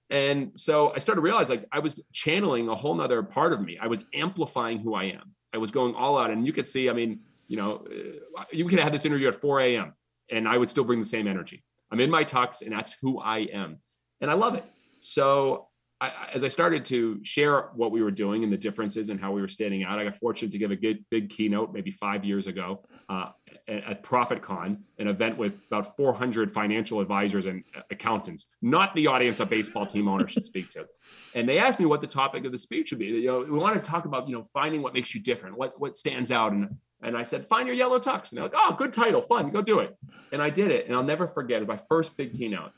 And 0.09 0.59
so 0.59 0.91
I 0.97 1.01
started 1.01 1.21
to 1.21 1.23
realize 1.23 1.51
like 1.51 1.67
I 1.71 1.81
was 1.81 2.01
channeling 2.15 2.71
a 2.71 2.75
whole 2.75 2.95
nother 2.95 3.23
part 3.23 3.53
of 3.53 3.61
me. 3.61 3.77
I 3.79 3.89
was 3.89 4.07
amplifying 4.15 4.79
who 4.79 4.95
I 4.95 5.05
am. 5.05 5.35
I 5.53 5.59
was 5.59 5.71
going 5.71 5.95
all 5.95 6.17
out. 6.17 6.31
And 6.31 6.47
you 6.47 6.55
could 6.55 6.67
see, 6.67 6.89
I 6.89 6.95
mean, 6.95 7.21
you 7.47 7.59
know, 7.59 7.87
uh, 8.39 8.45
you 8.51 8.67
could 8.69 8.79
have 8.79 8.93
this 8.93 9.05
interview 9.05 9.29
at 9.29 9.39
4 9.39 9.61
a.m. 9.61 9.93
and 10.31 10.49
I 10.49 10.57
would 10.57 10.71
still 10.71 10.85
bring 10.85 10.99
the 10.99 11.05
same 11.05 11.29
energy. 11.29 11.63
I'm 11.91 12.01
in 12.01 12.09
my 12.09 12.25
tux 12.25 12.63
and 12.63 12.73
that's 12.73 12.97
who 13.03 13.21
I 13.21 13.41
am. 13.53 13.81
And 14.23 14.31
I 14.31 14.35
love 14.35 14.55
it. 14.55 14.65
So 14.99 15.67
I, 16.01 16.31
as 16.33 16.45
I 16.45 16.49
started 16.49 16.87
to 16.87 17.23
share 17.25 17.69
what 17.75 17.93
we 17.93 18.03
were 18.03 18.11
doing 18.11 18.43
and 18.43 18.51
the 18.51 18.57
differences 18.57 19.11
and 19.11 19.21
how 19.21 19.33
we 19.33 19.43
were 19.43 19.49
standing 19.49 19.85
out, 19.85 19.99
I 19.99 20.05
got 20.05 20.17
fortunate 20.17 20.51
to 20.53 20.59
give 20.59 20.71
a 20.71 20.77
good 20.77 21.05
big 21.11 21.29
keynote 21.29 21.75
maybe 21.75 21.91
five 21.91 22.25
years 22.25 22.47
ago 22.47 22.85
uh, 23.11 23.31
at 23.69 24.03
ProfitCon, 24.03 24.79
an 24.99 25.09
event 25.09 25.37
with 25.37 25.55
about 25.67 25.97
400 25.99 26.53
financial 26.53 27.01
advisors 27.01 27.45
and 27.45 27.65
accountants, 27.91 28.47
not 28.63 28.95
the 28.95 29.09
audience 29.09 29.41
a 29.41 29.47
baseball 29.47 29.85
team 29.85 30.09
owner 30.09 30.27
should 30.27 30.45
speak 30.45 30.71
to. 30.71 30.87
And 31.35 31.47
they 31.47 31.59
asked 31.59 31.79
me 31.79 31.85
what 31.85 32.01
the 32.01 32.07
topic 32.07 32.47
of 32.47 32.53
the 32.53 32.59
speech 32.59 32.93
would 32.93 32.99
be. 32.99 33.07
You 33.07 33.27
know, 33.27 33.41
we 33.41 33.59
want 33.59 33.83
to 33.83 33.91
talk 33.91 34.07
about 34.07 34.27
you 34.27 34.37
know 34.37 34.45
finding 34.55 34.81
what 34.81 34.95
makes 34.95 35.15
you 35.15 35.21
different, 35.21 35.59
what 35.59 35.79
what 35.79 35.99
stands 35.99 36.31
out, 36.31 36.53
and 36.53 36.79
and 37.03 37.17
I 37.17 37.25
said, 37.25 37.47
find 37.47 37.67
your 37.67 37.77
yellow 37.77 37.99
tux. 37.99 38.31
And 38.31 38.39
they're 38.39 38.45
like, 38.45 38.55
oh, 38.55 38.75
good 38.75 38.93
title, 38.93 39.23
fun, 39.23 39.51
go 39.51 39.63
do 39.63 39.81
it. 39.81 39.97
And 40.33 40.43
I 40.43 40.51
did 40.51 40.71
it, 40.71 40.87
and 40.87 40.95
I'll 40.95 41.03
never 41.03 41.27
forget. 41.27 41.63
It 41.63 41.69
my 41.69 41.81
first 41.89 42.17
big 42.17 42.35
keynote, 42.37 42.73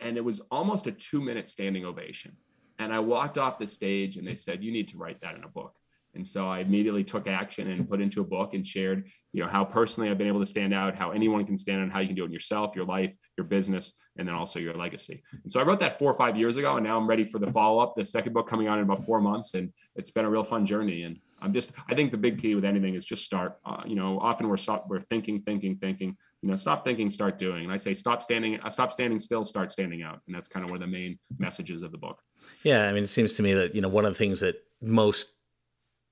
and 0.00 0.16
it 0.18 0.24
was 0.24 0.40
almost 0.50 0.86
a 0.86 0.92
two 0.92 1.22
minute 1.22 1.48
standing 1.48 1.86
ovation 1.86 2.36
and 2.78 2.92
I 2.92 3.00
walked 3.00 3.38
off 3.38 3.58
the 3.58 3.66
stage 3.66 4.16
and 4.16 4.26
they 4.26 4.36
said, 4.36 4.62
you 4.62 4.72
need 4.72 4.88
to 4.88 4.98
write 4.98 5.20
that 5.20 5.36
in 5.36 5.44
a 5.44 5.48
book. 5.48 5.74
And 6.14 6.26
so 6.26 6.48
I 6.48 6.60
immediately 6.60 7.04
took 7.04 7.28
action 7.28 7.70
and 7.70 7.88
put 7.88 8.00
into 8.00 8.22
a 8.22 8.24
book 8.24 8.54
and 8.54 8.66
shared, 8.66 9.08
you 9.32 9.42
know, 9.42 9.48
how 9.48 9.64
personally 9.64 10.10
I've 10.10 10.18
been 10.18 10.26
able 10.26 10.40
to 10.40 10.46
stand 10.46 10.72
out, 10.72 10.96
how 10.96 11.10
anyone 11.10 11.44
can 11.44 11.56
stand 11.56 11.82
out, 11.82 11.92
how 11.92 12.00
you 12.00 12.06
can 12.06 12.16
do 12.16 12.22
it 12.22 12.26
in 12.26 12.32
yourself, 12.32 12.74
your 12.74 12.86
life, 12.86 13.14
your 13.36 13.44
business, 13.44 13.92
and 14.16 14.26
then 14.26 14.34
also 14.34 14.58
your 14.58 14.74
legacy. 14.74 15.22
And 15.44 15.52
so 15.52 15.60
I 15.60 15.64
wrote 15.64 15.80
that 15.80 15.98
four 15.98 16.10
or 16.10 16.14
five 16.14 16.36
years 16.36 16.56
ago, 16.56 16.76
and 16.76 16.84
now 16.84 16.96
I'm 16.96 17.06
ready 17.06 17.24
for 17.24 17.38
the 17.38 17.52
follow 17.52 17.78
up, 17.80 17.94
the 17.94 18.04
second 18.04 18.32
book 18.32 18.48
coming 18.48 18.66
out 18.66 18.78
in 18.78 18.84
about 18.84 19.04
four 19.04 19.20
months, 19.20 19.54
and 19.54 19.70
it's 19.96 20.10
been 20.10 20.24
a 20.24 20.30
real 20.30 20.44
fun 20.44 20.66
journey. 20.66 21.02
And 21.02 21.18
I'm 21.40 21.52
just, 21.52 21.72
I 21.88 21.94
think 21.94 22.10
the 22.10 22.16
big 22.16 22.40
key 22.40 22.54
with 22.54 22.64
anything 22.64 22.94
is 22.94 23.04
just 23.04 23.24
start. 23.24 23.58
Uh, 23.64 23.82
you 23.86 23.94
know, 23.94 24.18
often 24.18 24.48
we're 24.48 24.56
stop, 24.56 24.86
we're 24.88 25.02
thinking, 25.02 25.42
thinking, 25.42 25.76
thinking. 25.76 26.16
You 26.42 26.48
know, 26.48 26.56
stop 26.56 26.84
thinking, 26.84 27.10
start 27.10 27.38
doing. 27.38 27.64
And 27.64 27.72
I 27.72 27.76
say, 27.76 27.94
stop 27.94 28.22
standing, 28.22 28.58
uh, 28.60 28.70
stop 28.70 28.92
standing 28.92 29.20
still, 29.20 29.44
start 29.44 29.70
standing 29.70 30.02
out. 30.02 30.20
And 30.26 30.34
that's 30.34 30.48
kind 30.48 30.64
of 30.64 30.70
one 30.70 30.82
of 30.82 30.88
the 30.88 30.92
main 30.92 31.18
messages 31.38 31.82
of 31.82 31.92
the 31.92 31.98
book. 31.98 32.18
Yeah, 32.62 32.88
I 32.88 32.92
mean, 32.92 33.04
it 33.04 33.08
seems 33.08 33.34
to 33.34 33.42
me 33.42 33.54
that 33.54 33.74
you 33.74 33.80
know 33.80 33.88
one 33.88 34.04
of 34.04 34.12
the 34.12 34.18
things 34.18 34.40
that 34.40 34.62
most 34.80 35.30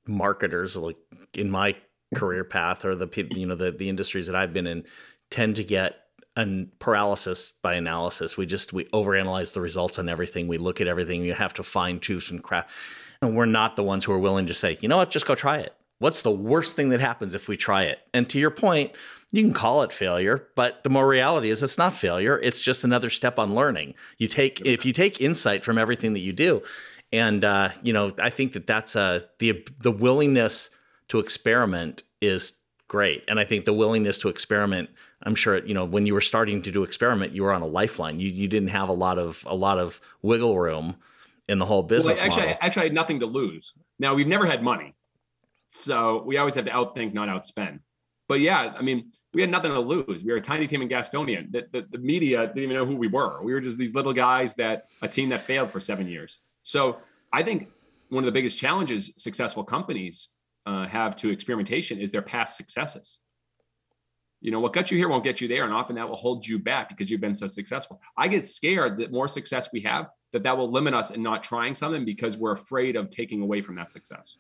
marketers, 0.07 0.77
like 0.77 0.97
in 1.35 1.51
my 1.51 1.77
career 2.15 2.45
path 2.45 2.85
or 2.85 2.95
the 2.95 3.09
you 3.35 3.47
know 3.47 3.57
the 3.57 3.73
the 3.73 3.89
industries 3.89 4.27
that 4.27 4.37
I've 4.37 4.53
been 4.53 4.67
in, 4.67 4.85
tend 5.31 5.57
to 5.57 5.65
get 5.65 5.97
an 6.37 6.71
paralysis 6.79 7.53
by 7.63 7.75
analysis. 7.75 8.37
We 8.37 8.47
just 8.47 8.73
we 8.73 8.85
overanalyze 8.87 9.53
the 9.53 9.61
results 9.61 9.99
on 9.99 10.09
everything. 10.09 10.49
We 10.49 10.59
look 10.59 10.81
at 10.81 10.87
everything. 10.87 11.25
You 11.25 11.35
have 11.35 11.55
to 11.55 11.63
fine 11.63 11.99
tune 11.99 12.23
and 12.31 12.43
crap. 12.43 12.69
And 13.23 13.35
we're 13.35 13.47
not 13.47 13.77
the 13.77 13.83
ones 13.83 14.05
who 14.05 14.13
are 14.13 14.19
willing 14.19 14.47
to 14.47 14.55
say, 14.55 14.77
you 14.81 14.89
know 14.89 14.99
what, 14.99 15.11
just 15.11 15.27
go 15.27 15.35
try 15.35 15.59
it. 15.59 15.75
What's 15.99 16.23
the 16.23 16.31
worst 16.31 16.77
thing 16.77 16.91
that 16.91 17.01
happens 17.01 17.35
if 17.35 17.49
we 17.49 17.57
try 17.57 17.85
it? 17.85 18.01
And 18.13 18.29
to 18.31 18.39
your 18.39 18.51
point, 18.51 18.93
you 19.33 19.43
can 19.43 19.53
call 19.53 19.83
it 19.83 19.93
failure, 19.93 20.49
but 20.55 20.83
the 20.83 20.91
more 20.91 21.09
reality 21.09 21.51
is 21.51 21.63
it's 21.63 21.79
not 21.79 21.95
failure. 21.95 22.39
It's 22.43 22.61
just 22.61 22.85
another 22.85 23.11
step 23.11 23.39
on 23.39 23.55
learning. 23.55 23.95
You 24.19 24.29
take 24.29 24.61
if 24.65 24.85
you 24.85 24.93
take 24.93 25.21
insight 25.21 25.65
from 25.65 25.79
everything 25.79 26.13
that 26.13 26.21
you 26.21 26.33
do, 26.33 26.63
and 27.13 27.45
uh, 27.45 27.71
you 27.83 27.93
know 27.93 28.13
I 28.19 28.31
think 28.31 28.53
that 28.53 28.67
that's 28.67 28.95
uh, 28.95 29.21
the 29.39 29.67
the 29.81 29.91
willingness 29.91 30.71
to 31.09 31.19
experiment 31.19 32.03
is 32.21 32.55
great. 32.89 33.25
And 33.29 33.41
I 33.41 33.45
think 33.45 33.65
the 33.65 33.73
willingness 33.73 34.19
to 34.19 34.29
experiment, 34.29 34.91
I'm 35.23 35.35
sure, 35.35 35.65
you 35.65 35.75
know, 35.75 35.85
when 35.85 36.07
you 36.07 36.15
were 36.15 36.21
starting 36.21 36.63
to 36.63 36.71
do 36.71 36.83
experiment, 36.83 37.33
you 37.33 37.43
were 37.43 37.53
on 37.53 37.63
a 37.63 37.67
lifeline. 37.67 38.21
You 38.21 38.31
you 38.31 38.49
didn't 38.49 38.69
have 38.69 38.89
a 38.89 38.95
lot 38.95 39.19
of 39.19 39.45
a 39.47 39.55
lot 39.55 39.79
of 39.79 40.01
wiggle 40.23 40.59
room 40.59 40.97
in 41.49 41.59
the 41.59 41.67
whole 41.67 41.83
business. 41.83 42.19
Well, 42.19 42.27
actually, 42.27 42.43
model. 42.43 42.59
actually, 42.61 42.83
I 42.83 42.87
had 42.87 42.95
nothing 42.95 43.21
to 43.21 43.27
lose. 43.27 43.73
Now 43.99 44.15
we've 44.15 44.27
never 44.27 44.47
had 44.47 44.63
money, 44.63 44.95
so 45.77 46.23
we 46.25 46.39
always 46.39 46.55
have 46.55 46.65
to 46.65 46.71
outthink, 46.71 47.13
not 47.13 47.29
outspend. 47.29 47.81
But 48.29 48.41
yeah, 48.41 48.73
I 48.77 48.83
mean, 48.83 49.13
we 49.35 49.43
had 49.43 49.51
nothing 49.51 49.73
to 49.73 49.81
lose. 49.81 50.25
We 50.25 50.33
were 50.33 50.39
a 50.39 50.43
tiny 50.43 50.67
team 50.67 50.83
in 50.83 50.89
Gastonia. 50.89 51.51
The, 51.51 51.67
the, 51.71 51.87
the 51.91 51.99
media 51.99 52.47
didn't 52.47 52.63
even 52.63 52.75
know 52.77 52.87
who 52.87 52.97
we 52.97 53.09
were. 53.09 53.43
We 53.43 53.53
were 53.53 53.61
just 53.61 53.79
these 53.79 53.95
little 53.95 54.13
guys 54.13 54.55
that 54.55 54.87
a 55.03 55.09
team 55.09 55.29
that 55.29 55.43
failed 55.43 55.71
for 55.71 55.79
seven 55.79 56.09
years. 56.09 56.39
So 56.63 56.97
I 57.33 57.43
think 57.43 57.69
one 58.09 58.25
of 58.25 58.27
the 58.27 58.33
biggest 58.33 58.59
challenges 58.59 59.13
successful 59.17 59.65
companies 59.65 60.31
uh, 60.65 60.87
have 60.87 61.15
to 61.17 61.31
experimentation 61.31 62.01
is 62.01 62.11
their 62.11 62.23
past 62.23 62.57
successes. 62.57 63.19
You 64.41 64.51
know, 64.51 64.61
what 64.61 64.73
got 64.73 64.91
you 64.91 64.97
here 64.97 65.09
won't 65.09 65.25
get 65.25 65.41
you 65.41 65.49
there. 65.49 65.65
And 65.65 65.73
often 65.73 65.97
that 65.97 66.09
will 66.09 66.17
hold 66.17 66.47
you 66.47 66.59
back 66.59 66.89
because 66.89 67.11
you've 67.11 67.21
been 67.21 67.35
so 67.35 67.47
successful. 67.47 68.01
I 68.17 68.29
get 68.29 68.49
scared 68.49 68.99
that 68.99 69.13
more 69.13 69.29
success 69.29 69.71
we 69.73 69.83
have, 69.83 70.09
that 70.33 70.43
that 70.43 70.57
will 70.57 70.71
limit 70.71 70.95
us 70.95 71.11
in 71.11 71.23
not 71.23 71.43
trying 71.43 71.75
something 71.75 72.05
because 72.05 72.37
we're 72.37 72.53
afraid 72.53 72.97
of 72.97 73.11
taking 73.11 73.43
away 73.43 73.61
from 73.61 73.77
that 73.77 73.91
success. 73.91 74.37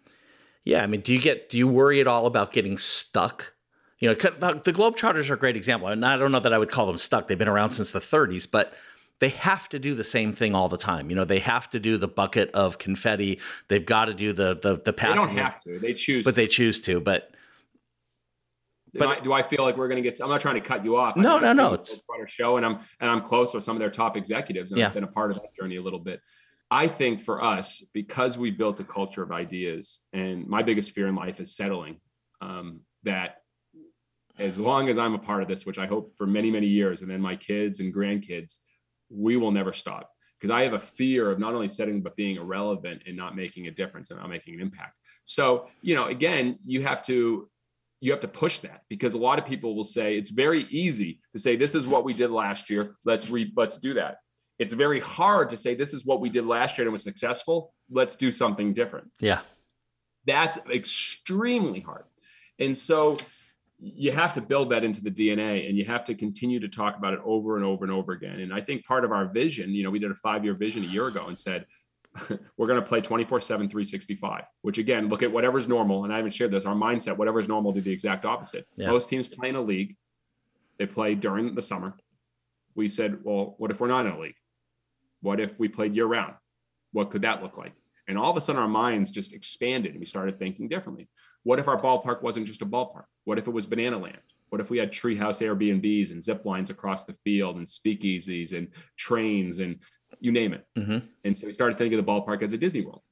Yeah, 0.66 0.83
I 0.83 0.88
mean, 0.88 1.00
do 1.00 1.14
you 1.14 1.20
get 1.20 1.48
do 1.48 1.57
you 1.57 1.68
worry 1.68 2.00
at 2.00 2.09
all 2.09 2.26
about 2.26 2.52
getting 2.52 2.76
stuck? 2.76 3.55
You 4.00 4.09
know, 4.09 4.14
the, 4.14 4.72
Globetrotters 4.72 5.31
are 5.31 5.35
a 5.35 5.38
great 5.38 5.57
example. 5.57 5.88
And 5.88 6.05
I 6.05 6.18
don't 6.18 6.31
know 6.33 6.40
that 6.40 6.52
I 6.52 6.59
would 6.59 6.70
call 6.70 6.87
them 6.87 6.98
stuck. 6.98 7.29
They've 7.29 7.38
been 7.38 7.48
around 7.48 7.70
since 7.70 7.92
the 7.92 7.98
30s, 7.98 8.50
but 8.50 8.74
they 9.20 9.31
have 9.31 9.70
to 9.70 9.79
do 9.79 9.94
the 9.94 10.05
same 10.05 10.35
thing 10.35 10.55
all 10.55 10.68
the 10.68 10.76
time. 10.76 11.09
You 11.09 11.16
know, 11.16 11.24
they 11.24 11.38
have 11.38 11.70
to 11.70 11.81
do 11.81 11.96
the 11.96 12.09
bucket 12.09 12.50
of 12.50 12.76
confetti. 12.76 13.40
They've 13.68 13.87
got 13.87 14.07
to 14.07 14.14
do 14.14 14.33
the 14.33 14.59
the 14.61 14.81
the 14.85 14.92
passing. 14.92 15.29
They 15.29 15.35
don't 15.35 15.37
have 15.37 15.62
to. 15.62 15.79
They 15.79 15.94
choose, 15.94 16.24
but 16.24 16.35
they 16.35 16.48
choose 16.48 16.81
to. 16.83 17.00
But 17.00 17.31
but 18.92 19.09
I, 19.09 19.20
do 19.20 19.33
I 19.33 19.42
feel 19.42 19.62
like 19.62 19.76
we're 19.76 19.88
going 19.88 20.02
to 20.02 20.09
get? 20.09 20.20
I'm 20.20 20.29
not 20.29 20.40
trying 20.40 20.57
to 20.57 20.61
cut 20.61 20.85
you 20.85 20.96
off. 20.96 21.16
No, 21.16 21.38
no, 21.38 21.52
no. 21.52 21.74
It's 21.74 21.98
a 21.98 22.26
show, 22.26 22.57
and 22.57 22.66
I'm 22.66 22.81
and 23.00 23.09
I'm 23.09 23.22
close 23.22 23.55
with 23.55 23.62
some 23.62 23.76
of 23.76 23.81
their 23.81 23.90
top 23.90 24.16
executives, 24.16 24.72
and 24.72 24.81
yeah. 24.81 24.88
I've 24.88 24.94
been 24.94 25.05
a 25.05 25.09
part 25.09 25.31
of 25.31 25.38
that 25.38 25.55
journey 25.55 25.76
a 25.76 25.83
little 25.83 26.00
bit. 26.00 26.20
I 26.70 26.88
think 26.88 27.20
for 27.20 27.42
us, 27.42 27.83
because 27.92 28.38
we 28.38 28.50
built 28.50 28.81
a 28.81 28.85
culture 28.85 29.22
of 29.22 29.31
ideas, 29.31 30.00
and 30.12 30.46
my 30.46 30.62
biggest 30.62 30.92
fear 30.92 31.07
in 31.07 31.14
life 31.14 31.40
is 31.40 31.55
settling. 31.55 32.00
Um, 32.40 32.81
that 33.05 33.37
as 34.38 34.59
long 34.59 34.88
as 34.88 34.98
I'm 34.98 35.14
a 35.14 35.18
part 35.18 35.42
of 35.42 35.48
this, 35.48 35.64
which 35.64 35.79
I 35.79 35.87
hope 35.87 36.16
for 36.18 36.26
many, 36.26 36.50
many 36.50 36.66
years, 36.66 37.02
and 37.02 37.11
then 37.11 37.20
my 37.20 37.37
kids 37.37 37.81
and 37.81 37.94
grandkids, 37.94 38.57
we 39.09 39.37
will 39.37 39.52
never 39.52 39.72
stop. 39.72 40.11
Because 40.38 40.50
I 40.50 40.64
have 40.64 40.74
a 40.74 40.79
fear 40.79 41.31
of 41.31 41.38
not 41.38 41.55
only 41.55 41.68
setting, 41.68 42.02
but 42.02 42.16
being 42.16 42.37
irrelevant 42.37 43.05
and 43.07 43.16
not 43.16 43.37
making 43.37 43.68
a 43.68 43.70
difference 43.70 44.11
and 44.11 44.20
not 44.20 44.29
making 44.29 44.55
an 44.55 44.61
impact. 44.61 44.94
So, 45.24 45.68
you 45.81 45.94
know, 45.94 46.07
again, 46.07 46.59
you 46.66 46.83
have 46.83 47.00
to 47.02 47.48
you 48.00 48.11
have 48.11 48.20
to 48.20 48.29
push 48.29 48.59
that 48.61 48.83
because 48.90 49.14
a 49.14 49.18
lot 49.18 49.38
of 49.38 49.46
people 49.46 49.74
will 49.74 49.85
say 49.85 50.18
it's 50.18 50.31
very 50.31 50.64
easy 50.64 51.18
to 51.33 51.38
say 51.38 51.57
this 51.57 51.74
is 51.74 51.87
what 51.87 52.05
we 52.05 52.12
did 52.12 52.31
last 52.31 52.68
year 52.68 52.94
let's 53.05 53.31
re 53.31 53.50
let's 53.57 53.79
do 53.79 53.94
that 53.94 54.18
it's 54.59 54.75
very 54.75 55.01
hard 55.01 55.51
to 55.51 55.57
say 55.57 55.75
this 55.75 55.92
is 55.92 56.07
what 56.07 56.21
we 56.21 56.31
did 56.31 56.47
last 56.47 56.79
year 56.79 56.87
and 56.87 56.90
it 56.90 56.92
was 56.92 57.03
successful. 57.03 57.75
Let's 57.90 58.16
do 58.16 58.31
something 58.31 58.73
different. 58.73 59.11
Yeah. 59.21 59.40
That's 60.27 60.59
extremely 60.73 61.81
hard. 61.81 62.05
And 62.59 62.77
so 62.77 63.19
you 63.79 64.11
have 64.12 64.33
to 64.33 64.40
build 64.40 64.71
that 64.71 64.85
into 64.85 65.03
the 65.03 65.11
dna 65.11 65.69
and 65.69 65.77
you 65.77 65.85
have 65.85 66.05
to 66.05 66.14
continue 66.14 66.59
to 66.59 66.69
talk 66.69 66.97
about 66.97 67.12
it 67.12 67.21
over 67.25 67.57
and 67.57 67.64
over 67.64 67.85
and 67.85 67.92
over 67.92 68.12
again. 68.12 68.40
And 68.40 68.53
i 68.53 68.61
think 68.61 68.85
part 68.85 69.05
of 69.05 69.12
our 69.12 69.27
vision 69.27 69.71
you 69.71 69.85
know 69.85 69.90
we 69.90 69.99
did 69.99 70.11
a 70.11 70.14
five 70.14 70.45
year 70.45 70.55
vision 70.55 70.83
a 70.83 70.87
year 70.87 71.07
ago 71.09 71.27
and 71.27 71.38
said 71.38 71.66
we're 72.57 72.66
going 72.66 72.81
to 72.81 72.87
play 72.87 73.03
24 73.03 73.42
7 73.42 73.69
365 73.69 74.45
which 74.62 74.79
again 74.79 75.11
look 75.11 75.23
at 75.23 75.31
whatever's 75.31 75.69
normal 75.69 76.05
and 76.05 76.12
i 76.12 76.16
haven't 76.16 76.33
shared 76.33 76.51
this 76.51 76.64
our 76.64 76.75
mindset 76.75 77.19
whatever's 77.19 77.49
normal 77.49 77.73
do 77.73 77.83
the 77.83 77.92
exact 77.92 78.25
opposite. 78.25 78.66
Yeah. 78.77 78.90
most 78.90 79.11
teams 79.11 79.29
play 79.29 79.51
in 79.51 79.57
a 79.57 79.61
league. 79.61 79.97
They 80.79 80.87
play 80.87 81.14
during 81.14 81.55
the 81.55 81.62
summer. 81.62 81.95
We 82.75 82.88
said 82.88 83.19
well 83.23 83.57
what 83.59 83.71
if 83.71 83.81
we're 83.81 83.88
not 83.88 84.07
in 84.07 84.12
a 84.12 84.19
league 84.19 84.37
what 85.20 85.40
if 85.40 85.59
we 85.59 85.68
played 85.68 85.94
year 85.94 86.07
round 86.07 86.35
what 86.92 87.11
could 87.11 87.22
that 87.22 87.42
look 87.42 87.57
like 87.57 87.72
and 88.09 88.16
all 88.16 88.31
of 88.31 88.37
a 88.37 88.40
sudden 88.40 88.61
our 88.61 88.68
minds 88.68 89.11
just 89.11 89.33
expanded 89.33 89.92
and 89.92 90.00
we 90.00 90.07
started 90.07 90.38
thinking 90.38 90.68
differently 90.68 91.09
what 91.42 91.59
if 91.59 91.68
our 91.68 91.81
ballpark 91.81 92.22
wasn't 92.22 92.46
just 92.46 92.62
a 92.62 92.66
ballpark 92.66 93.05
what 93.24 93.38
if 93.38 93.46
it 93.46 93.52
was 93.52 93.66
banana 93.66 93.98
land 93.98 94.18
what 94.48 94.61
if 94.61 94.70
we 94.70 94.79
had 94.79 94.92
treehouse 94.92 95.42
airbnbs 95.42 96.11
and 96.11 96.22
zip 96.22 96.46
lines 96.46 96.70
across 96.70 97.05
the 97.05 97.14
field 97.24 97.57
and 97.57 97.66
speakeasies 97.66 98.57
and 98.57 98.68
trains 98.96 99.59
and 99.59 99.79
you 100.20 100.33
name 100.33 100.52
it. 100.52 100.66
Mm-hmm. 100.76 100.98
And 101.24 101.37
so 101.37 101.46
we 101.46 101.52
started 101.52 101.79
thinking 101.79 101.98
of 101.98 102.05
the 102.05 102.11
ballpark 102.11 102.42
as 102.42 102.52
a 102.52 102.59
Disney 102.59 102.83
World. 102.83 103.02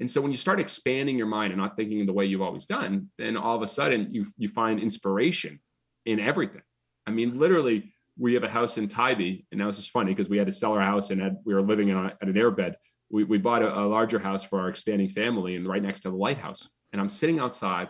And 0.00 0.10
so 0.10 0.20
when 0.20 0.30
you 0.30 0.36
start 0.36 0.60
expanding 0.60 1.18
your 1.18 1.26
mind 1.26 1.52
and 1.52 1.60
not 1.60 1.76
thinking 1.76 2.04
the 2.06 2.12
way 2.12 2.24
you've 2.24 2.42
always 2.42 2.66
done, 2.66 3.10
then 3.18 3.36
all 3.36 3.56
of 3.56 3.62
a 3.62 3.66
sudden 3.66 4.08
you 4.12 4.26
you 4.36 4.48
find 4.48 4.78
inspiration 4.80 5.60
in 6.06 6.20
everything. 6.20 6.62
I 7.06 7.10
mean, 7.10 7.38
literally, 7.38 7.92
we 8.18 8.34
have 8.34 8.42
a 8.42 8.48
house 8.48 8.76
in 8.78 8.88
Tybee, 8.88 9.44
and 9.50 9.58
now 9.58 9.66
this 9.66 9.78
is 9.78 9.86
funny 9.86 10.12
because 10.12 10.28
we 10.28 10.38
had 10.38 10.48
to 10.48 10.52
sell 10.52 10.72
our 10.72 10.80
house 10.80 11.10
and 11.10 11.20
had, 11.20 11.36
we 11.44 11.54
were 11.54 11.62
living 11.62 11.88
in 11.88 11.96
a, 11.96 12.06
at 12.06 12.28
an 12.28 12.34
airbed. 12.34 12.74
We, 13.10 13.24
we 13.24 13.38
bought 13.38 13.62
a, 13.62 13.78
a 13.78 13.86
larger 13.86 14.18
house 14.18 14.44
for 14.44 14.60
our 14.60 14.68
expanding 14.68 15.08
family 15.08 15.54
and 15.54 15.66
right 15.66 15.82
next 15.82 16.00
to 16.00 16.10
the 16.10 16.16
lighthouse. 16.16 16.68
And 16.92 17.00
I'm 17.00 17.08
sitting 17.08 17.38
outside 17.38 17.88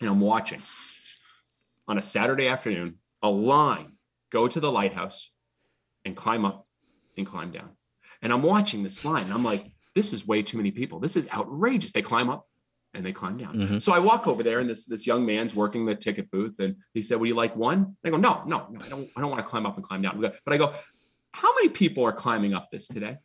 and 0.00 0.08
I'm 0.08 0.20
watching 0.20 0.60
on 1.86 1.98
a 1.98 2.02
Saturday 2.02 2.48
afternoon 2.48 2.96
a 3.22 3.28
line 3.28 3.92
go 4.32 4.48
to 4.48 4.58
the 4.58 4.72
lighthouse 4.72 5.30
and 6.04 6.16
climb 6.16 6.44
up 6.44 6.66
and 7.16 7.26
climb 7.26 7.52
down. 7.52 7.70
And 8.22 8.32
I'm 8.32 8.42
watching 8.42 8.82
this 8.82 9.04
line 9.04 9.24
and 9.24 9.32
I'm 9.32 9.44
like, 9.44 9.70
this 9.94 10.12
is 10.12 10.26
way 10.26 10.42
too 10.42 10.56
many 10.56 10.70
people. 10.70 10.98
This 10.98 11.16
is 11.16 11.28
outrageous. 11.30 11.92
They 11.92 12.02
climb 12.02 12.30
up 12.30 12.46
and 12.94 13.04
they 13.04 13.12
climb 13.12 13.38
down. 13.38 13.54
Mm-hmm. 13.54 13.78
So 13.78 13.92
I 13.92 13.98
walk 13.98 14.26
over 14.26 14.42
there 14.42 14.58
and 14.58 14.68
this, 14.68 14.84
this 14.84 15.06
young 15.06 15.24
man's 15.24 15.54
working 15.54 15.86
the 15.86 15.94
ticket 15.94 16.30
booth 16.30 16.58
and 16.58 16.76
he 16.94 17.02
said, 17.02 17.18
would 17.18 17.28
you 17.28 17.34
like 17.34 17.56
one? 17.56 17.78
And 17.78 17.96
I 18.04 18.10
go, 18.10 18.16
no, 18.16 18.42
no, 18.46 18.66
no, 18.70 18.84
I 18.84 18.88
don't, 18.88 19.08
I 19.16 19.20
don't 19.20 19.30
want 19.30 19.44
to 19.44 19.48
climb 19.48 19.66
up 19.66 19.76
and 19.76 19.84
climb 19.84 20.02
down. 20.02 20.20
But 20.20 20.34
I 20.46 20.56
go, 20.56 20.74
how 21.32 21.54
many 21.54 21.70
people 21.70 22.04
are 22.04 22.12
climbing 22.12 22.54
up 22.54 22.70
this 22.70 22.86
today? 22.86 23.16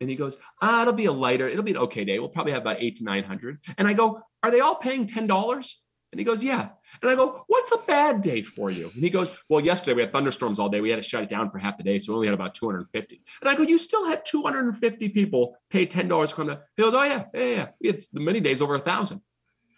And 0.00 0.08
he 0.08 0.16
goes, 0.16 0.38
ah, 0.62 0.82
it'll 0.82 0.92
be 0.92 1.06
a 1.06 1.12
lighter, 1.12 1.48
it'll 1.48 1.64
be 1.64 1.72
an 1.72 1.78
okay 1.78 2.04
day. 2.04 2.18
We'll 2.18 2.28
probably 2.28 2.52
have 2.52 2.62
about 2.62 2.76
eight 2.80 2.96
to 2.96 3.04
900. 3.04 3.58
And 3.78 3.88
I 3.88 3.94
go, 3.94 4.22
are 4.42 4.50
they 4.50 4.60
all 4.60 4.76
paying 4.76 5.06
$10? 5.06 5.76
And 6.12 6.18
he 6.18 6.24
goes, 6.24 6.44
yeah. 6.44 6.70
And 7.00 7.10
I 7.10 7.14
go, 7.14 7.44
what's 7.46 7.72
a 7.72 7.78
bad 7.78 8.20
day 8.20 8.42
for 8.42 8.70
you? 8.70 8.90
And 8.94 9.02
he 9.02 9.10
goes, 9.10 9.36
well, 9.48 9.60
yesterday 9.60 9.94
we 9.94 10.02
had 10.02 10.12
thunderstorms 10.12 10.58
all 10.58 10.68
day. 10.68 10.80
We 10.80 10.90
had 10.90 10.96
to 10.96 11.08
shut 11.08 11.22
it 11.22 11.28
down 11.28 11.50
for 11.50 11.58
half 11.58 11.76
the 11.76 11.84
day. 11.84 11.98
So 11.98 12.12
we 12.12 12.16
only 12.16 12.26
had 12.28 12.34
about 12.34 12.54
250. 12.54 13.22
And 13.40 13.48
I 13.48 13.54
go, 13.54 13.62
you 13.62 13.78
still 13.78 14.06
had 14.06 14.24
250 14.24 15.08
people 15.10 15.56
pay 15.70 15.86
$10 15.86 16.28
to 16.28 16.34
come 16.34 16.46
down. 16.48 16.58
He 16.76 16.82
goes, 16.82 16.94
oh 16.94 17.04
yeah, 17.04 17.24
yeah, 17.34 17.44
yeah. 17.44 17.68
We 17.80 17.88
had 17.88 18.00
the 18.12 18.20
many 18.20 18.40
days 18.40 18.60
over 18.62 18.74
a 18.74 18.80
thousand. 18.80 19.20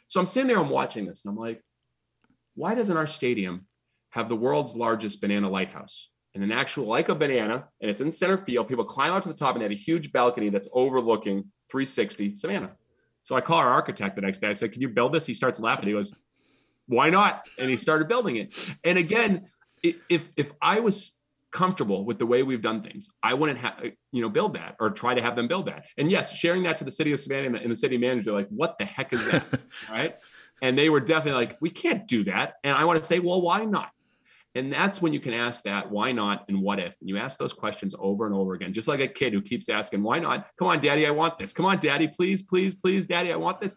So 0.09 0.19
I'm 0.19 0.27
sitting 0.27 0.49
there, 0.49 0.59
I'm 0.59 0.71
watching 0.71 1.07
this 1.07 1.25
and 1.25 1.31
I'm 1.31 1.39
like, 1.39 1.63
why 2.55 2.75
doesn't 2.75 2.97
our 2.97 3.07
stadium 3.07 3.67
have 4.11 4.29
the 4.29 4.37
world's 4.37 4.75
largest 4.75 5.21
banana 5.21 5.49
lighthouse? 5.49 6.11
And 6.35 6.45
an 6.45 6.53
actual 6.53 6.87
like 6.87 7.09
a 7.09 7.15
banana, 7.15 7.67
and 7.81 7.91
it's 7.91 8.01
in 8.01 8.11
center 8.13 8.39
field. 8.39 8.69
People 8.69 8.85
climb 8.85 9.13
out 9.13 9.25
to 9.25 9.29
the 9.29 9.35
top 9.35 9.57
and 9.57 9.61
they 9.61 9.65
have 9.65 9.73
a 9.73 9.75
huge 9.75 10.13
balcony 10.13 10.49
that's 10.49 10.69
overlooking 10.73 11.51
360 11.71 12.37
Savannah. 12.37 12.71
So 13.23 13.35
I 13.35 13.41
call 13.41 13.59
our 13.59 13.69
architect 13.69 14.15
the 14.15 14.23
next 14.23 14.41
day. 14.41 14.49
I 14.49 14.53
said, 14.53 14.73
Can 14.73 14.81
you 14.81 14.89
build 14.89 15.13
this? 15.13 15.27
He 15.27 15.35
starts 15.35 15.59
laughing. 15.59 15.89
He 15.89 15.93
goes, 15.93 16.15
Why 16.87 17.11
not? 17.11 17.49
And 17.59 17.71
he 17.71 17.77
started 17.77 18.09
building 18.09 18.37
it. 18.37 18.55
And 18.85 18.99
again, 18.99 19.47
if 19.83 20.31
if 20.37 20.53
I 20.61 20.81
was 20.81 21.17
comfortable 21.53 22.05
with 22.05 22.19
the 22.19 22.27
way 22.27 22.43
we've 22.43 22.63
done 22.63 22.83
things, 22.83 23.09
I 23.23 23.35
wouldn't 23.35 23.59
have 23.59 23.83
you 24.13 24.23
know 24.23 24.29
build 24.29 24.55
that 24.55 24.77
or 24.81 24.91
try 24.91 25.15
to 25.15 25.23
have 25.23 25.37
them 25.37 25.49
build 25.49 25.67
that. 25.67 25.87
And 25.97 26.11
yes, 26.11 26.33
sharing 26.33 26.63
that 26.65 26.79
to 26.79 26.85
the 26.85 26.91
city 26.91 27.13
of 27.13 27.21
Savannah 27.21 27.59
and 27.59 27.71
the 27.71 27.77
city 27.77 27.99
manager, 27.99 28.33
like, 28.33 28.49
what 28.49 28.79
the 28.79 28.85
heck 28.85 29.13
is 29.13 29.27
that? 29.31 29.45
right. 29.91 30.17
And 30.63 30.77
they 30.77 30.91
were 30.91 31.01
definitely 31.01 31.47
like, 31.47 31.57
we 31.61 31.71
can't 31.71 32.07
do 32.07 32.25
that. 32.25 32.55
And 32.65 32.77
I 32.77 32.85
want 32.85 33.01
to 33.01 33.07
say, 33.07 33.19
well, 33.19 33.41
why 33.41 33.65
not? 33.65 33.91
And 34.55 34.73
that's 34.73 35.01
when 35.01 35.13
you 35.13 35.21
can 35.21 35.33
ask 35.33 35.63
that 35.65 35.91
why 35.91 36.11
not 36.13 36.45
and 36.49 36.61
what 36.61 36.81
if. 36.81 36.97
And 37.01 37.09
you 37.09 37.17
ask 37.19 37.39
those 37.39 37.53
questions 37.53 37.95
over 37.99 38.27
and 38.27 38.35
over 38.35 38.55
again, 38.55 38.73
just 38.73 38.89
like 38.89 39.01
a 39.01 39.07
kid 39.07 39.33
who 39.33 39.41
keeps 39.41 39.69
asking, 39.69 40.03
why 40.03 40.19
not? 40.19 40.49
Come 40.59 40.69
on, 40.69 40.81
daddy, 40.81 41.07
I 41.07 41.13
want 41.13 41.39
this. 41.39 41.53
Come 41.53 41.67
on, 41.67 41.79
daddy, 41.79 42.09
please, 42.09 42.43
please, 42.43 42.75
please, 42.75 43.07
daddy, 43.07 43.33
I 43.33 43.37
want 43.37 43.61
this. 43.61 43.77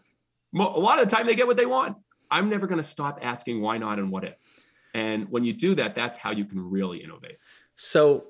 A 0.54 0.58
lot 0.58 1.00
of 1.00 1.08
the 1.08 1.14
time 1.14 1.26
they 1.26 1.36
get 1.36 1.46
what 1.46 1.56
they 1.56 1.66
want. 1.66 1.96
I'm 2.30 2.48
never 2.48 2.66
going 2.66 2.78
to 2.78 2.84
stop 2.84 3.18
asking 3.22 3.60
why 3.60 3.78
not 3.78 3.98
and 3.98 4.10
what 4.10 4.24
if. 4.24 4.34
And 4.94 5.30
when 5.30 5.44
you 5.44 5.52
do 5.52 5.74
that, 5.74 5.94
that's 5.94 6.18
how 6.18 6.30
you 6.30 6.44
can 6.44 6.70
really 6.70 7.02
innovate. 7.02 7.38
So, 7.74 8.26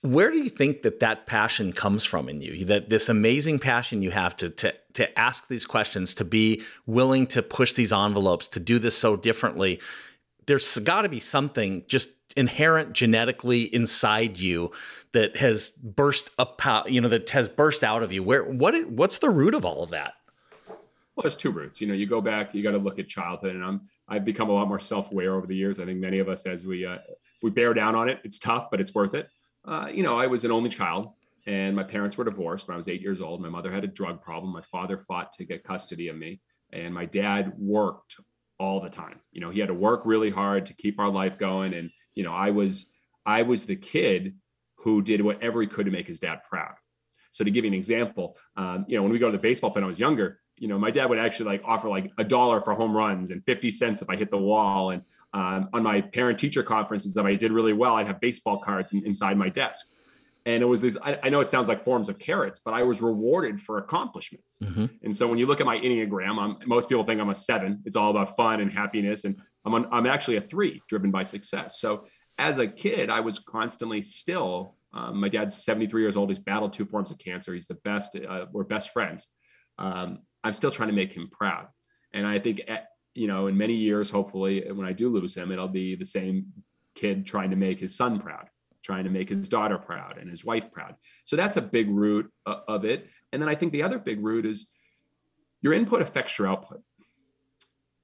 where 0.00 0.32
do 0.32 0.38
you 0.38 0.48
think 0.48 0.82
that 0.82 0.98
that 0.98 1.26
passion 1.26 1.72
comes 1.72 2.04
from 2.04 2.28
in 2.28 2.40
you? 2.40 2.64
That 2.64 2.88
this 2.88 3.08
amazing 3.08 3.60
passion 3.60 4.02
you 4.02 4.10
have 4.10 4.34
to 4.36 4.50
to 4.50 4.74
to 4.94 5.18
ask 5.18 5.46
these 5.46 5.64
questions, 5.64 6.14
to 6.14 6.24
be 6.24 6.62
willing 6.86 7.26
to 7.28 7.42
push 7.42 7.72
these 7.74 7.92
envelopes, 7.92 8.48
to 8.48 8.60
do 8.60 8.80
this 8.80 8.98
so 8.98 9.16
differently 9.16 9.80
there's 10.46 10.78
got 10.78 11.02
to 11.02 11.08
be 11.08 11.20
something 11.20 11.84
just 11.86 12.10
inherent 12.36 12.92
genetically 12.92 13.62
inside 13.74 14.38
you 14.38 14.70
that 15.12 15.36
has 15.36 15.70
burst 15.70 16.30
up 16.38 16.60
you 16.86 17.00
know 17.00 17.08
that 17.08 17.28
has 17.30 17.48
burst 17.48 17.84
out 17.84 18.02
of 18.02 18.10
you 18.10 18.22
where 18.22 18.44
what 18.44 18.74
what's 18.88 19.18
the 19.18 19.28
root 19.28 19.54
of 19.54 19.66
all 19.66 19.82
of 19.82 19.90
that 19.90 20.14
well 21.14 21.22
there's 21.22 21.36
two 21.36 21.50
roots 21.50 21.80
you 21.80 21.86
know 21.86 21.94
you 21.94 22.06
go 22.06 22.20
back 22.20 22.54
you 22.54 22.62
got 22.62 22.72
to 22.72 22.78
look 22.78 22.98
at 22.98 23.08
childhood 23.08 23.54
and 23.54 23.64
i'm 23.64 23.80
i've 24.08 24.24
become 24.24 24.48
a 24.50 24.52
lot 24.52 24.68
more 24.68 24.78
self-aware 24.80 25.34
over 25.34 25.46
the 25.46 25.56
years 25.56 25.78
i 25.78 25.84
think 25.84 25.98
many 25.98 26.18
of 26.18 26.28
us 26.28 26.46
as 26.46 26.66
we 26.66 26.86
uh, 26.86 26.98
we 27.42 27.50
bear 27.50 27.74
down 27.74 27.94
on 27.94 28.08
it 28.08 28.20
it's 28.24 28.38
tough 28.38 28.68
but 28.70 28.80
it's 28.80 28.94
worth 28.94 29.14
it 29.14 29.28
uh, 29.66 29.86
you 29.92 30.02
know 30.02 30.18
i 30.18 30.26
was 30.26 30.44
an 30.44 30.52
only 30.52 30.70
child 30.70 31.12
and 31.46 31.74
my 31.74 31.82
parents 31.82 32.16
were 32.16 32.24
divorced 32.24 32.68
when 32.68 32.74
i 32.74 32.78
was 32.78 32.88
eight 32.88 33.02
years 33.02 33.20
old 33.20 33.40
my 33.40 33.48
mother 33.48 33.72
had 33.72 33.84
a 33.84 33.88
drug 33.88 34.20
problem 34.22 34.52
my 34.52 34.62
father 34.62 34.98
fought 34.98 35.32
to 35.32 35.44
get 35.44 35.64
custody 35.64 36.08
of 36.08 36.16
me 36.16 36.40
and 36.72 36.94
my 36.94 37.04
dad 37.04 37.52
worked 37.58 38.16
all 38.62 38.80
the 38.80 38.88
time. 38.88 39.18
You 39.32 39.40
know, 39.40 39.50
he 39.50 39.58
had 39.58 39.68
to 39.68 39.74
work 39.74 40.02
really 40.04 40.30
hard 40.30 40.66
to 40.66 40.74
keep 40.74 41.00
our 41.00 41.10
life 41.10 41.36
going. 41.36 41.74
And, 41.74 41.90
you 42.14 42.22
know, 42.22 42.32
I 42.32 42.50
was, 42.50 42.86
I 43.26 43.42
was 43.42 43.66
the 43.66 43.76
kid 43.76 44.36
who 44.76 45.02
did 45.02 45.20
whatever 45.20 45.60
he 45.60 45.66
could 45.66 45.86
to 45.86 45.92
make 45.92 46.06
his 46.06 46.20
dad 46.20 46.40
proud. 46.48 46.74
So 47.32 47.44
to 47.44 47.50
give 47.50 47.64
you 47.64 47.70
an 47.70 47.76
example, 47.76 48.36
um, 48.56 48.84
you 48.88 48.96
know, 48.96 49.02
when 49.02 49.12
we 49.12 49.18
go 49.18 49.26
to 49.30 49.36
the 49.36 49.42
baseball 49.42 49.72
when 49.72 49.82
I 49.82 49.86
was 49.86 49.98
younger, 49.98 50.38
you 50.62 50.68
know, 50.68 50.78
my 50.78 50.92
dad 50.92 51.06
would 51.06 51.18
actually 51.18 51.46
like 51.46 51.62
offer 51.64 51.88
like 51.88 52.12
a 52.18 52.24
dollar 52.24 52.60
for 52.60 52.72
home 52.74 52.96
runs 52.96 53.32
and 53.32 53.44
50 53.44 53.68
cents 53.72 54.00
if 54.00 54.08
I 54.08 54.14
hit 54.14 54.30
the 54.30 54.38
wall. 54.38 54.90
And 54.90 55.02
um, 55.34 55.68
on 55.72 55.82
my 55.82 56.00
parent 56.00 56.38
teacher 56.38 56.62
conferences, 56.62 57.16
if 57.16 57.26
I 57.26 57.34
did 57.34 57.50
really 57.50 57.72
well, 57.72 57.96
I'd 57.96 58.06
have 58.06 58.20
baseball 58.20 58.60
cards 58.60 58.92
in, 58.92 59.04
inside 59.04 59.36
my 59.36 59.48
desk. 59.48 59.88
And 60.46 60.62
it 60.62 60.66
was 60.66 60.80
these, 60.80 60.96
I, 61.02 61.18
I, 61.24 61.30
know 61.30 61.40
it 61.40 61.50
sounds 61.50 61.68
like 61.68 61.84
forms 61.84 62.08
of 62.08 62.20
carrots, 62.20 62.60
but 62.64 62.74
I 62.74 62.84
was 62.84 63.02
rewarded 63.02 63.60
for 63.60 63.78
accomplishments. 63.78 64.54
Mm-hmm. 64.62 64.86
And 65.02 65.16
so 65.16 65.26
when 65.26 65.36
you 65.36 65.46
look 65.46 65.60
at 65.60 65.66
my 65.66 65.78
Enneagram, 65.78 66.40
I'm, 66.40 66.68
most 66.68 66.88
people 66.88 67.02
think 67.02 67.20
I'm 67.20 67.30
a 67.30 67.34
seven. 67.34 67.82
It's 67.84 67.96
all 67.96 68.12
about 68.12 68.36
fun 68.36 68.60
and 68.60 68.72
happiness. 68.72 69.24
And 69.24 69.42
I'm, 69.64 69.74
on, 69.74 69.88
I'm 69.90 70.06
actually 70.06 70.36
a 70.36 70.40
three 70.40 70.80
driven 70.88 71.10
by 71.10 71.24
success. 71.24 71.80
So 71.80 72.06
as 72.38 72.58
a 72.58 72.68
kid, 72.68 73.10
I 73.10 73.18
was 73.18 73.40
constantly 73.40 74.00
still, 74.00 74.76
um, 74.92 75.18
my 75.20 75.28
dad's 75.28 75.64
73 75.64 76.02
years 76.02 76.16
old. 76.16 76.28
He's 76.28 76.38
battled 76.38 76.72
two 76.72 76.86
forms 76.86 77.10
of 77.10 77.18
cancer. 77.18 77.52
He's 77.52 77.66
the 77.66 77.74
best. 77.82 78.16
Uh, 78.16 78.46
we're 78.52 78.62
best 78.62 78.92
friends. 78.92 79.26
Um, 79.76 80.20
I'm 80.44 80.54
still 80.54 80.70
trying 80.70 80.88
to 80.88 80.94
make 80.94 81.12
him 81.12 81.28
proud. 81.30 81.68
And 82.12 82.26
I 82.26 82.38
think, 82.38 82.60
eh, 82.66 82.78
you 83.14 83.26
know, 83.26 83.46
in 83.46 83.56
many 83.56 83.74
years, 83.74 84.10
hopefully, 84.10 84.64
when 84.72 84.86
I 84.86 84.92
do 84.92 85.08
lose 85.08 85.36
him, 85.36 85.52
it'll 85.52 85.68
be 85.68 85.94
the 85.94 86.06
same 86.06 86.46
kid 86.94 87.26
trying 87.26 87.50
to 87.50 87.56
make 87.56 87.80
his 87.80 87.94
son 87.96 88.20
proud, 88.20 88.48
trying 88.82 89.04
to 89.04 89.10
make 89.10 89.28
his 89.28 89.48
daughter 89.48 89.78
proud 89.78 90.18
and 90.18 90.30
his 90.30 90.44
wife 90.44 90.70
proud. 90.72 90.94
So 91.24 91.36
that's 91.36 91.56
a 91.56 91.62
big 91.62 91.88
root 91.90 92.30
uh, 92.46 92.60
of 92.68 92.84
it. 92.84 93.08
And 93.32 93.40
then 93.40 93.48
I 93.48 93.54
think 93.54 93.72
the 93.72 93.82
other 93.82 93.98
big 93.98 94.22
root 94.22 94.46
is 94.46 94.68
your 95.62 95.72
input 95.72 96.02
affects 96.02 96.38
your 96.38 96.48
output. 96.48 96.82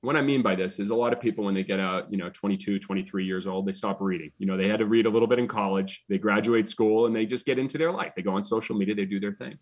What 0.00 0.14
I 0.14 0.22
mean 0.22 0.42
by 0.42 0.54
this 0.54 0.78
is 0.78 0.90
a 0.90 0.94
lot 0.94 1.12
of 1.12 1.20
people, 1.20 1.44
when 1.44 1.54
they 1.54 1.64
get 1.64 1.80
out, 1.80 2.10
you 2.10 2.18
know, 2.18 2.30
22, 2.30 2.78
23 2.78 3.24
years 3.24 3.48
old, 3.48 3.66
they 3.66 3.72
stop 3.72 4.00
reading. 4.00 4.30
You 4.38 4.46
know, 4.46 4.56
they 4.56 4.68
had 4.68 4.78
to 4.78 4.86
read 4.86 5.06
a 5.06 5.10
little 5.10 5.26
bit 5.26 5.40
in 5.40 5.48
college, 5.48 6.04
they 6.08 6.18
graduate 6.18 6.68
school, 6.68 7.06
and 7.06 7.16
they 7.16 7.26
just 7.26 7.44
get 7.44 7.58
into 7.58 7.78
their 7.78 7.90
life. 7.90 8.12
They 8.14 8.22
go 8.22 8.34
on 8.34 8.44
social 8.44 8.76
media, 8.76 8.94
they 8.94 9.06
do 9.06 9.18
their 9.18 9.32
thing. 9.32 9.58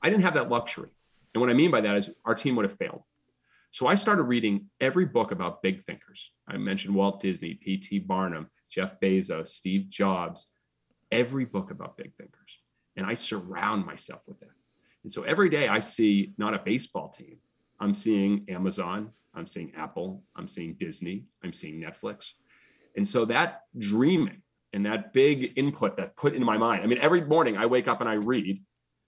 I 0.00 0.10
didn't 0.10 0.22
have 0.22 0.34
that 0.34 0.48
luxury. 0.48 0.90
And 1.34 1.40
what 1.40 1.50
I 1.50 1.54
mean 1.54 1.70
by 1.70 1.80
that 1.80 1.96
is 1.96 2.10
our 2.24 2.34
team 2.34 2.56
would 2.56 2.64
have 2.64 2.78
failed. 2.78 3.02
So 3.70 3.88
I 3.88 3.96
started 3.96 4.22
reading 4.22 4.70
every 4.80 5.04
book 5.04 5.32
about 5.32 5.60
big 5.60 5.84
thinkers. 5.84 6.30
I 6.46 6.56
mentioned 6.56 6.94
Walt 6.94 7.20
Disney, 7.20 7.54
P.T. 7.54 7.98
Barnum, 8.00 8.48
Jeff 8.70 9.00
Bezos, 9.00 9.48
Steve 9.48 9.90
Jobs, 9.90 10.46
every 11.10 11.44
book 11.44 11.72
about 11.72 11.96
big 11.96 12.14
thinkers. 12.14 12.60
And 12.96 13.04
I 13.04 13.14
surround 13.14 13.84
myself 13.84 14.24
with 14.28 14.38
them. 14.38 14.50
And 15.02 15.12
so 15.12 15.24
every 15.24 15.48
day 15.48 15.66
I 15.66 15.80
see 15.80 16.32
not 16.38 16.54
a 16.54 16.58
baseball 16.58 17.08
team, 17.08 17.38
I'm 17.80 17.94
seeing 17.94 18.44
Amazon, 18.48 19.10
I'm 19.34 19.48
seeing 19.48 19.72
Apple, 19.76 20.22
I'm 20.36 20.46
seeing 20.46 20.74
Disney, 20.74 21.24
I'm 21.42 21.52
seeing 21.52 21.80
Netflix. 21.80 22.30
And 22.96 23.06
so 23.06 23.24
that 23.24 23.62
dreaming 23.76 24.42
and 24.72 24.86
that 24.86 25.12
big 25.12 25.52
input 25.56 25.96
that's 25.96 26.12
put 26.16 26.34
into 26.34 26.46
my 26.46 26.58
mind. 26.58 26.82
I 26.82 26.86
mean, 26.86 26.98
every 26.98 27.24
morning 27.24 27.56
I 27.56 27.66
wake 27.66 27.88
up 27.88 28.00
and 28.00 28.08
I 28.08 28.14
read, 28.14 28.62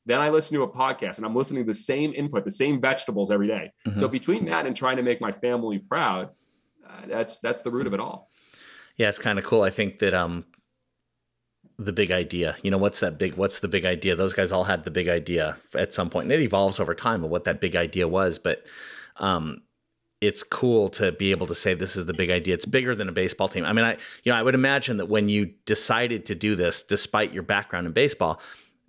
then 0.06 0.20
I 0.20 0.30
listen 0.30 0.56
to 0.56 0.62
a 0.62 0.68
podcast 0.68 1.18
and 1.18 1.26
I'm 1.26 1.34
listening 1.34 1.64
to 1.64 1.66
the 1.66 1.74
same 1.74 2.14
input, 2.14 2.44
the 2.44 2.50
same 2.50 2.80
vegetables 2.80 3.30
every 3.30 3.48
day. 3.48 3.72
Mm-hmm. 3.86 3.98
So 3.98 4.08
between 4.08 4.46
that 4.46 4.64
and 4.64 4.74
trying 4.74 4.96
to 4.96 5.02
make 5.02 5.20
my 5.20 5.32
family 5.32 5.78
proud, 5.78 6.30
uh, 6.88 7.06
that's 7.08 7.40
that's 7.40 7.62
the 7.62 7.70
root 7.70 7.86
of 7.86 7.92
it 7.92 8.00
all. 8.00 8.30
Yeah, 8.96 9.08
it's 9.08 9.18
kind 9.18 9.38
of 9.38 9.44
cool. 9.44 9.62
I 9.62 9.70
think 9.70 9.98
that 9.98 10.14
um 10.14 10.46
the 11.78 11.92
big 11.92 12.10
idea. 12.10 12.56
You 12.62 12.70
know, 12.70 12.78
what's 12.78 13.00
that 13.00 13.18
big 13.18 13.34
what's 13.34 13.58
the 13.58 13.68
big 13.68 13.84
idea? 13.84 14.14
Those 14.14 14.32
guys 14.32 14.52
all 14.52 14.64
had 14.64 14.84
the 14.84 14.90
big 14.90 15.08
idea 15.08 15.56
at 15.74 15.92
some 15.92 16.08
point. 16.08 16.24
And 16.24 16.32
it 16.32 16.40
evolves 16.40 16.80
over 16.80 16.94
time 16.94 17.24
of 17.24 17.30
what 17.30 17.44
that 17.44 17.60
big 17.60 17.74
idea 17.76 18.06
was, 18.06 18.38
but 18.38 18.64
um 19.16 19.62
it's 20.22 20.42
cool 20.42 20.88
to 20.88 21.12
be 21.12 21.30
able 21.30 21.46
to 21.46 21.54
say 21.54 21.74
this 21.74 21.94
is 21.94 22.06
the 22.06 22.14
big 22.14 22.30
idea. 22.30 22.54
It's 22.54 22.64
bigger 22.64 22.94
than 22.94 23.08
a 23.08 23.12
baseball 23.12 23.48
team. 23.48 23.64
I 23.64 23.72
mean, 23.72 23.84
I 23.84 23.98
you 24.22 24.32
know, 24.32 24.34
I 24.34 24.42
would 24.42 24.54
imagine 24.54 24.98
that 24.98 25.08
when 25.08 25.28
you 25.28 25.52
decided 25.66 26.26
to 26.26 26.34
do 26.34 26.54
this 26.54 26.82
despite 26.82 27.34
your 27.34 27.42
background 27.42 27.86
in 27.86 27.92
baseball, 27.92 28.40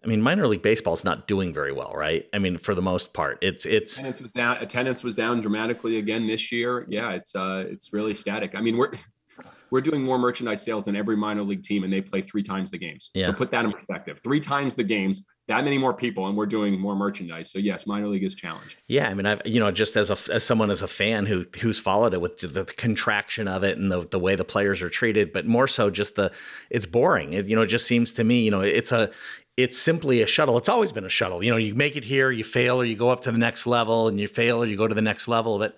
I 0.07 0.09
mean, 0.09 0.21
minor 0.21 0.47
league 0.47 0.61
baseball 0.61 0.93
is 0.93 1.03
not 1.03 1.27
doing 1.27 1.53
very 1.53 1.73
well, 1.73 1.91
right? 1.93 2.27
I 2.33 2.39
mean, 2.39 2.57
for 2.57 2.73
the 2.73 2.81
most 2.81 3.13
part, 3.13 3.39
it's 3.41 3.65
it's 3.65 3.99
attendance 3.99 4.21
was 4.21 4.31
down. 4.31 4.57
Attendance 4.57 5.03
was 5.03 5.15
down 5.15 5.41
dramatically 5.41 5.97
again 5.97 6.27
this 6.27 6.49
year. 6.49 6.85
Yeah, 6.87 7.11
it's 7.11 7.35
uh, 7.35 7.65
it's 7.67 7.91
really 7.91 8.13
static. 8.13 8.55
I 8.55 8.61
mean, 8.61 8.77
we're 8.77 8.91
we're 9.69 9.81
doing 9.81 10.01
more 10.01 10.17
merchandise 10.17 10.61
sales 10.61 10.85
than 10.85 10.95
every 10.95 11.17
minor 11.17 11.43
league 11.43 11.63
team, 11.63 11.83
and 11.83 11.91
they 11.91 11.99
play 11.99 12.21
three 12.21 12.41
times 12.41 12.71
the 12.71 12.77
games. 12.77 13.09
Yeah. 13.13 13.25
So 13.25 13.33
put 13.33 13.51
that 13.51 13.65
in 13.65 13.71
perspective: 13.73 14.21
three 14.23 14.39
times 14.39 14.77
the 14.77 14.85
games, 14.85 15.25
that 15.47 15.63
many 15.63 15.77
more 15.77 15.93
people, 15.93 16.27
and 16.27 16.35
we're 16.35 16.45
doing 16.45 16.79
more 16.79 16.95
merchandise. 16.95 17.49
So 17.49 17.57
yes, 17.57 17.87
minor 17.87 18.07
league 18.07 18.23
is 18.23 18.35
challenged. 18.35 18.75
Yeah, 18.87 19.09
I 19.09 19.13
mean, 19.13 19.25
I've 19.25 19.41
you 19.45 19.59
know, 19.59 19.71
just 19.71 19.95
as 19.95 20.09
a 20.09 20.17
as 20.33 20.43
someone 20.43 20.69
as 20.69 20.81
a 20.81 20.87
fan 20.87 21.25
who 21.25 21.45
who's 21.61 21.79
followed 21.79 22.13
it 22.13 22.21
with 22.21 22.39
the 22.39 22.65
contraction 22.65 23.47
of 23.47 23.63
it 23.63 23.77
and 23.77 23.91
the 23.91 24.05
the 24.07 24.19
way 24.19 24.35
the 24.35 24.43
players 24.43 24.81
are 24.81 24.89
treated, 24.89 25.31
but 25.31 25.45
more 25.45 25.67
so 25.67 25.89
just 25.89 26.15
the 26.15 26.31
it's 26.69 26.85
boring. 26.85 27.33
It, 27.33 27.47
you 27.47 27.55
know, 27.55 27.61
it 27.61 27.67
just 27.67 27.87
seems 27.87 28.11
to 28.13 28.23
me, 28.23 28.41
you 28.41 28.51
know, 28.51 28.61
it's 28.61 28.91
a 28.91 29.09
it's 29.55 29.77
simply 29.77 30.21
a 30.21 30.27
shuttle. 30.27 30.57
It's 30.57 30.69
always 30.69 30.91
been 30.91 31.05
a 31.05 31.09
shuttle. 31.09 31.43
You 31.43 31.51
know, 31.51 31.57
you 31.57 31.73
make 31.73 31.95
it 31.95 32.03
here, 32.03 32.29
you 32.29 32.43
fail, 32.43 32.81
or 32.81 32.85
you 32.85 32.95
go 32.95 33.09
up 33.09 33.21
to 33.21 33.31
the 33.31 33.39
next 33.39 33.65
level, 33.65 34.07
and 34.07 34.19
you 34.19 34.27
fail, 34.27 34.61
or 34.61 34.65
you 34.65 34.77
go 34.77 34.87
to 34.87 34.95
the 34.95 35.01
next 35.01 35.27
level. 35.27 35.57
But 35.57 35.77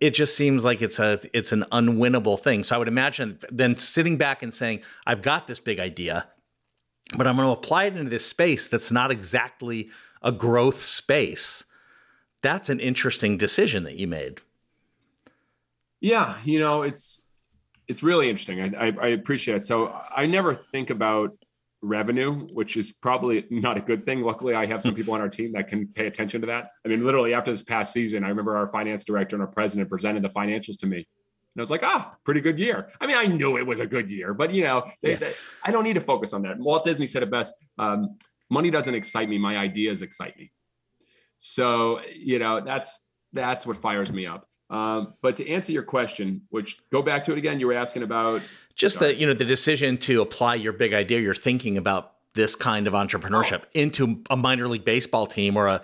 it 0.00 0.10
just 0.10 0.36
seems 0.36 0.64
like 0.64 0.82
it's 0.82 0.98
a 0.98 1.20
it's 1.32 1.52
an 1.52 1.64
unwinnable 1.72 2.40
thing. 2.40 2.62
So 2.64 2.74
I 2.74 2.78
would 2.78 2.88
imagine 2.88 3.38
then 3.50 3.76
sitting 3.76 4.16
back 4.16 4.42
and 4.42 4.52
saying, 4.52 4.80
"I've 5.06 5.22
got 5.22 5.46
this 5.46 5.60
big 5.60 5.78
idea, 5.78 6.26
but 7.16 7.26
I'm 7.26 7.36
going 7.36 7.48
to 7.48 7.52
apply 7.52 7.84
it 7.84 7.96
into 7.96 8.10
this 8.10 8.26
space 8.26 8.66
that's 8.66 8.90
not 8.90 9.10
exactly 9.10 9.90
a 10.22 10.32
growth 10.32 10.82
space." 10.82 11.64
That's 12.42 12.68
an 12.68 12.78
interesting 12.80 13.38
decision 13.38 13.84
that 13.84 13.96
you 13.96 14.06
made. 14.06 14.40
Yeah, 16.00 16.36
you 16.44 16.60
know, 16.60 16.82
it's 16.82 17.22
it's 17.88 18.02
really 18.02 18.28
interesting. 18.28 18.60
I, 18.60 18.88
I, 18.88 18.92
I 19.00 19.06
appreciate 19.08 19.56
it. 19.56 19.66
So 19.66 19.98
I 20.14 20.26
never 20.26 20.54
think 20.54 20.90
about 20.90 21.36
revenue, 21.84 22.46
which 22.48 22.76
is 22.76 22.92
probably 22.92 23.46
not 23.50 23.76
a 23.76 23.80
good 23.80 24.04
thing. 24.04 24.22
Luckily, 24.22 24.54
I 24.54 24.66
have 24.66 24.82
some 24.82 24.92
hmm. 24.92 24.96
people 24.96 25.14
on 25.14 25.20
our 25.20 25.28
team 25.28 25.52
that 25.52 25.68
can 25.68 25.86
pay 25.88 26.06
attention 26.06 26.40
to 26.40 26.46
that. 26.48 26.70
I 26.84 26.88
mean, 26.88 27.04
literally 27.04 27.34
after 27.34 27.50
this 27.50 27.62
past 27.62 27.92
season, 27.92 28.24
I 28.24 28.28
remember 28.28 28.56
our 28.56 28.66
finance 28.66 29.04
director 29.04 29.36
and 29.36 29.42
our 29.42 29.50
president 29.50 29.88
presented 29.88 30.22
the 30.22 30.30
financials 30.30 30.78
to 30.80 30.86
me. 30.86 31.06
And 31.54 31.60
I 31.60 31.62
was 31.62 31.70
like, 31.70 31.84
ah, 31.84 32.16
pretty 32.24 32.40
good 32.40 32.58
year. 32.58 32.90
I 33.00 33.06
mean, 33.06 33.16
I 33.16 33.26
knew 33.26 33.56
it 33.56 33.66
was 33.66 33.78
a 33.78 33.86
good 33.86 34.10
year, 34.10 34.34
but 34.34 34.52
you 34.52 34.64
know, 34.64 34.90
they, 35.02 35.14
they, 35.14 35.32
I 35.62 35.70
don't 35.70 35.84
need 35.84 35.94
to 35.94 36.00
focus 36.00 36.32
on 36.32 36.42
that. 36.42 36.58
Walt 36.58 36.84
Disney 36.84 37.06
said 37.06 37.22
it 37.22 37.30
best 37.30 37.54
um, 37.78 38.16
money 38.50 38.70
doesn't 38.70 38.94
excite 38.94 39.28
me, 39.28 39.38
my 39.38 39.56
ideas 39.56 40.02
excite 40.02 40.36
me. 40.36 40.50
So, 41.38 42.00
you 42.12 42.38
know, 42.38 42.60
that's 42.60 43.00
that's 43.32 43.66
what 43.66 43.76
fires 43.76 44.12
me 44.12 44.26
up. 44.26 44.48
Um, 44.70 45.14
but 45.22 45.36
to 45.36 45.48
answer 45.48 45.72
your 45.72 45.82
question, 45.82 46.42
which 46.50 46.78
go 46.90 47.02
back 47.02 47.24
to 47.24 47.32
it 47.32 47.38
again, 47.38 47.60
you 47.60 47.66
were 47.66 47.74
asking 47.74 48.02
about 48.02 48.42
just 48.74 48.98
the 48.98 49.14
you 49.14 49.26
know 49.26 49.34
the 49.34 49.44
decision 49.44 49.96
to 49.98 50.22
apply 50.22 50.56
your 50.56 50.72
big 50.72 50.92
idea, 50.92 51.20
you're 51.20 51.34
thinking 51.34 51.78
about 51.78 52.14
this 52.34 52.56
kind 52.56 52.88
of 52.88 52.94
entrepreneurship 52.94 53.62
oh. 53.64 53.68
into 53.74 54.22
a 54.30 54.36
minor 54.36 54.66
league 54.66 54.84
baseball 54.84 55.26
team 55.26 55.56
or 55.56 55.68
a 55.68 55.82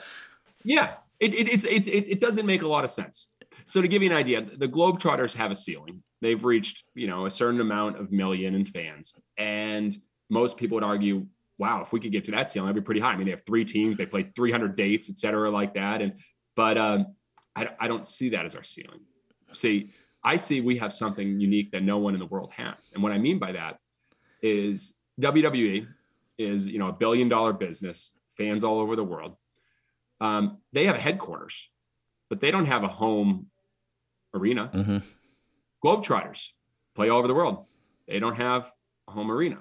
yeah, 0.65 0.95
it 1.21 1.35
it, 1.35 1.65
it 1.65 1.87
it 1.87 2.13
it 2.13 2.21
doesn't 2.21 2.47
make 2.47 2.63
a 2.63 2.69
lot 2.69 2.85
of 2.85 2.91
sense. 2.91 3.29
So 3.71 3.81
to 3.81 3.87
give 3.87 4.03
you 4.03 4.11
an 4.11 4.17
idea, 4.17 4.43
the 4.43 4.67
Globetrotters 4.67 5.37
have 5.37 5.53
a 5.53 5.55
ceiling. 5.55 6.03
They've 6.21 6.45
reached 6.45 6.83
you 6.95 7.07
know 7.07 7.27
a 7.27 7.31
certain 7.31 7.61
amount 7.61 8.01
of 8.01 8.11
million 8.11 8.57
in 8.57 8.67
fans, 8.67 9.15
and 9.39 9.97
most 10.29 10.57
people 10.57 10.75
would 10.75 10.83
argue, 10.83 11.29
wow, 11.57 11.81
if 11.81 11.93
we 11.93 12.01
could 12.01 12.11
get 12.11 12.25
to 12.25 12.33
that 12.33 12.49
ceiling, 12.49 12.67
that'd 12.67 12.83
be 12.83 12.85
pretty 12.85 13.01
high. 13.01 13.13
I 13.13 13.17
mean, 13.17 13.27
they 13.27 13.31
have 13.31 13.47
three 13.47 13.65
teams, 13.65 13.97
they 13.97 14.07
play 14.07 14.29
300 14.35 14.75
dates, 14.75 15.09
et 15.09 15.19
cetera, 15.19 15.53
like 15.53 15.75
that, 15.75 16.03
and 16.03 16.15
but 16.57 16.77
um, 16.77 17.15
I, 17.55 17.69
I 17.79 17.87
don't 17.87 18.09
see 18.09 18.31
that 18.31 18.45
as 18.45 18.57
our 18.57 18.65
ceiling. 18.65 19.03
See, 19.53 19.93
I 20.25 20.37
see 20.37 20.61
we 20.61 20.79
have 20.79 20.93
something 20.93 21.39
unique 21.39 21.71
that 21.71 21.85
no 21.85 21.99
one 21.99 22.15
in 22.15 22.21
the 22.21 22.27
world 22.27 22.53
has. 22.57 22.91
And 22.93 23.05
what 23.05 23.13
I 23.13 23.19
mean 23.19 23.39
by 23.39 23.53
that 23.53 23.79
is 24.43 24.95
WWE 25.21 25.87
is, 26.39 26.69
you 26.69 26.81
know, 26.81 26.89
a 26.89 26.93
billion 26.93 27.29
dollar 27.29 27.53
business, 27.53 28.11
fans 28.37 28.65
all 28.65 28.81
over 28.81 28.97
the 28.97 29.05
world. 29.05 29.37
Um, 30.21 30.59
they 30.73 30.87
have 30.87 30.97
a 30.97 31.01
headquarters, 31.01 31.71
but 32.29 32.41
they 32.41 32.51
don't 32.51 32.67
have 32.67 32.83
a 32.83 32.89
home 32.89 33.47
arena. 34.35 34.71
Mm-hmm. 34.73 34.99
Globetrotters 35.85 36.49
play 36.95 37.09
all 37.09 37.19
over 37.19 37.29
the 37.29 37.35
world. 37.35 37.67
They 38.07 38.19
don't 38.19 38.37
have 38.37 38.71
a 39.09 39.13
home 39.13 39.31
arena. 39.31 39.59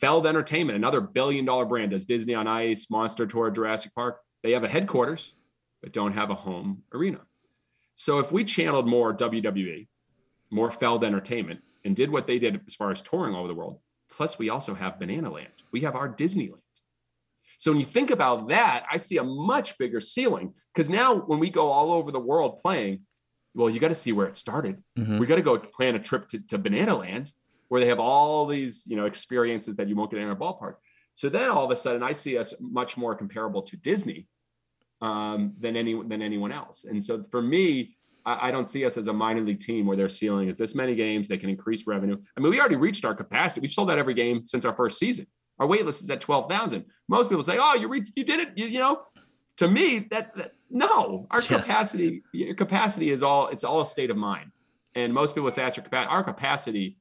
Feld 0.00 0.26
Entertainment, 0.26 0.76
another 0.76 1.00
billion 1.00 1.44
dollar 1.44 1.64
brand, 1.64 1.90
does 1.90 2.04
Disney 2.04 2.34
on 2.34 2.46
Ice, 2.46 2.90
Monster 2.90 3.26
Tour, 3.26 3.50
Jurassic 3.50 3.94
Park. 3.94 4.20
They 4.42 4.52
have 4.52 4.64
a 4.64 4.68
headquarters, 4.68 5.32
but 5.82 5.92
don't 5.92 6.12
have 6.12 6.30
a 6.30 6.34
home 6.34 6.82
arena. 6.92 7.20
So 7.94 8.18
if 8.18 8.32
we 8.32 8.44
channeled 8.44 8.88
more 8.88 9.14
WWE, 9.14 9.86
more 10.50 10.70
Feld 10.70 11.04
Entertainment, 11.04 11.60
and 11.84 11.94
did 11.94 12.10
what 12.10 12.26
they 12.26 12.38
did 12.38 12.60
as 12.66 12.74
far 12.74 12.90
as 12.90 13.02
touring 13.02 13.34
all 13.34 13.40
over 13.40 13.48
the 13.48 13.54
world, 13.54 13.78
plus 14.10 14.38
we 14.38 14.50
also 14.50 14.74
have 14.74 14.98
Banana 14.98 15.30
Land. 15.30 15.48
We 15.72 15.82
have 15.82 15.94
our 15.94 16.08
Disneyland. 16.08 16.60
So 17.58 17.70
when 17.70 17.78
you 17.78 17.86
think 17.86 18.10
about 18.10 18.48
that, 18.48 18.84
I 18.90 18.96
see 18.96 19.18
a 19.18 19.24
much 19.24 19.78
bigger 19.78 20.00
ceiling 20.00 20.54
because 20.74 20.90
now 20.90 21.14
when 21.14 21.38
we 21.38 21.50
go 21.50 21.70
all 21.70 21.92
over 21.92 22.10
the 22.10 22.20
world 22.20 22.60
playing, 22.62 23.02
well, 23.54 23.70
you 23.70 23.80
got 23.80 23.88
to 23.88 23.94
see 23.94 24.12
where 24.12 24.26
it 24.26 24.36
started. 24.36 24.82
Mm-hmm. 24.98 25.18
We 25.18 25.26
got 25.26 25.36
to 25.36 25.42
go 25.42 25.58
plan 25.58 25.94
a 25.94 25.98
trip 25.98 26.28
to, 26.28 26.40
to 26.48 26.58
Banana 26.58 26.96
Land 26.96 27.32
where 27.68 27.80
they 27.80 27.88
have 27.88 28.00
all 28.00 28.46
these, 28.46 28.84
you 28.86 28.96
know, 28.96 29.06
experiences 29.06 29.76
that 29.76 29.88
you 29.88 29.96
won't 29.96 30.10
get 30.10 30.20
in 30.20 30.28
a 30.28 30.36
ballpark. 30.36 30.74
So 31.14 31.28
then 31.28 31.48
all 31.48 31.64
of 31.64 31.70
a 31.70 31.76
sudden 31.76 32.02
I 32.02 32.12
see 32.12 32.36
us 32.36 32.52
much 32.60 32.96
more 32.96 33.14
comparable 33.14 33.62
to 33.62 33.76
Disney 33.76 34.26
um, 35.00 35.54
than 35.58 35.76
any 35.76 36.00
than 36.02 36.22
anyone 36.22 36.52
else. 36.52 36.84
And 36.84 37.02
so 37.02 37.22
for 37.30 37.40
me, 37.40 37.96
I, 38.26 38.48
I 38.48 38.50
don't 38.50 38.68
see 38.68 38.84
us 38.84 38.96
as 38.96 39.06
a 39.06 39.12
minor 39.12 39.42
league 39.42 39.60
team 39.60 39.86
where 39.86 39.96
their 39.96 40.08
ceiling 40.08 40.48
is 40.48 40.58
this 40.58 40.74
many 40.74 40.94
games. 40.94 41.28
They 41.28 41.38
can 41.38 41.50
increase 41.50 41.86
revenue. 41.86 42.16
I 42.36 42.40
mean, 42.40 42.50
we 42.50 42.58
already 42.58 42.76
reached 42.76 43.04
our 43.04 43.14
capacity. 43.14 43.60
We've 43.60 43.70
sold 43.70 43.90
out 43.90 43.98
every 43.98 44.14
game 44.14 44.46
since 44.46 44.64
our 44.64 44.74
first 44.74 44.98
season. 44.98 45.26
Our 45.58 45.66
wait 45.66 45.86
list 45.86 46.02
is 46.02 46.10
at 46.10 46.20
12,000. 46.20 46.84
Most 47.08 47.28
people 47.28 47.44
say, 47.44 47.58
oh, 47.60 47.74
you 47.74 47.86
re- 47.86 48.12
you 48.16 48.24
did 48.24 48.40
it. 48.40 48.48
You, 48.56 48.66
you 48.66 48.78
know, 48.80 49.02
to 49.58 49.68
me, 49.68 50.00
that, 50.10 50.34
that 50.34 50.52
no, 50.74 51.26
our 51.30 51.40
yeah. 51.40 51.46
capacity, 51.46 52.22
your 52.32 52.54
capacity 52.54 53.10
is 53.10 53.22
all, 53.22 53.46
it's 53.48 53.64
all 53.64 53.80
a 53.80 53.86
state 53.86 54.10
of 54.10 54.16
mind. 54.16 54.50
And 54.94 55.14
most 55.14 55.34
people 55.34 55.50
say 55.50 55.62
that's 55.62 55.76
your 55.76 55.84
capacity. 55.84 56.10
Our 56.10 56.22
capacity 56.22 56.98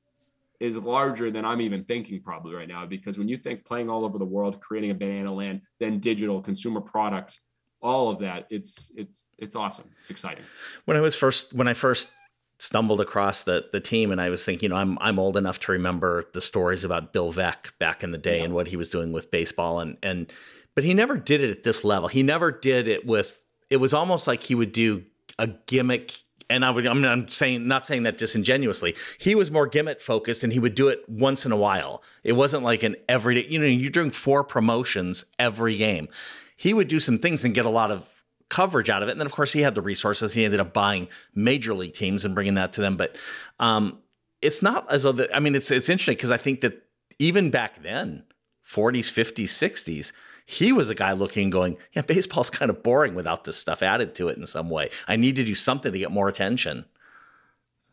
is 0.59 0.77
larger 0.77 1.29
than 1.29 1.43
I'm 1.43 1.59
even 1.59 1.83
thinking 1.83 2.21
probably 2.21 2.53
right 2.53 2.67
now, 2.67 2.85
because 2.85 3.17
when 3.17 3.27
you 3.27 3.37
think 3.37 3.65
playing 3.65 3.89
all 3.89 4.05
over 4.05 4.17
the 4.17 4.25
world, 4.25 4.61
creating 4.61 4.91
a 4.91 4.95
banana 4.95 5.33
land, 5.33 5.61
then 5.79 5.99
digital 5.99 6.41
consumer 6.41 6.79
products, 6.79 7.41
all 7.81 8.09
of 8.09 8.19
that, 8.19 8.47
it's, 8.49 8.91
it's, 8.95 9.29
it's 9.37 9.55
awesome. 9.55 9.89
It's 9.99 10.09
exciting. 10.09 10.45
When 10.85 10.95
I 10.95 11.01
was 11.01 11.15
first, 11.15 11.53
when 11.53 11.67
I 11.67 11.73
first 11.73 12.11
stumbled 12.59 13.01
across 13.01 13.43
the 13.43 13.65
the 13.73 13.79
team 13.81 14.11
and 14.11 14.21
I 14.21 14.29
was 14.29 14.45
thinking, 14.45 14.67
you 14.67 14.69
know, 14.69 14.79
I'm 14.79 14.97
I'm 15.01 15.19
old 15.19 15.35
enough 15.35 15.59
to 15.61 15.71
remember 15.73 16.25
the 16.33 16.39
stories 16.39 16.83
about 16.83 17.11
Bill 17.11 17.33
Veeck 17.33 17.77
back 17.79 18.03
in 18.03 18.11
the 18.11 18.17
day 18.17 18.37
yeah. 18.37 18.45
and 18.45 18.53
what 18.53 18.67
he 18.67 18.77
was 18.77 18.89
doing 18.89 19.11
with 19.11 19.31
baseball 19.31 19.79
and 19.79 19.97
and 20.01 20.31
but 20.75 20.83
he 20.83 20.93
never 20.93 21.17
did 21.17 21.41
it 21.41 21.49
at 21.51 21.63
this 21.63 21.83
level. 21.83 22.07
He 22.07 22.23
never 22.23 22.51
did 22.51 22.87
it 22.87 23.05
with 23.05 23.43
it 23.69 23.77
was 23.77 23.93
almost 23.93 24.27
like 24.27 24.43
he 24.43 24.55
would 24.55 24.71
do 24.71 25.03
a 25.39 25.47
gimmick 25.47 26.13
and 26.49 26.63
I 26.63 26.69
would 26.69 26.85
I'm, 26.85 27.27
saying 27.29 27.67
not 27.67 27.85
saying 27.85 28.03
that 28.03 28.17
disingenuously. 28.17 28.95
He 29.17 29.33
was 29.33 29.49
more 29.49 29.65
gimmick 29.65 30.01
focused 30.01 30.43
and 30.43 30.53
he 30.53 30.59
would 30.59 30.75
do 30.75 30.87
it 30.87 31.03
once 31.07 31.45
in 31.45 31.51
a 31.51 31.57
while. 31.57 32.03
It 32.23 32.33
wasn't 32.33 32.63
like 32.63 32.83
an 32.83 32.95
everyday, 33.07 33.47
you 33.47 33.59
know, 33.59 33.65
you're 33.65 33.89
doing 33.89 34.11
four 34.11 34.43
promotions 34.43 35.25
every 35.39 35.77
game. 35.77 36.09
He 36.55 36.73
would 36.73 36.87
do 36.87 36.99
some 36.99 37.17
things 37.17 37.43
and 37.43 37.55
get 37.55 37.65
a 37.65 37.69
lot 37.69 37.91
of 37.91 38.07
coverage 38.49 38.89
out 38.89 39.01
of 39.01 39.09
it. 39.09 39.13
And 39.13 39.21
then, 39.21 39.25
of 39.25 39.31
course, 39.31 39.51
he 39.51 39.61
had 39.61 39.73
the 39.73 39.81
resources. 39.81 40.33
He 40.33 40.45
ended 40.45 40.59
up 40.59 40.73
buying 40.73 41.07
major 41.33 41.73
league 41.73 41.95
teams 41.95 42.23
and 42.23 42.35
bringing 42.35 42.53
that 42.53 42.73
to 42.73 42.81
them. 42.81 42.97
But 42.97 43.15
um, 43.59 43.99
it's 44.41 44.61
not 44.61 44.89
as 44.91 45.03
though 45.03 45.11
the, 45.11 45.35
I 45.35 45.39
mean, 45.39 45.55
it's 45.55 45.71
it's 45.71 45.89
interesting 45.89 46.15
because 46.15 46.31
I 46.31 46.37
think 46.37 46.61
that 46.61 46.83
even 47.19 47.49
back 47.49 47.81
then, 47.81 48.23
40s, 48.65 49.11
50s, 49.11 49.45
60s, 49.45 50.11
he 50.45 50.71
was 50.71 50.89
a 50.89 50.95
guy 50.95 51.13
looking 51.13 51.49
going, 51.49 51.77
yeah, 51.93 52.01
baseball's 52.01 52.49
kind 52.49 52.69
of 52.69 52.83
boring 52.83 53.15
without 53.15 53.43
this 53.43 53.57
stuff 53.57 53.81
added 53.81 54.15
to 54.15 54.27
it 54.27 54.37
in 54.37 54.45
some 54.45 54.69
way. 54.69 54.89
I 55.07 55.15
need 55.15 55.35
to 55.37 55.43
do 55.43 55.55
something 55.55 55.91
to 55.91 55.97
get 55.97 56.11
more 56.11 56.27
attention. 56.27 56.85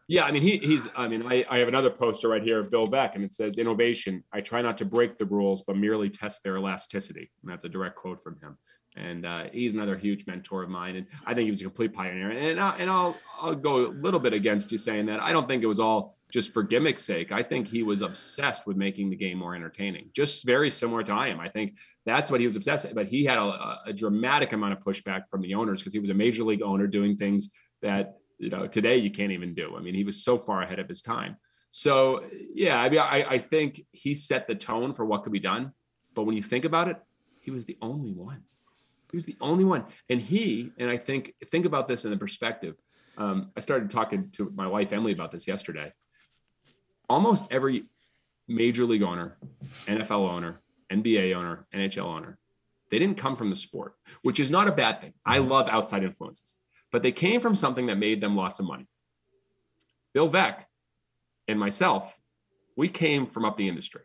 Yeah, 0.08 0.24
I 0.24 0.32
mean, 0.32 0.42
he, 0.42 0.58
he's. 0.58 0.88
I 0.96 1.06
mean, 1.06 1.22
I, 1.24 1.44
I 1.48 1.58
have 1.58 1.68
another 1.68 1.88
poster 1.88 2.28
right 2.28 2.42
here 2.42 2.58
of 2.58 2.68
Bill 2.68 2.88
Veeck, 2.88 3.14
and 3.14 3.22
it 3.22 3.32
says, 3.32 3.58
"Innovation. 3.58 4.24
I 4.32 4.40
try 4.40 4.60
not 4.60 4.76
to 4.78 4.84
break 4.84 5.18
the 5.18 5.24
rules, 5.24 5.62
but 5.62 5.76
merely 5.76 6.10
test 6.10 6.42
their 6.42 6.56
elasticity." 6.56 7.30
And 7.42 7.52
that's 7.52 7.62
a 7.62 7.68
direct 7.68 7.94
quote 7.94 8.20
from 8.20 8.36
him 8.40 8.58
and 8.96 9.24
uh, 9.24 9.44
he's 9.52 9.74
another 9.74 9.96
huge 9.96 10.26
mentor 10.26 10.62
of 10.62 10.70
mine. 10.70 10.96
And 10.96 11.06
I 11.26 11.34
think 11.34 11.44
he 11.44 11.50
was 11.50 11.60
a 11.60 11.64
complete 11.64 11.92
pioneer. 11.92 12.30
And 12.30 12.60
I, 12.60 12.76
and 12.78 12.90
I'll 12.90 13.16
I'll 13.40 13.54
go 13.54 13.86
a 13.86 13.88
little 13.88 14.20
bit 14.20 14.32
against 14.32 14.72
you 14.72 14.78
saying 14.78 15.06
that 15.06 15.20
I 15.20 15.32
don't 15.32 15.46
think 15.46 15.62
it 15.62 15.66
was 15.66 15.80
all 15.80 16.18
just 16.30 16.52
for 16.52 16.62
gimmick's 16.64 17.02
sake. 17.02 17.32
I 17.32 17.42
think 17.42 17.68
he 17.68 17.82
was 17.82 18.02
obsessed 18.02 18.66
with 18.66 18.76
making 18.76 19.10
the 19.10 19.16
game 19.16 19.38
more 19.38 19.54
entertaining, 19.54 20.10
just 20.12 20.44
very 20.44 20.70
similar 20.70 21.02
to 21.04 21.12
I 21.12 21.28
am. 21.28 21.40
I 21.40 21.48
think 21.48 21.76
that's 22.06 22.30
what 22.30 22.40
he 22.40 22.46
was 22.46 22.56
obsessed. 22.56 22.86
With. 22.86 22.94
But 22.94 23.08
he 23.08 23.24
had 23.24 23.38
a, 23.38 23.78
a 23.86 23.92
dramatic 23.92 24.52
amount 24.52 24.72
of 24.72 24.80
pushback 24.80 25.22
from 25.30 25.40
the 25.40 25.54
owners 25.54 25.80
because 25.80 25.92
he 25.92 25.98
was 25.98 26.10
a 26.10 26.14
major 26.14 26.44
league 26.44 26.62
owner 26.62 26.86
doing 26.86 27.16
things 27.16 27.50
that 27.82 28.18
you 28.38 28.50
know 28.50 28.66
today 28.66 28.96
you 28.96 29.10
can't 29.10 29.32
even 29.32 29.54
do. 29.54 29.76
I 29.76 29.80
mean, 29.80 29.94
he 29.94 30.04
was 30.04 30.22
so 30.22 30.38
far 30.38 30.62
ahead 30.62 30.78
of 30.78 30.88
his 30.88 31.02
time. 31.02 31.36
So 31.70 32.24
yeah, 32.54 32.80
I 32.80 32.88
mean, 32.88 33.00
I, 33.00 33.24
I 33.24 33.38
think 33.38 33.82
he 33.92 34.14
set 34.14 34.46
the 34.46 34.54
tone 34.54 34.92
for 34.92 35.04
what 35.04 35.22
could 35.22 35.32
be 35.32 35.40
done. 35.40 35.72
But 36.14 36.24
when 36.24 36.36
you 36.36 36.42
think 36.42 36.64
about 36.64 36.88
it, 36.88 36.96
he 37.40 37.50
was 37.50 37.64
the 37.64 37.78
only 37.80 38.12
one. 38.12 38.42
He 39.10 39.16
was 39.16 39.24
the 39.24 39.36
only 39.40 39.64
one. 39.64 39.84
And 40.08 40.20
he, 40.20 40.72
and 40.78 40.90
I 40.90 40.96
think, 40.96 41.34
think 41.50 41.66
about 41.66 41.88
this 41.88 42.04
in 42.04 42.10
the 42.10 42.16
perspective. 42.16 42.76
Um, 43.18 43.50
I 43.56 43.60
started 43.60 43.90
talking 43.90 44.30
to 44.32 44.52
my 44.54 44.66
wife, 44.66 44.92
Emily, 44.92 45.12
about 45.12 45.32
this 45.32 45.46
yesterday. 45.46 45.92
Almost 47.10 47.46
every 47.50 47.86
major 48.46 48.84
league 48.84 49.02
owner, 49.02 49.36
NFL 49.88 50.30
owner, 50.30 50.60
NBA 50.92 51.34
owner, 51.34 51.66
NHL 51.74 52.04
owner, 52.04 52.38
they 52.88 53.00
didn't 53.00 53.16
come 53.16 53.34
from 53.34 53.50
the 53.50 53.56
sport, 53.56 53.94
which 54.22 54.38
is 54.38 54.48
not 54.48 54.68
a 54.68 54.72
bad 54.72 55.00
thing. 55.00 55.12
I 55.26 55.38
love 55.38 55.68
outside 55.68 56.04
influences, 56.04 56.54
but 56.92 57.02
they 57.02 57.10
came 57.10 57.40
from 57.40 57.56
something 57.56 57.86
that 57.86 57.98
made 57.98 58.20
them 58.20 58.36
lots 58.36 58.60
of 58.60 58.66
money. 58.66 58.86
Bill 60.14 60.30
Veeck 60.30 60.66
and 61.48 61.58
myself, 61.58 62.16
we 62.76 62.88
came 62.88 63.26
from 63.26 63.44
up 63.44 63.56
the 63.56 63.66
industry. 63.66 64.02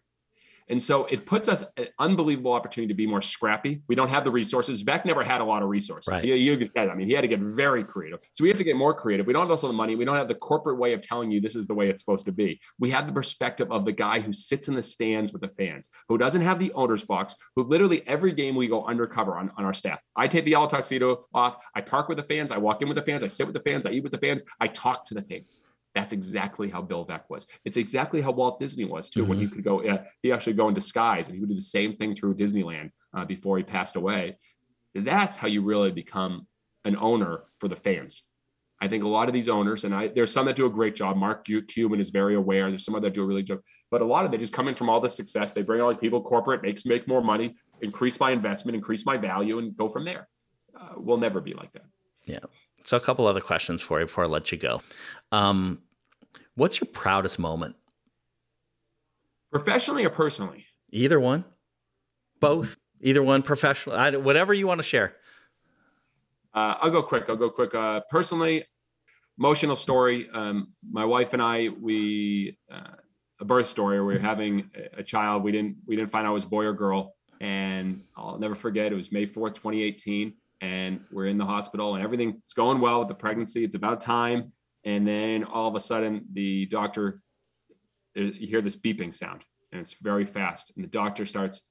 And 0.67 0.81
so 0.81 1.05
it 1.05 1.25
puts 1.25 1.47
us 1.47 1.63
an 1.77 1.87
unbelievable 1.99 2.53
opportunity 2.53 2.87
to 2.87 2.95
be 2.95 3.05
more 3.05 3.21
scrappy. 3.21 3.81
We 3.87 3.95
don't 3.95 4.09
have 4.09 4.23
the 4.23 4.31
resources. 4.31 4.83
Veeck 4.83 5.05
never 5.05 5.23
had 5.23 5.41
a 5.41 5.43
lot 5.43 5.61
of 5.61 5.69
resources. 5.69 6.11
Right. 6.11 6.23
He, 6.23 6.35
you, 6.35 6.69
I 6.75 6.95
mean, 6.95 7.07
he 7.07 7.13
had 7.13 7.21
to 7.21 7.27
get 7.27 7.39
very 7.39 7.83
creative. 7.83 8.19
So 8.31 8.43
we 8.43 8.49
have 8.49 8.57
to 8.57 8.63
get 8.63 8.75
more 8.75 8.93
creative. 8.93 9.27
We 9.27 9.33
don't 9.33 9.43
have 9.43 9.51
also 9.51 9.67
the 9.67 9.73
money. 9.73 9.95
We 9.95 10.05
don't 10.05 10.15
have 10.15 10.27
the 10.27 10.35
corporate 10.35 10.77
way 10.77 10.93
of 10.93 11.01
telling 11.01 11.29
you 11.29 11.39
this 11.39 11.55
is 11.55 11.67
the 11.67 11.73
way 11.73 11.89
it's 11.89 12.01
supposed 12.01 12.25
to 12.25 12.31
be. 12.31 12.59
We 12.79 12.89
have 12.91 13.05
the 13.05 13.13
perspective 13.13 13.71
of 13.71 13.85
the 13.85 13.91
guy 13.91 14.19
who 14.19 14.33
sits 14.33 14.67
in 14.67 14.75
the 14.75 14.83
stands 14.83 15.31
with 15.31 15.41
the 15.41 15.49
fans, 15.49 15.89
who 16.09 16.17
doesn't 16.17 16.41
have 16.41 16.59
the 16.59 16.71
owner's 16.73 17.03
box, 17.03 17.35
who 17.55 17.63
literally 17.63 18.05
every 18.07 18.31
game 18.31 18.55
we 18.55 18.67
go 18.67 18.85
undercover 18.85 19.37
on, 19.37 19.51
on 19.57 19.65
our 19.65 19.73
staff. 19.73 19.99
I 20.15 20.27
take 20.27 20.45
the 20.45 20.51
yellow 20.51 20.67
tuxedo 20.67 21.25
off. 21.33 21.57
I 21.75 21.81
park 21.81 22.09
with 22.09 22.17
the 22.17 22.23
fans. 22.23 22.51
I 22.51 22.57
walk 22.57 22.81
in 22.81 22.87
with 22.87 22.97
the 22.97 23.03
fans. 23.03 23.23
I 23.23 23.27
sit 23.27 23.45
with 23.45 23.53
the 23.53 23.61
fans. 23.61 23.85
I 23.85 23.91
eat 23.91 24.03
with 24.03 24.11
the 24.11 24.17
fans. 24.17 24.43
I 24.59 24.67
talk 24.67 25.05
to 25.05 25.13
the 25.13 25.21
fans. 25.21 25.59
That's 25.95 26.11
exactly 26.11 26.69
how 26.69 26.81
Bill 26.81 27.05
Veeck 27.05 27.21
was. 27.29 27.47
It's 27.63 27.77
exactly 27.77 28.21
how 28.21 28.31
Walt 28.31 28.59
Disney 28.59 28.83
was 28.83 29.09
too. 29.09 29.21
Mm-hmm. 29.21 29.29
When 29.29 29.39
he 29.39 29.47
could 29.47 29.63
go, 29.63 29.81
uh, 29.81 30.03
he 30.21 30.31
actually 30.31 30.53
go 30.53 30.67
in 30.67 30.75
disguise, 30.75 31.27
and 31.27 31.35
he 31.35 31.39
would 31.39 31.49
do 31.49 31.55
the 31.55 31.61
same 31.61 31.95
thing 31.95 32.13
through 32.13 32.35
Disneyland 32.35 32.91
uh, 33.15 33.23
before 33.23 33.57
he 33.57 33.63
passed 33.63 33.95
away. 33.95 34.37
That's 34.93 35.37
how 35.37 35.47
you 35.47 35.61
really 35.61 35.91
become 35.91 36.47
an 36.83 36.97
owner 36.97 37.43
for 37.59 37.69
the 37.69 37.75
fans. 37.77 38.23
I 38.81 38.89
think 38.89 39.05
a 39.05 39.07
lot 39.07 39.29
of 39.29 39.33
these 39.33 39.47
owners, 39.47 39.85
and 39.85 39.95
I 39.95 40.09
there's 40.09 40.33
some 40.33 40.45
that 40.47 40.57
do 40.57 40.65
a 40.65 40.69
great 40.69 40.95
job. 40.95 41.15
Mark 41.15 41.45
Cuban 41.45 42.01
is 42.01 42.09
very 42.09 42.35
aware. 42.35 42.69
There's 42.69 42.83
some 42.83 42.95
other 42.95 43.07
that 43.07 43.13
do 43.13 43.23
a 43.23 43.25
really 43.25 43.41
good 43.41 43.55
job, 43.55 43.61
but 43.89 44.01
a 44.01 44.05
lot 44.05 44.25
of 44.25 44.31
they 44.31 44.37
just 44.37 44.51
come 44.51 44.67
in 44.67 44.75
from 44.75 44.89
all 44.89 44.99
the 44.99 45.09
success. 45.09 45.53
They 45.53 45.61
bring 45.61 45.79
all 45.79 45.89
these 45.89 45.99
people, 45.99 46.21
corporate 46.21 46.61
makes 46.61 46.85
make 46.85 47.07
more 47.07 47.23
money, 47.23 47.55
increase 47.81 48.19
my 48.19 48.31
investment, 48.31 48.75
increase 48.75 49.05
my 49.05 49.15
value, 49.15 49.59
and 49.59 49.75
go 49.77 49.87
from 49.87 50.03
there. 50.03 50.27
Uh, 50.77 50.89
we'll 50.97 51.17
never 51.17 51.39
be 51.39 51.53
like 51.53 51.71
that. 51.71 51.85
Yeah. 52.25 52.39
So 52.85 52.97
a 52.97 52.99
couple 52.99 53.25
other 53.25 53.41
questions 53.41 53.81
for 53.81 53.99
you 53.99 54.05
before 54.05 54.25
I 54.25 54.27
let 54.27 54.51
you 54.51 54.59
go. 54.59 54.81
Um, 55.31 55.79
what's 56.53 56.79
your 56.79 56.87
proudest 56.87 57.39
moment? 57.39 57.75
Professionally 59.51 60.05
or 60.05 60.11
personally? 60.11 60.65
Either 60.91 61.19
one. 61.19 61.45
Both. 62.39 62.77
Either 63.01 63.23
one. 63.23 63.41
Professional. 63.41 63.95
I, 63.95 64.11
whatever 64.11 64.53
you 64.53 64.67
want 64.67 64.79
to 64.79 64.83
share. 64.83 65.15
Uh, 66.53 66.75
I'll 66.79 66.91
go 66.91 67.01
quick. 67.01 67.23
I'll 67.27 67.35
go 67.35 67.49
quick. 67.49 67.73
Uh, 67.73 68.01
personally, 68.07 68.63
emotional 69.39 69.75
story. 69.75 70.29
Um, 70.31 70.73
my 70.87 71.05
wife 71.05 71.33
and 71.33 71.41
I, 71.41 71.69
we 71.81 72.55
uh, 72.71 72.97
a 73.39 73.45
birth 73.45 73.67
story. 73.67 73.99
We 73.99 74.13
were 74.13 74.19
having 74.19 74.69
a 74.95 75.01
child. 75.01 75.43
We 75.43 75.51
didn't 75.51 75.77
we 75.87 75.95
didn't 75.95 76.11
find 76.11 76.27
out 76.27 76.31
it 76.31 76.35
was 76.35 76.45
boy 76.45 76.65
or 76.65 76.73
girl, 76.73 77.15
and 77.41 78.03
I'll 78.15 78.37
never 78.37 78.55
forget. 78.55 78.91
It 78.91 78.95
was 78.95 79.11
May 79.11 79.25
fourth, 79.25 79.55
twenty 79.55 79.81
eighteen 79.81 80.35
and 80.65 80.99
we're 81.11 81.27
in 81.27 81.37
the 81.37 81.45
hospital 81.45 81.93
and 81.93 82.03
everything's 82.03 82.53
going 82.53 82.81
well 82.81 82.99
with 82.99 83.07
the 83.07 83.13
pregnancy. 83.13 83.63
It's 83.63 83.75
about 83.75 84.01
time. 84.01 84.51
And 84.83 85.07
then 85.07 85.43
all 85.43 85.67
of 85.67 85.75
a 85.75 85.79
sudden, 85.79 86.25
the 86.33 86.65
doctor, 86.65 87.21
uh, 88.17 88.21
you 88.21 88.47
hear 88.47 88.61
this 88.61 88.75
beeping 88.75 89.13
sound 89.13 89.45
and 89.71 89.79
it's 89.79 89.93
very 90.01 90.25
fast. 90.25 90.71
And 90.75 90.83
the 90.83 90.89
doctor 90.89 91.25
starts, 91.25 91.61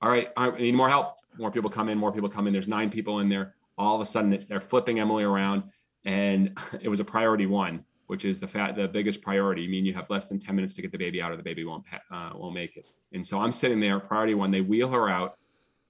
All 0.00 0.08
right, 0.08 0.30
I 0.36 0.50
need 0.52 0.74
more 0.74 0.88
help. 0.88 1.16
More 1.38 1.50
people 1.50 1.68
come 1.68 1.90
in, 1.90 1.98
more 1.98 2.10
people 2.10 2.30
come 2.30 2.46
in. 2.46 2.54
There's 2.54 2.68
nine 2.68 2.88
people 2.88 3.18
in 3.18 3.28
there. 3.28 3.54
All 3.76 3.94
of 3.94 4.00
a 4.00 4.06
sudden, 4.06 4.44
they're 4.48 4.60
flipping 4.60 4.98
Emily 4.98 5.24
around. 5.24 5.64
And 6.06 6.58
it 6.80 6.88
was 6.88 7.00
a 7.00 7.04
priority 7.04 7.46
one, 7.46 7.84
which 8.06 8.24
is 8.24 8.40
the 8.40 8.48
fat, 8.48 8.76
the 8.76 8.88
biggest 8.88 9.20
priority. 9.20 9.64
I 9.64 9.68
mean, 9.68 9.84
you 9.84 9.92
have 9.92 10.08
less 10.08 10.28
than 10.28 10.38
10 10.38 10.56
minutes 10.56 10.74
to 10.74 10.82
get 10.82 10.90
the 10.90 10.98
baby 10.98 11.20
out, 11.20 11.32
or 11.32 11.36
the 11.36 11.42
baby 11.42 11.64
won't, 11.64 11.84
uh, 12.10 12.30
won't 12.34 12.54
make 12.54 12.78
it. 12.78 12.86
And 13.12 13.26
so 13.26 13.40
I'm 13.40 13.52
sitting 13.52 13.78
there, 13.78 14.00
priority 14.00 14.34
one, 14.34 14.50
they 14.50 14.62
wheel 14.62 14.88
her 14.88 15.10
out 15.10 15.36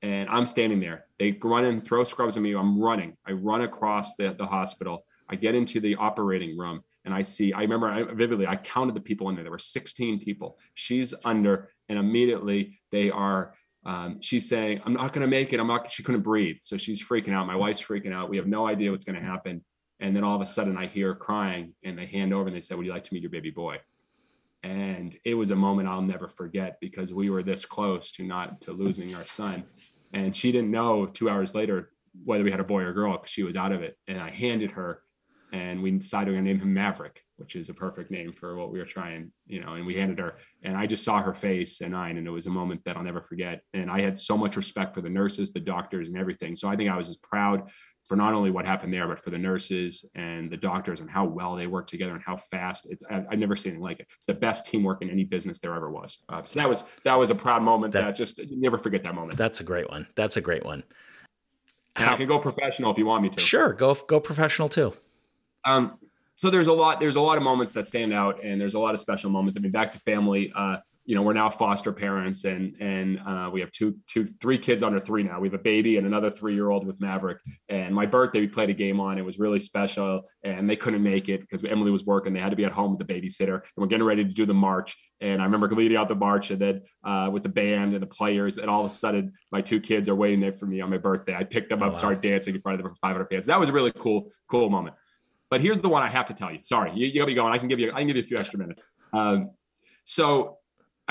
and 0.02 0.28
I'm 0.28 0.46
standing 0.46 0.80
there. 0.80 1.06
They 1.18 1.38
run 1.42 1.64
and 1.64 1.84
throw 1.84 2.02
scrubs 2.04 2.36
at 2.36 2.42
me. 2.42 2.54
I'm 2.54 2.80
running. 2.80 3.16
I 3.26 3.32
run 3.32 3.62
across 3.62 4.16
the, 4.16 4.34
the 4.36 4.46
hospital. 4.46 5.04
I 5.28 5.36
get 5.36 5.54
into 5.54 5.80
the 5.80 5.94
operating 5.96 6.58
room 6.58 6.82
and 7.04 7.14
I 7.14 7.22
see, 7.22 7.52
I 7.52 7.62
remember 7.62 7.88
I, 7.88 8.02
vividly, 8.02 8.46
I 8.46 8.56
counted 8.56 8.94
the 8.94 9.00
people 9.00 9.28
in 9.28 9.34
there. 9.34 9.44
There 9.44 9.50
were 9.50 9.58
16 9.58 10.20
people. 10.20 10.58
She's 10.74 11.14
under, 11.24 11.70
and 11.88 11.98
immediately 11.98 12.80
they 12.90 13.10
are, 13.10 13.54
um, 13.84 14.20
she's 14.20 14.48
saying, 14.48 14.80
I'm 14.84 14.92
not 14.92 15.12
going 15.12 15.22
to 15.22 15.30
make 15.30 15.52
it. 15.52 15.58
I'm 15.58 15.66
not, 15.66 15.90
she 15.90 16.02
couldn't 16.02 16.22
breathe. 16.22 16.58
So 16.60 16.76
she's 16.76 17.04
freaking 17.04 17.32
out. 17.32 17.46
My 17.46 17.56
wife's 17.56 17.82
freaking 17.82 18.12
out. 18.12 18.28
We 18.28 18.36
have 18.36 18.46
no 18.46 18.66
idea 18.66 18.90
what's 18.92 19.04
going 19.04 19.20
to 19.20 19.26
happen. 19.26 19.64
And 19.98 20.14
then 20.14 20.22
all 20.24 20.36
of 20.36 20.42
a 20.42 20.46
sudden 20.46 20.76
I 20.76 20.86
hear 20.86 21.14
crying 21.14 21.74
and 21.84 21.98
they 21.98 22.06
hand 22.06 22.32
over 22.32 22.46
and 22.46 22.56
they 22.56 22.60
said, 22.60 22.76
Would 22.76 22.86
you 22.86 22.92
like 22.92 23.04
to 23.04 23.14
meet 23.14 23.22
your 23.22 23.30
baby 23.30 23.50
boy? 23.50 23.78
And 24.64 25.16
it 25.24 25.34
was 25.34 25.50
a 25.50 25.56
moment 25.56 25.88
I'll 25.88 26.02
never 26.02 26.28
forget 26.28 26.78
because 26.80 27.12
we 27.12 27.30
were 27.30 27.42
this 27.42 27.64
close 27.64 28.12
to 28.12 28.24
not 28.24 28.60
to 28.62 28.72
losing 28.72 29.14
our 29.14 29.26
son 29.26 29.64
and 30.12 30.36
she 30.36 30.52
didn't 30.52 30.70
know 30.70 31.06
two 31.06 31.28
hours 31.28 31.54
later 31.54 31.90
whether 32.24 32.44
we 32.44 32.50
had 32.50 32.60
a 32.60 32.64
boy 32.64 32.82
or 32.82 32.90
a 32.90 32.94
girl 32.94 33.12
because 33.12 33.30
she 33.30 33.42
was 33.42 33.56
out 33.56 33.72
of 33.72 33.82
it. 33.82 33.96
And 34.06 34.20
I 34.20 34.30
handed 34.30 34.72
her, 34.72 35.02
and 35.52 35.82
we 35.82 35.90
decided 35.92 36.30
we're 36.30 36.36
to 36.36 36.42
name 36.42 36.60
him 36.60 36.74
Maverick, 36.74 37.22
which 37.36 37.56
is 37.56 37.68
a 37.68 37.74
perfect 37.74 38.10
name 38.10 38.32
for 38.32 38.56
what 38.56 38.70
we 38.70 38.78
were 38.78 38.84
trying, 38.84 39.32
you 39.46 39.60
know. 39.60 39.74
And 39.74 39.86
we 39.86 39.94
handed 39.94 40.18
her, 40.18 40.36
and 40.62 40.76
I 40.76 40.86
just 40.86 41.04
saw 41.04 41.22
her 41.22 41.34
face 41.34 41.80
and 41.80 41.96
I, 41.96 42.10
and 42.10 42.26
it 42.26 42.30
was 42.30 42.46
a 42.46 42.50
moment 42.50 42.82
that 42.84 42.96
I'll 42.96 43.02
never 43.02 43.22
forget. 43.22 43.62
And 43.72 43.90
I 43.90 44.00
had 44.00 44.18
so 44.18 44.36
much 44.36 44.56
respect 44.56 44.94
for 44.94 45.00
the 45.00 45.10
nurses, 45.10 45.52
the 45.52 45.60
doctors, 45.60 46.08
and 46.08 46.18
everything. 46.18 46.56
So 46.56 46.68
I 46.68 46.76
think 46.76 46.90
I 46.90 46.96
was 46.96 47.08
as 47.08 47.16
proud 47.16 47.70
for 48.12 48.16
not 48.16 48.34
only 48.34 48.50
what 48.50 48.66
happened 48.66 48.92
there, 48.92 49.08
but 49.08 49.18
for 49.18 49.30
the 49.30 49.38
nurses 49.38 50.04
and 50.14 50.50
the 50.50 50.56
doctors 50.58 51.00
and 51.00 51.08
how 51.08 51.24
well 51.24 51.56
they 51.56 51.66
work 51.66 51.86
together 51.86 52.12
and 52.12 52.22
how 52.22 52.36
fast. 52.36 52.86
It's 52.90 53.02
I, 53.10 53.24
have 53.30 53.38
never 53.38 53.56
seen 53.56 53.70
anything 53.70 53.82
like 53.82 54.00
it. 54.00 54.08
It's 54.18 54.26
the 54.26 54.34
best 54.34 54.66
teamwork 54.66 55.00
in 55.00 55.08
any 55.08 55.24
business 55.24 55.60
there 55.60 55.74
ever 55.74 55.90
was. 55.90 56.18
Uh, 56.28 56.42
so 56.44 56.60
that 56.60 56.68
was 56.68 56.84
that 57.04 57.18
was 57.18 57.30
a 57.30 57.34
proud 57.34 57.62
moment. 57.62 57.94
That's, 57.94 58.18
that 58.18 58.22
just 58.22 58.50
never 58.50 58.76
forget 58.76 59.02
that 59.04 59.14
moment. 59.14 59.38
That's 59.38 59.60
a 59.60 59.64
great 59.64 59.88
one. 59.88 60.06
That's 60.14 60.36
a 60.36 60.42
great 60.42 60.62
one. 60.62 60.82
How, 61.96 62.12
I 62.12 62.16
can 62.18 62.28
go 62.28 62.38
professional 62.38 62.92
if 62.92 62.98
you 62.98 63.06
want 63.06 63.22
me 63.22 63.30
to. 63.30 63.40
Sure, 63.40 63.72
go 63.72 63.94
go 63.94 64.20
professional 64.20 64.68
too. 64.68 64.92
Um, 65.64 65.96
so 66.36 66.50
there's 66.50 66.66
a 66.66 66.72
lot 66.74 67.00
there's 67.00 67.16
a 67.16 67.20
lot 67.22 67.38
of 67.38 67.42
moments 67.42 67.72
that 67.72 67.86
stand 67.86 68.12
out, 68.12 68.44
and 68.44 68.60
there's 68.60 68.74
a 68.74 68.78
lot 68.78 68.92
of 68.92 69.00
special 69.00 69.30
moments. 69.30 69.56
I 69.56 69.60
mean, 69.62 69.72
back 69.72 69.90
to 69.92 69.98
family. 70.00 70.52
Uh, 70.54 70.76
you 71.04 71.16
know, 71.16 71.22
we're 71.22 71.32
now 71.32 71.50
foster 71.50 71.92
parents, 71.92 72.44
and 72.44 72.76
and 72.80 73.18
uh, 73.26 73.50
we 73.52 73.60
have 73.60 73.72
two, 73.72 73.96
two, 74.06 74.28
three 74.40 74.58
kids 74.58 74.84
under 74.84 75.00
three 75.00 75.24
now. 75.24 75.40
We 75.40 75.48
have 75.48 75.54
a 75.54 75.62
baby 75.62 75.96
and 75.96 76.06
another 76.06 76.30
three 76.30 76.54
year 76.54 76.70
old 76.70 76.86
with 76.86 77.00
Maverick. 77.00 77.38
And 77.68 77.92
my 77.92 78.06
birthday, 78.06 78.40
we 78.40 78.46
played 78.46 78.70
a 78.70 78.74
game 78.74 79.00
on. 79.00 79.18
It 79.18 79.24
was 79.24 79.38
really 79.38 79.58
special, 79.58 80.22
and 80.44 80.70
they 80.70 80.76
couldn't 80.76 81.02
make 81.02 81.28
it 81.28 81.40
because 81.40 81.64
Emily 81.64 81.90
was 81.90 82.06
working. 82.06 82.32
They 82.32 82.40
had 82.40 82.50
to 82.50 82.56
be 82.56 82.64
at 82.64 82.72
home 82.72 82.96
with 82.96 83.06
the 83.06 83.12
babysitter, 83.12 83.54
and 83.54 83.70
we're 83.76 83.88
getting 83.88 84.06
ready 84.06 84.24
to 84.24 84.30
do 84.30 84.46
the 84.46 84.54
march. 84.54 84.96
And 85.20 85.40
I 85.40 85.44
remember 85.44 85.68
leading 85.74 85.96
out 85.96 86.08
the 86.08 86.14
march, 86.14 86.52
and 86.52 86.60
then 86.60 86.82
uh, 87.04 87.30
with 87.32 87.42
the 87.42 87.48
band 87.48 87.94
and 87.94 88.02
the 88.02 88.06
players, 88.06 88.58
and 88.58 88.70
all 88.70 88.84
of 88.84 88.86
a 88.86 88.94
sudden, 88.94 89.32
my 89.50 89.60
two 89.60 89.80
kids 89.80 90.08
are 90.08 90.14
waiting 90.14 90.40
there 90.40 90.52
for 90.52 90.66
me 90.66 90.80
on 90.80 90.90
my 90.90 90.98
birthday. 90.98 91.34
I 91.34 91.42
picked 91.42 91.70
them 91.70 91.82
oh, 91.82 91.86
up, 91.86 91.92
wow. 91.92 91.98
started 91.98 92.20
dancing 92.20 92.54
in 92.54 92.60
front 92.60 92.78
of 92.78 92.84
them 92.84 92.94
for 92.94 92.98
500 93.00 93.26
fans. 93.28 93.46
That 93.46 93.58
was 93.58 93.70
a 93.70 93.72
really 93.72 93.92
cool, 93.92 94.30
cool 94.48 94.70
moment. 94.70 94.94
But 95.50 95.60
here's 95.60 95.80
the 95.80 95.88
one 95.88 96.02
I 96.02 96.08
have 96.08 96.26
to 96.26 96.34
tell 96.34 96.52
you. 96.52 96.60
Sorry, 96.62 96.92
you, 96.94 97.08
you 97.08 97.14
gotta 97.14 97.26
be 97.26 97.34
going. 97.34 97.52
I 97.52 97.58
can 97.58 97.68
give 97.68 97.80
you, 97.80 97.92
I 97.92 97.98
can 97.98 98.06
give 98.06 98.16
you 98.16 98.22
a 98.22 98.26
few 98.26 98.38
extra 98.38 98.58
minutes. 98.58 98.80
Um, 99.12 99.50
so 100.04 100.58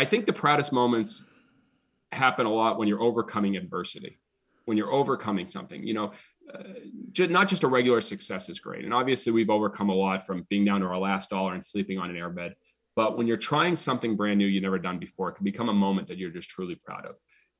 I 0.01 0.05
think 0.05 0.25
the 0.25 0.33
proudest 0.33 0.71
moments 0.71 1.23
happen 2.11 2.47
a 2.47 2.51
lot 2.51 2.79
when 2.79 2.87
you're 2.87 3.03
overcoming 3.03 3.55
adversity, 3.55 4.17
when 4.65 4.75
you're 4.75 4.91
overcoming 4.91 5.47
something. 5.47 5.83
You 5.83 5.93
know, 5.93 6.11
uh, 6.51 6.63
not 7.27 7.47
just 7.47 7.61
a 7.61 7.67
regular 7.67 8.01
success 8.01 8.49
is 8.49 8.59
great. 8.59 8.83
And 8.83 8.95
obviously, 8.95 9.31
we've 9.31 9.51
overcome 9.51 9.89
a 9.89 9.93
lot 9.93 10.25
from 10.25 10.47
being 10.49 10.65
down 10.65 10.81
to 10.81 10.87
our 10.87 10.97
last 10.97 11.29
dollar 11.29 11.53
and 11.53 11.63
sleeping 11.63 11.99
on 11.99 12.09
an 12.09 12.15
airbed. 12.15 12.53
But 12.95 13.15
when 13.15 13.27
you're 13.27 13.37
trying 13.37 13.75
something 13.75 14.15
brand 14.15 14.39
new 14.39 14.47
you've 14.47 14.63
never 14.63 14.79
done 14.79 14.97
before, 14.97 15.29
it 15.29 15.35
can 15.35 15.43
become 15.43 15.69
a 15.69 15.73
moment 15.73 16.07
that 16.07 16.17
you're 16.17 16.31
just 16.31 16.49
truly 16.49 16.73
proud 16.83 17.05
of. 17.05 17.17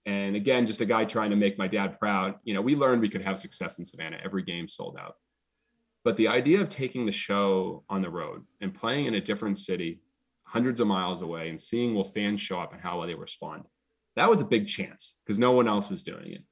And 0.08 0.36
again, 0.36 0.66
just 0.66 0.82
a 0.82 0.86
guy 0.86 1.06
trying 1.06 1.30
to 1.30 1.36
make 1.36 1.60
my 1.60 1.68
dad 1.68 2.00
proud. 2.00 2.40
You 2.44 2.56
know, 2.56 2.62
we 2.62 2.76
learned 2.76 3.02
we 3.02 3.10
could 3.10 3.22
have 3.22 3.38
success 3.38 3.78
in 3.78 3.86
Savannah. 3.86 4.18
Every 4.26 4.42
game 4.42 4.68
sold 4.68 4.98
out. 5.00 5.18
But 6.04 6.18
the 6.18 6.28
idea 6.28 6.60
of 6.60 6.70
taking 6.70 7.06
the 7.06 7.12
show 7.12 7.84
on 7.88 8.02
the 8.02 8.10
road 8.10 8.46
and 8.62 8.74
playing 8.74 9.06
in 9.06 9.14
a 9.14 9.22
different 9.22 9.60
city 9.60 10.00
hundreds 10.52 10.82
of 10.82 10.88
miles 10.88 11.22
away 11.22 11.48
and 11.50 11.60
seeing 11.60 11.96
will 11.96 12.04
fans 12.04 12.42
show 12.42 12.60
up 12.60 12.74
and 12.74 12.82
how 12.82 13.00
will 13.00 13.08
they 13.08 13.14
respond. 13.14 13.64
That 14.18 14.30
was 14.30 14.42
a 14.42 14.46
big 14.46 14.68
chance 14.68 15.16
because 15.26 15.40
no 15.40 15.54
one 15.54 15.68
else 15.68 15.90
was 15.90 16.04
doing 16.04 16.34
it. 16.34 16.44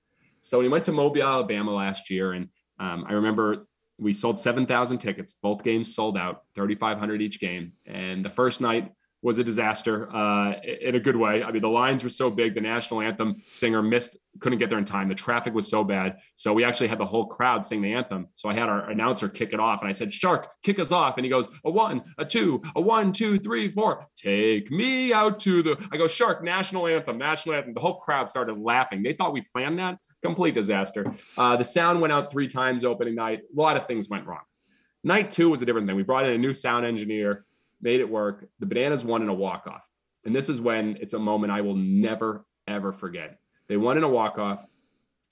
So 0.43 0.59
we 0.59 0.69
went 0.69 0.85
to 0.85 0.93
Mobile, 0.93 1.23
Alabama 1.23 1.71
last 1.71 2.09
year, 2.09 2.31
and 2.31 2.47
um, 2.79 3.03
I 3.07 3.13
remember 3.13 3.67
we 3.99 4.13
sold 4.13 4.39
7,000 4.39 4.99
tickets. 4.99 5.33
Both 5.43 5.63
games 5.63 5.93
sold 5.93 6.17
out, 6.17 6.43
3,500 6.55 7.21
each 7.21 7.41
game. 7.41 7.73
And 7.85 8.23
the 8.23 8.29
first 8.29 8.61
night 8.61 8.93
was 9.21 9.37
a 9.37 9.43
disaster 9.43 10.09
uh, 10.15 10.53
in 10.61 10.95
a 10.95 10.99
good 10.99 11.15
way. 11.15 11.43
I 11.43 11.51
mean, 11.51 11.61
the 11.61 11.67
lines 11.67 12.03
were 12.03 12.09
so 12.09 12.29
big. 12.29 12.55
The 12.55 12.61
national 12.61 13.01
anthem 13.01 13.41
singer 13.51 13.81
missed, 13.81 14.17
couldn't 14.39 14.59
get 14.59 14.69
there 14.69 14.77
in 14.77 14.85
time. 14.85 15.09
The 15.09 15.15
traffic 15.15 15.53
was 15.53 15.67
so 15.67 15.83
bad. 15.83 16.17
So 16.35 16.53
we 16.53 16.63
actually 16.63 16.87
had 16.87 16.99
the 16.99 17.05
whole 17.05 17.25
crowd 17.25 17.65
sing 17.65 17.81
the 17.81 17.93
anthem. 17.93 18.27
So 18.35 18.47
I 18.47 18.53
had 18.53 18.69
our 18.69 18.89
announcer 18.89 19.27
kick 19.27 19.51
it 19.51 19.59
off 19.59 19.81
and 19.81 19.89
I 19.89 19.91
said, 19.91 20.13
Shark, 20.13 20.47
kick 20.63 20.79
us 20.79 20.93
off. 20.93 21.17
And 21.17 21.25
he 21.25 21.29
goes, 21.29 21.49
a 21.65 21.69
one, 21.69 22.01
a 22.17 22.23
two, 22.23 22.61
a 22.75 22.81
one, 22.81 23.11
two, 23.11 23.39
three, 23.39 23.69
four. 23.69 24.05
Take 24.15 24.71
me 24.71 25.11
out 25.11 25.39
to 25.41 25.63
the, 25.63 25.77
I 25.91 25.97
go, 25.97 26.07
Shark, 26.07 26.41
national 26.41 26.87
anthem, 26.87 27.17
national 27.17 27.55
anthem. 27.55 27.73
The 27.73 27.81
whole 27.81 27.99
crowd 27.99 28.29
started 28.29 28.57
laughing. 28.57 29.03
They 29.03 29.13
thought 29.13 29.33
we 29.33 29.41
planned 29.41 29.79
that. 29.79 29.97
Complete 30.23 30.53
disaster. 30.53 31.05
Uh, 31.37 31.57
the 31.57 31.63
sound 31.63 32.01
went 32.01 32.13
out 32.13 32.31
three 32.31 32.47
times 32.47 32.85
opening 32.85 33.15
night. 33.15 33.39
A 33.39 33.59
lot 33.59 33.75
of 33.75 33.87
things 33.87 34.07
went 34.09 34.25
wrong. 34.25 34.41
Night 35.03 35.31
two 35.31 35.49
was 35.49 35.61
a 35.61 35.65
different 35.65 35.87
thing. 35.87 35.95
We 35.95 36.03
brought 36.03 36.25
in 36.25 36.31
a 36.31 36.37
new 36.37 36.51
sound 36.51 36.85
engineer 36.85 37.45
made 37.81 37.99
it 37.99 38.09
work. 38.09 38.45
The 38.59 38.65
Bananas 38.65 39.05
won 39.05 39.21
in 39.21 39.29
a 39.29 39.33
walk 39.33 39.67
off. 39.67 39.87
And 40.25 40.35
this 40.35 40.49
is 40.49 40.59
when 40.59 40.97
it's 41.01 41.13
a 41.13 41.19
moment 41.19 41.51
I 41.51 41.61
will 41.61 41.75
never, 41.75 42.45
ever 42.67 42.91
forget. 42.91 43.39
They 43.67 43.77
won 43.77 43.97
in 43.97 44.03
a 44.03 44.09
walk 44.09 44.37
off, 44.37 44.65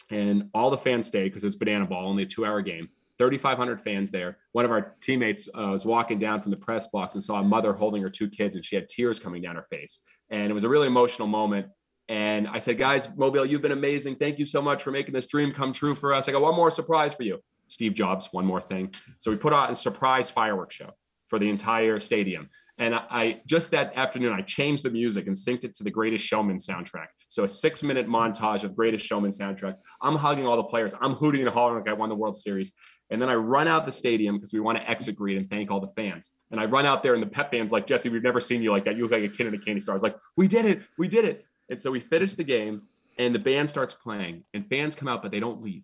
and 0.09 0.49
all 0.53 0.69
the 0.69 0.77
fans 0.77 1.07
stayed 1.07 1.25
because 1.25 1.43
it's 1.43 1.55
Banana 1.55 1.85
Ball, 1.85 2.07
only 2.07 2.23
a 2.23 2.27
two 2.27 2.45
hour 2.45 2.61
game. 2.61 2.89
3,500 3.17 3.81
fans 3.81 4.11
there. 4.11 4.37
One 4.51 4.63
of 4.63 4.69
our 4.69 4.95
teammates 5.01 5.49
uh, 5.49 5.69
was 5.69 5.87
walking 5.87 6.19
down 6.19 6.41
from 6.41 6.51
the 6.51 6.57
press 6.57 6.85
box 6.87 7.15
and 7.15 7.23
saw 7.23 7.39
a 7.39 7.43
mother 7.43 7.73
holding 7.73 8.03
her 8.03 8.11
two 8.11 8.29
kids, 8.29 8.55
and 8.55 8.63
she 8.63 8.75
had 8.75 8.87
tears 8.87 9.19
coming 9.19 9.41
down 9.41 9.55
her 9.55 9.65
face. 9.69 10.01
And 10.29 10.51
it 10.51 10.53
was 10.53 10.63
a 10.63 10.69
really 10.69 10.85
emotional 10.85 11.27
moment. 11.27 11.67
And 12.09 12.47
I 12.47 12.59
said, 12.59 12.77
guys, 12.77 13.09
Mobile, 13.17 13.43
you've 13.43 13.63
been 13.63 13.71
amazing. 13.71 14.17
Thank 14.17 14.37
you 14.37 14.45
so 14.45 14.61
much 14.61 14.83
for 14.83 14.91
making 14.91 15.13
this 15.13 15.25
dream 15.25 15.51
come 15.51 15.73
true 15.73 15.95
for 15.95 16.13
us. 16.13 16.29
I 16.29 16.31
got 16.31 16.41
one 16.41 16.55
more 16.55 16.69
surprise 16.69 17.15
for 17.15 17.23
you. 17.23 17.39
Steve 17.67 17.95
Jobs, 17.95 18.29
one 18.31 18.45
more 18.45 18.61
thing. 18.61 18.93
So 19.17 19.31
we 19.31 19.37
put 19.37 19.51
on 19.51 19.71
a 19.71 19.75
surprise 19.75 20.29
fireworks 20.29 20.75
show 20.75 20.91
for 21.27 21.39
the 21.39 21.49
entire 21.49 21.99
stadium. 21.99 22.49
And 22.79 22.93
I 22.93 23.41
just 23.47 23.71
that 23.71 23.93
afternoon, 23.95 24.33
I 24.33 24.41
changed 24.41 24.83
the 24.83 24.91
music 24.91 25.25
and 25.25 25.35
synced 25.35 25.63
it 25.63 25.75
to 25.75 25.83
the 25.83 25.89
Greatest 25.89 26.23
Showman 26.23 26.57
soundtrack. 26.57 27.07
So 27.27 27.43
a 27.43 27.47
six 27.47 27.81
minute 27.81 28.07
montage 28.07 28.63
of 28.63 28.75
Greatest 28.75 29.03
Showman 29.05 29.31
soundtrack. 29.31 29.75
I'm 29.99 30.15
hugging 30.15 30.45
all 30.45 30.57
the 30.57 30.63
players. 30.63 30.93
I'm 31.01 31.13
hooting 31.13 31.41
and 31.41 31.49
hollering 31.49 31.83
like 31.83 31.89
I 31.89 31.93
won 31.93 32.09
the 32.09 32.15
World 32.15 32.37
Series. 32.37 32.73
And 33.09 33.21
then 33.21 33.29
I 33.29 33.35
run 33.35 33.67
out 33.67 33.85
the 33.85 33.91
stadium 33.91 34.37
because 34.37 34.53
we 34.53 34.59
want 34.59 34.77
to 34.77 34.87
exit 34.87 35.15
greet 35.15 35.37
and 35.37 35.49
thank 35.49 35.71
all 35.71 35.79
the 35.79 35.87
fans. 35.87 36.31
And 36.51 36.59
I 36.59 36.65
run 36.65 36.85
out 36.85 37.01
there 37.01 37.13
and 37.13 37.23
the 37.23 37.27
pep 37.27 37.51
band's 37.51 37.71
like, 37.71 37.87
Jesse, 37.87 38.09
we've 38.09 38.21
never 38.21 38.39
seen 38.39 38.61
you 38.61 38.71
like 38.71 38.85
that. 38.85 38.95
You 38.95 39.03
look 39.03 39.11
like 39.11 39.23
a 39.23 39.29
kid 39.29 39.47
in 39.47 39.53
a 39.53 39.57
candy 39.57 39.79
store. 39.79 39.93
I 39.93 39.95
was 39.95 40.03
like, 40.03 40.17
we 40.35 40.47
did 40.47 40.65
it. 40.65 40.81
We 40.99 41.07
did 41.07 41.25
it. 41.25 41.45
And 41.69 41.81
so 41.81 41.89
we 41.89 41.99
finish 41.99 42.35
the 42.35 42.43
game 42.43 42.83
and 43.17 43.33
the 43.33 43.39
band 43.39 43.69
starts 43.69 43.93
playing 43.93 44.43
and 44.53 44.67
fans 44.67 44.93
come 44.93 45.07
out, 45.07 45.23
but 45.23 45.31
they 45.31 45.39
don't 45.39 45.61
leave. 45.63 45.83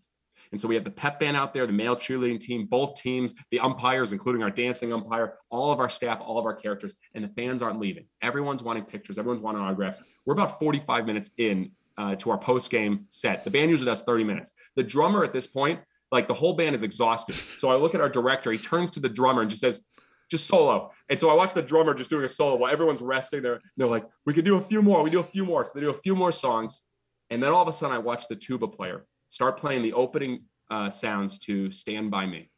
And 0.53 0.61
so 0.61 0.67
we 0.67 0.75
have 0.75 0.83
the 0.83 0.91
pep 0.91 1.19
band 1.19 1.35
out 1.35 1.51
there, 1.51 1.65
the 1.65 1.73
male 1.73 1.95
cheerleading 1.95 2.39
team, 2.39 2.67
both 2.67 2.93
teams, 2.93 3.33
the 3.49 3.59
umpires, 3.59 4.13
including 4.13 4.43
our 4.43 4.51
dancing 4.51 4.93
umpire, 4.93 5.33
all 5.49 5.71
of 5.71 5.79
our 5.79 5.89
staff, 5.89 6.21
all 6.21 6.37
of 6.37 6.45
our 6.45 6.53
characters, 6.53 6.93
and 7.15 7.23
the 7.23 7.29
fans 7.29 7.63
aren't 7.63 7.79
leaving. 7.79 8.05
Everyone's 8.21 8.61
wanting 8.61 8.83
pictures, 8.83 9.17
everyone's 9.17 9.41
wanting 9.41 9.63
autographs. 9.63 9.99
We're 10.27 10.35
about 10.35 10.59
45 10.59 11.07
minutes 11.07 11.31
in 11.39 11.71
uh, 11.97 12.15
to 12.17 12.29
our 12.29 12.37
post 12.37 12.69
game 12.69 13.07
set. 13.09 13.43
The 13.43 13.49
band 13.49 13.71
usually 13.71 13.87
does 13.87 14.03
30 14.03 14.25
minutes. 14.25 14.51
The 14.75 14.83
drummer 14.83 15.23
at 15.23 15.33
this 15.33 15.47
point, 15.47 15.79
like 16.11 16.27
the 16.27 16.35
whole 16.35 16.53
band 16.53 16.75
is 16.75 16.83
exhausted. 16.83 17.35
So 17.57 17.71
I 17.71 17.75
look 17.75 17.95
at 17.95 18.01
our 18.01 18.09
director, 18.09 18.51
he 18.51 18.59
turns 18.59 18.91
to 18.91 18.99
the 18.99 19.09
drummer 19.09 19.41
and 19.41 19.49
just 19.49 19.61
says, 19.61 19.81
just 20.29 20.45
solo. 20.45 20.91
And 21.09 21.19
so 21.19 21.31
I 21.31 21.33
watch 21.33 21.55
the 21.55 21.63
drummer 21.63 21.95
just 21.95 22.11
doing 22.11 22.25
a 22.25 22.29
solo 22.29 22.57
while 22.57 22.71
everyone's 22.71 23.01
resting 23.01 23.41
there. 23.41 23.59
They're 23.75 23.87
like, 23.87 24.05
we 24.27 24.35
could 24.35 24.45
do 24.45 24.57
a 24.57 24.61
few 24.61 24.83
more. 24.83 25.01
We 25.01 25.09
do 25.09 25.19
a 25.19 25.23
few 25.23 25.45
more. 25.45 25.65
So 25.65 25.71
they 25.73 25.81
do 25.81 25.89
a 25.89 26.01
few 26.01 26.15
more 26.15 26.31
songs. 26.31 26.83
And 27.31 27.41
then 27.41 27.51
all 27.51 27.63
of 27.63 27.67
a 27.67 27.73
sudden 27.73 27.95
I 27.95 27.99
watch 27.99 28.27
the 28.27 28.35
tuba 28.35 28.67
player 28.67 29.05
start 29.33 29.57
playing 29.57 29.81
the 29.81 29.93
opening 29.93 30.43
uh, 30.69 30.91
sounds 30.91 31.39
to 31.39 31.71
Stand 31.71 32.11
By 32.11 32.27
Me. 32.27 32.51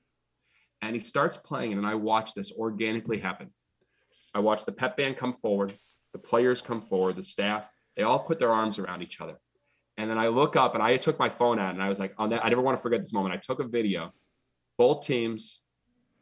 And 0.82 0.94
he 0.94 1.00
starts 1.00 1.38
playing, 1.38 1.72
and 1.72 1.88
I 1.88 1.96
watch 1.96 2.34
this 2.34 2.52
organically 2.52 3.18
happen. 3.18 3.54
I 4.34 4.40
watch 4.40 4.66
the 4.66 4.74
pep 4.74 4.98
band 4.98 5.16
come 5.16 5.32
forward, 5.32 5.74
the 6.12 6.20
players 6.20 6.62
come 6.62 6.82
forward, 6.82 7.16
the 7.16 7.24
staff, 7.24 7.64
they 7.96 8.04
all 8.04 8.20
put 8.20 8.40
their 8.40 8.52
arms 8.52 8.78
around 8.78 9.04
each 9.04 9.22
other. 9.22 9.40
And 9.96 10.10
then 10.10 10.18
I 10.18 10.28
look 10.28 10.58
up 10.58 10.74
and 10.74 10.84
I 10.84 10.98
took 10.98 11.18
my 11.18 11.30
phone 11.30 11.60
out 11.60 11.74
and 11.74 11.82
I 11.82 11.88
was 11.88 11.98
like, 11.98 12.14
on 12.18 12.32
that, 12.32 12.44
I 12.44 12.50
never 12.50 12.62
want 12.62 12.78
to 12.78 12.82
forget 12.82 13.00
this 13.00 13.14
moment. 13.14 13.34
I 13.34 13.38
took 13.38 13.62
a 13.62 13.68
video, 13.68 14.12
both 14.78 15.08
teams, 15.08 15.62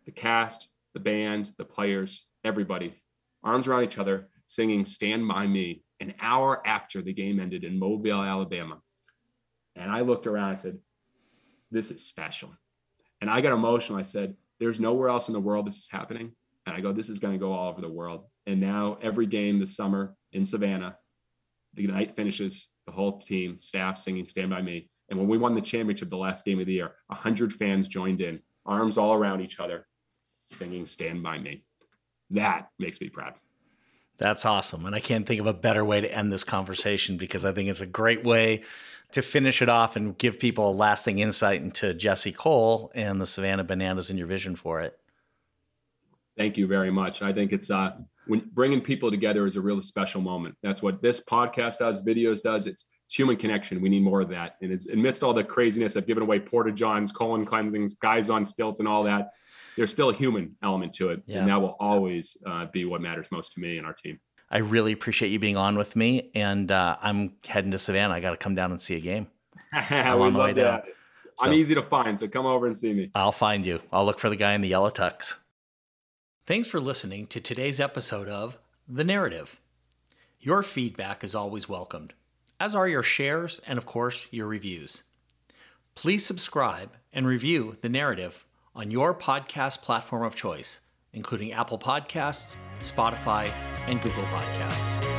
the 0.06 0.12
cast, 0.12 0.70
the 0.94 1.00
band, 1.00 1.50
the 1.58 1.66
players, 1.66 2.28
everybody, 2.44 3.02
arms 3.44 3.68
around 3.68 3.86
each 3.86 3.98
other, 3.98 4.30
singing 4.46 4.86
Stand 4.86 5.28
By 5.28 5.48
Me 5.48 5.82
an 6.00 6.14
hour 6.22 6.62
after 6.64 7.02
the 7.02 7.12
game 7.14 7.40
ended 7.40 7.64
in 7.64 7.80
Mobile, 7.80 8.22
Alabama. 8.22 8.78
And 9.76 9.92
I 9.92 10.02
looked 10.02 10.28
around, 10.28 10.52
I 10.52 10.56
said, 10.56 10.80
This 11.72 11.92
is 11.92 12.06
special. 12.06 12.54
And 13.22 13.30
I 13.30 13.42
got 13.42 13.54
emotional. 13.54 13.98
I 13.98 14.04
said, 14.04 14.36
There's 14.60 14.80
nowhere 14.80 15.10
else 15.10 15.28
in 15.28 15.34
the 15.34 15.40
world 15.40 15.68
this 15.68 15.78
is 15.78 15.90
happening. 15.90 16.32
And 16.66 16.76
I 16.76 16.82
go, 16.82 16.92
This 16.92 17.10
is 17.10 17.20
going 17.20 17.34
to 17.34 17.40
go 17.40 17.54
all 17.54 17.70
over 17.70 17.82
the 17.82 17.90
world. 17.90 18.26
And 18.46 18.60
now 18.60 18.98
every 19.02 19.26
game 19.26 19.60
this 19.60 19.76
summer 19.76 20.16
in 20.32 20.46
Savannah, 20.46 20.98
the 21.74 21.88
night 21.88 22.16
finishes, 22.16 22.68
the 22.86 22.92
whole 22.92 23.18
team, 23.18 23.60
staff 23.60 23.98
singing 23.98 24.28
Stand 24.28 24.50
By 24.50 24.62
Me. 24.62 24.90
And 25.10 25.20
when 25.20 25.28
we 25.28 25.38
won 25.38 25.56
the 25.56 25.62
championship, 25.62 26.10
the 26.10 26.18
last 26.18 26.46
game 26.46 26.60
of 26.60 26.66
the 26.66 26.74
year, 26.74 26.96
100 27.08 27.54
fans 27.54 27.88
joined 27.88 28.22
in, 28.22 28.40
arms 28.66 28.98
all 28.98 29.14
around 29.14 29.42
each 29.42 29.60
other, 29.60 29.88
singing 30.48 30.86
Stand 30.86 31.24
By 31.24 31.40
Me. 31.40 31.64
That 32.30 32.70
makes 32.80 33.00
me 33.00 33.10
proud. 33.10 33.34
That's 34.18 34.46
awesome. 34.46 34.86
And 34.86 34.96
I 34.96 35.00
can't 35.00 35.26
think 35.26 35.40
of 35.40 35.48
a 35.48 35.54
better 35.54 35.84
way 35.84 36.02
to 36.02 36.14
end 36.14 36.32
this 36.32 36.44
conversation 36.44 37.18
because 37.18 37.46
I 37.46 37.52
think 37.52 37.70
it's 37.70 37.82
a 37.82 37.88
great 37.88 38.24
way 38.24 38.62
to 39.12 39.22
finish 39.22 39.62
it 39.62 39.70
off 39.70 39.96
and 39.96 40.18
give 40.18 40.40
people 40.40 40.70
a 40.70 40.72
lasting 40.72 41.20
insight 41.20 41.62
into 41.62 41.94
Jesse 41.94 42.32
Cole 42.32 42.92
and 42.96 43.20
the 43.20 43.26
Savannah 43.26 43.64
Bananas 43.64 44.10
and 44.10 44.18
your 44.18 44.28
vision 44.28 44.56
for 44.56 44.82
it. 44.82 44.98
Thank 46.38 46.58
you 46.58 46.66
very 46.66 46.92
much. 46.92 47.22
I 47.22 47.32
think 47.32 47.52
it's 47.52 47.70
uh, 47.70 47.92
when 48.26 48.50
bringing 48.54 48.82
people 48.82 49.12
together 49.12 49.46
is 49.46 49.56
a 49.56 49.62
really 49.62 49.84
special 49.84 50.22
moment. 50.22 50.56
That's 50.64 50.82
what 50.82 51.02
this 51.02 51.24
podcast 51.24 51.80
does, 51.80 52.02
videos 52.02 52.42
does. 52.42 52.66
It's 52.66 52.86
it's 53.06 53.14
human 53.14 53.36
connection. 53.36 53.82
We 53.82 53.90
need 53.90 54.02
more 54.02 54.22
of 54.22 54.30
that. 54.30 54.56
And 54.62 54.72
it's 54.72 54.88
amidst 54.88 55.24
all 55.24 55.34
the 55.34 55.44
craziness 55.44 55.96
of 55.96 56.08
giving 56.08 56.24
away 56.24 56.40
porta 56.40 56.72
johns, 56.72 57.12
colon 57.12 57.46
cleansings, 57.46 57.94
guys 57.96 58.30
on 58.30 58.46
stilts, 58.46 58.80
and 58.80 58.88
all 58.88 59.04
that 59.04 59.32
there's 59.76 59.92
still 59.92 60.10
a 60.10 60.14
human 60.14 60.56
element 60.62 60.94
to 60.96 61.10
it, 61.10 61.24
yeah. 61.26 61.40
and 61.40 61.50
that 61.50 61.62
will 61.62 61.76
always 61.80 62.38
uh, 62.46 62.66
be 62.72 62.86
what 62.86 63.02
matters 63.02 63.28
most 63.32 63.54
to 63.54 63.60
me 63.60 63.78
and 63.78 63.86
our 63.86 63.94
team. 63.94 64.20
I 64.50 64.60
really 64.60 64.92
appreciate 64.92 65.30
you 65.30 65.40
being 65.40 65.58
on 65.58 65.78
with 65.78 65.96
me, 65.96 66.30
and 66.36 66.72
uh, 66.72 66.98
I'm 67.02 67.34
heading 67.48 67.72
to 67.72 67.80
Savannah. 67.80 68.14
I 68.14 68.20
got 68.20 68.32
to 68.32 68.38
come 68.38 68.54
down 68.54 68.72
and 68.72 68.80
see 68.80 68.96
a 68.96 69.00
game. 69.00 69.28
I'm 69.74 70.34
way 70.34 70.54
down. 70.54 70.84
I'm 71.40 71.54
easy 71.54 71.74
to 71.76 71.82
find, 71.82 72.20
so 72.20 72.28
come 72.28 72.46
over 72.46 72.68
and 72.68 72.78
see 72.78 72.94
me. 72.94 73.10
I'll 73.16 73.32
find 73.32 73.66
you. 73.66 73.82
I'll 73.92 74.06
look 74.06 74.20
for 74.20 74.30
the 74.30 74.36
guy 74.36 74.54
in 74.54 74.62
the 74.62 74.68
yellow 74.68 74.92
tux. 74.92 75.38
Thanks 76.46 76.68
for 76.68 76.80
listening 76.80 77.28
to 77.28 77.40
today's 77.40 77.80
episode 77.80 78.28
of 78.28 78.60
The 78.88 79.04
Narrative. 79.04 79.60
Your 80.40 80.62
feedback 80.62 81.24
is 81.24 81.34
always 81.34 81.68
welcomed, 81.68 82.14
as 82.60 82.76
are 82.76 82.88
your 82.88 83.02
shares 83.02 83.60
and, 83.66 83.78
of 83.78 83.86
course, 83.86 84.28
your 84.30 84.46
reviews. 84.46 85.04
Please 85.96 86.26
subscribe 86.26 86.92
and 87.12 87.26
review 87.26 87.78
The 87.82 87.90
Narrative 87.90 88.46
on 88.76 88.92
your 88.92 89.14
podcast 89.14 89.82
platform 89.82 90.24
of 90.24 90.36
choice, 90.36 90.82
including 91.14 91.52
Apple 91.52 91.80
Podcasts, 91.80 92.56
Spotify, 92.80 93.50
and 93.88 94.02
Google 94.02 94.24
Podcasts. 94.24 95.13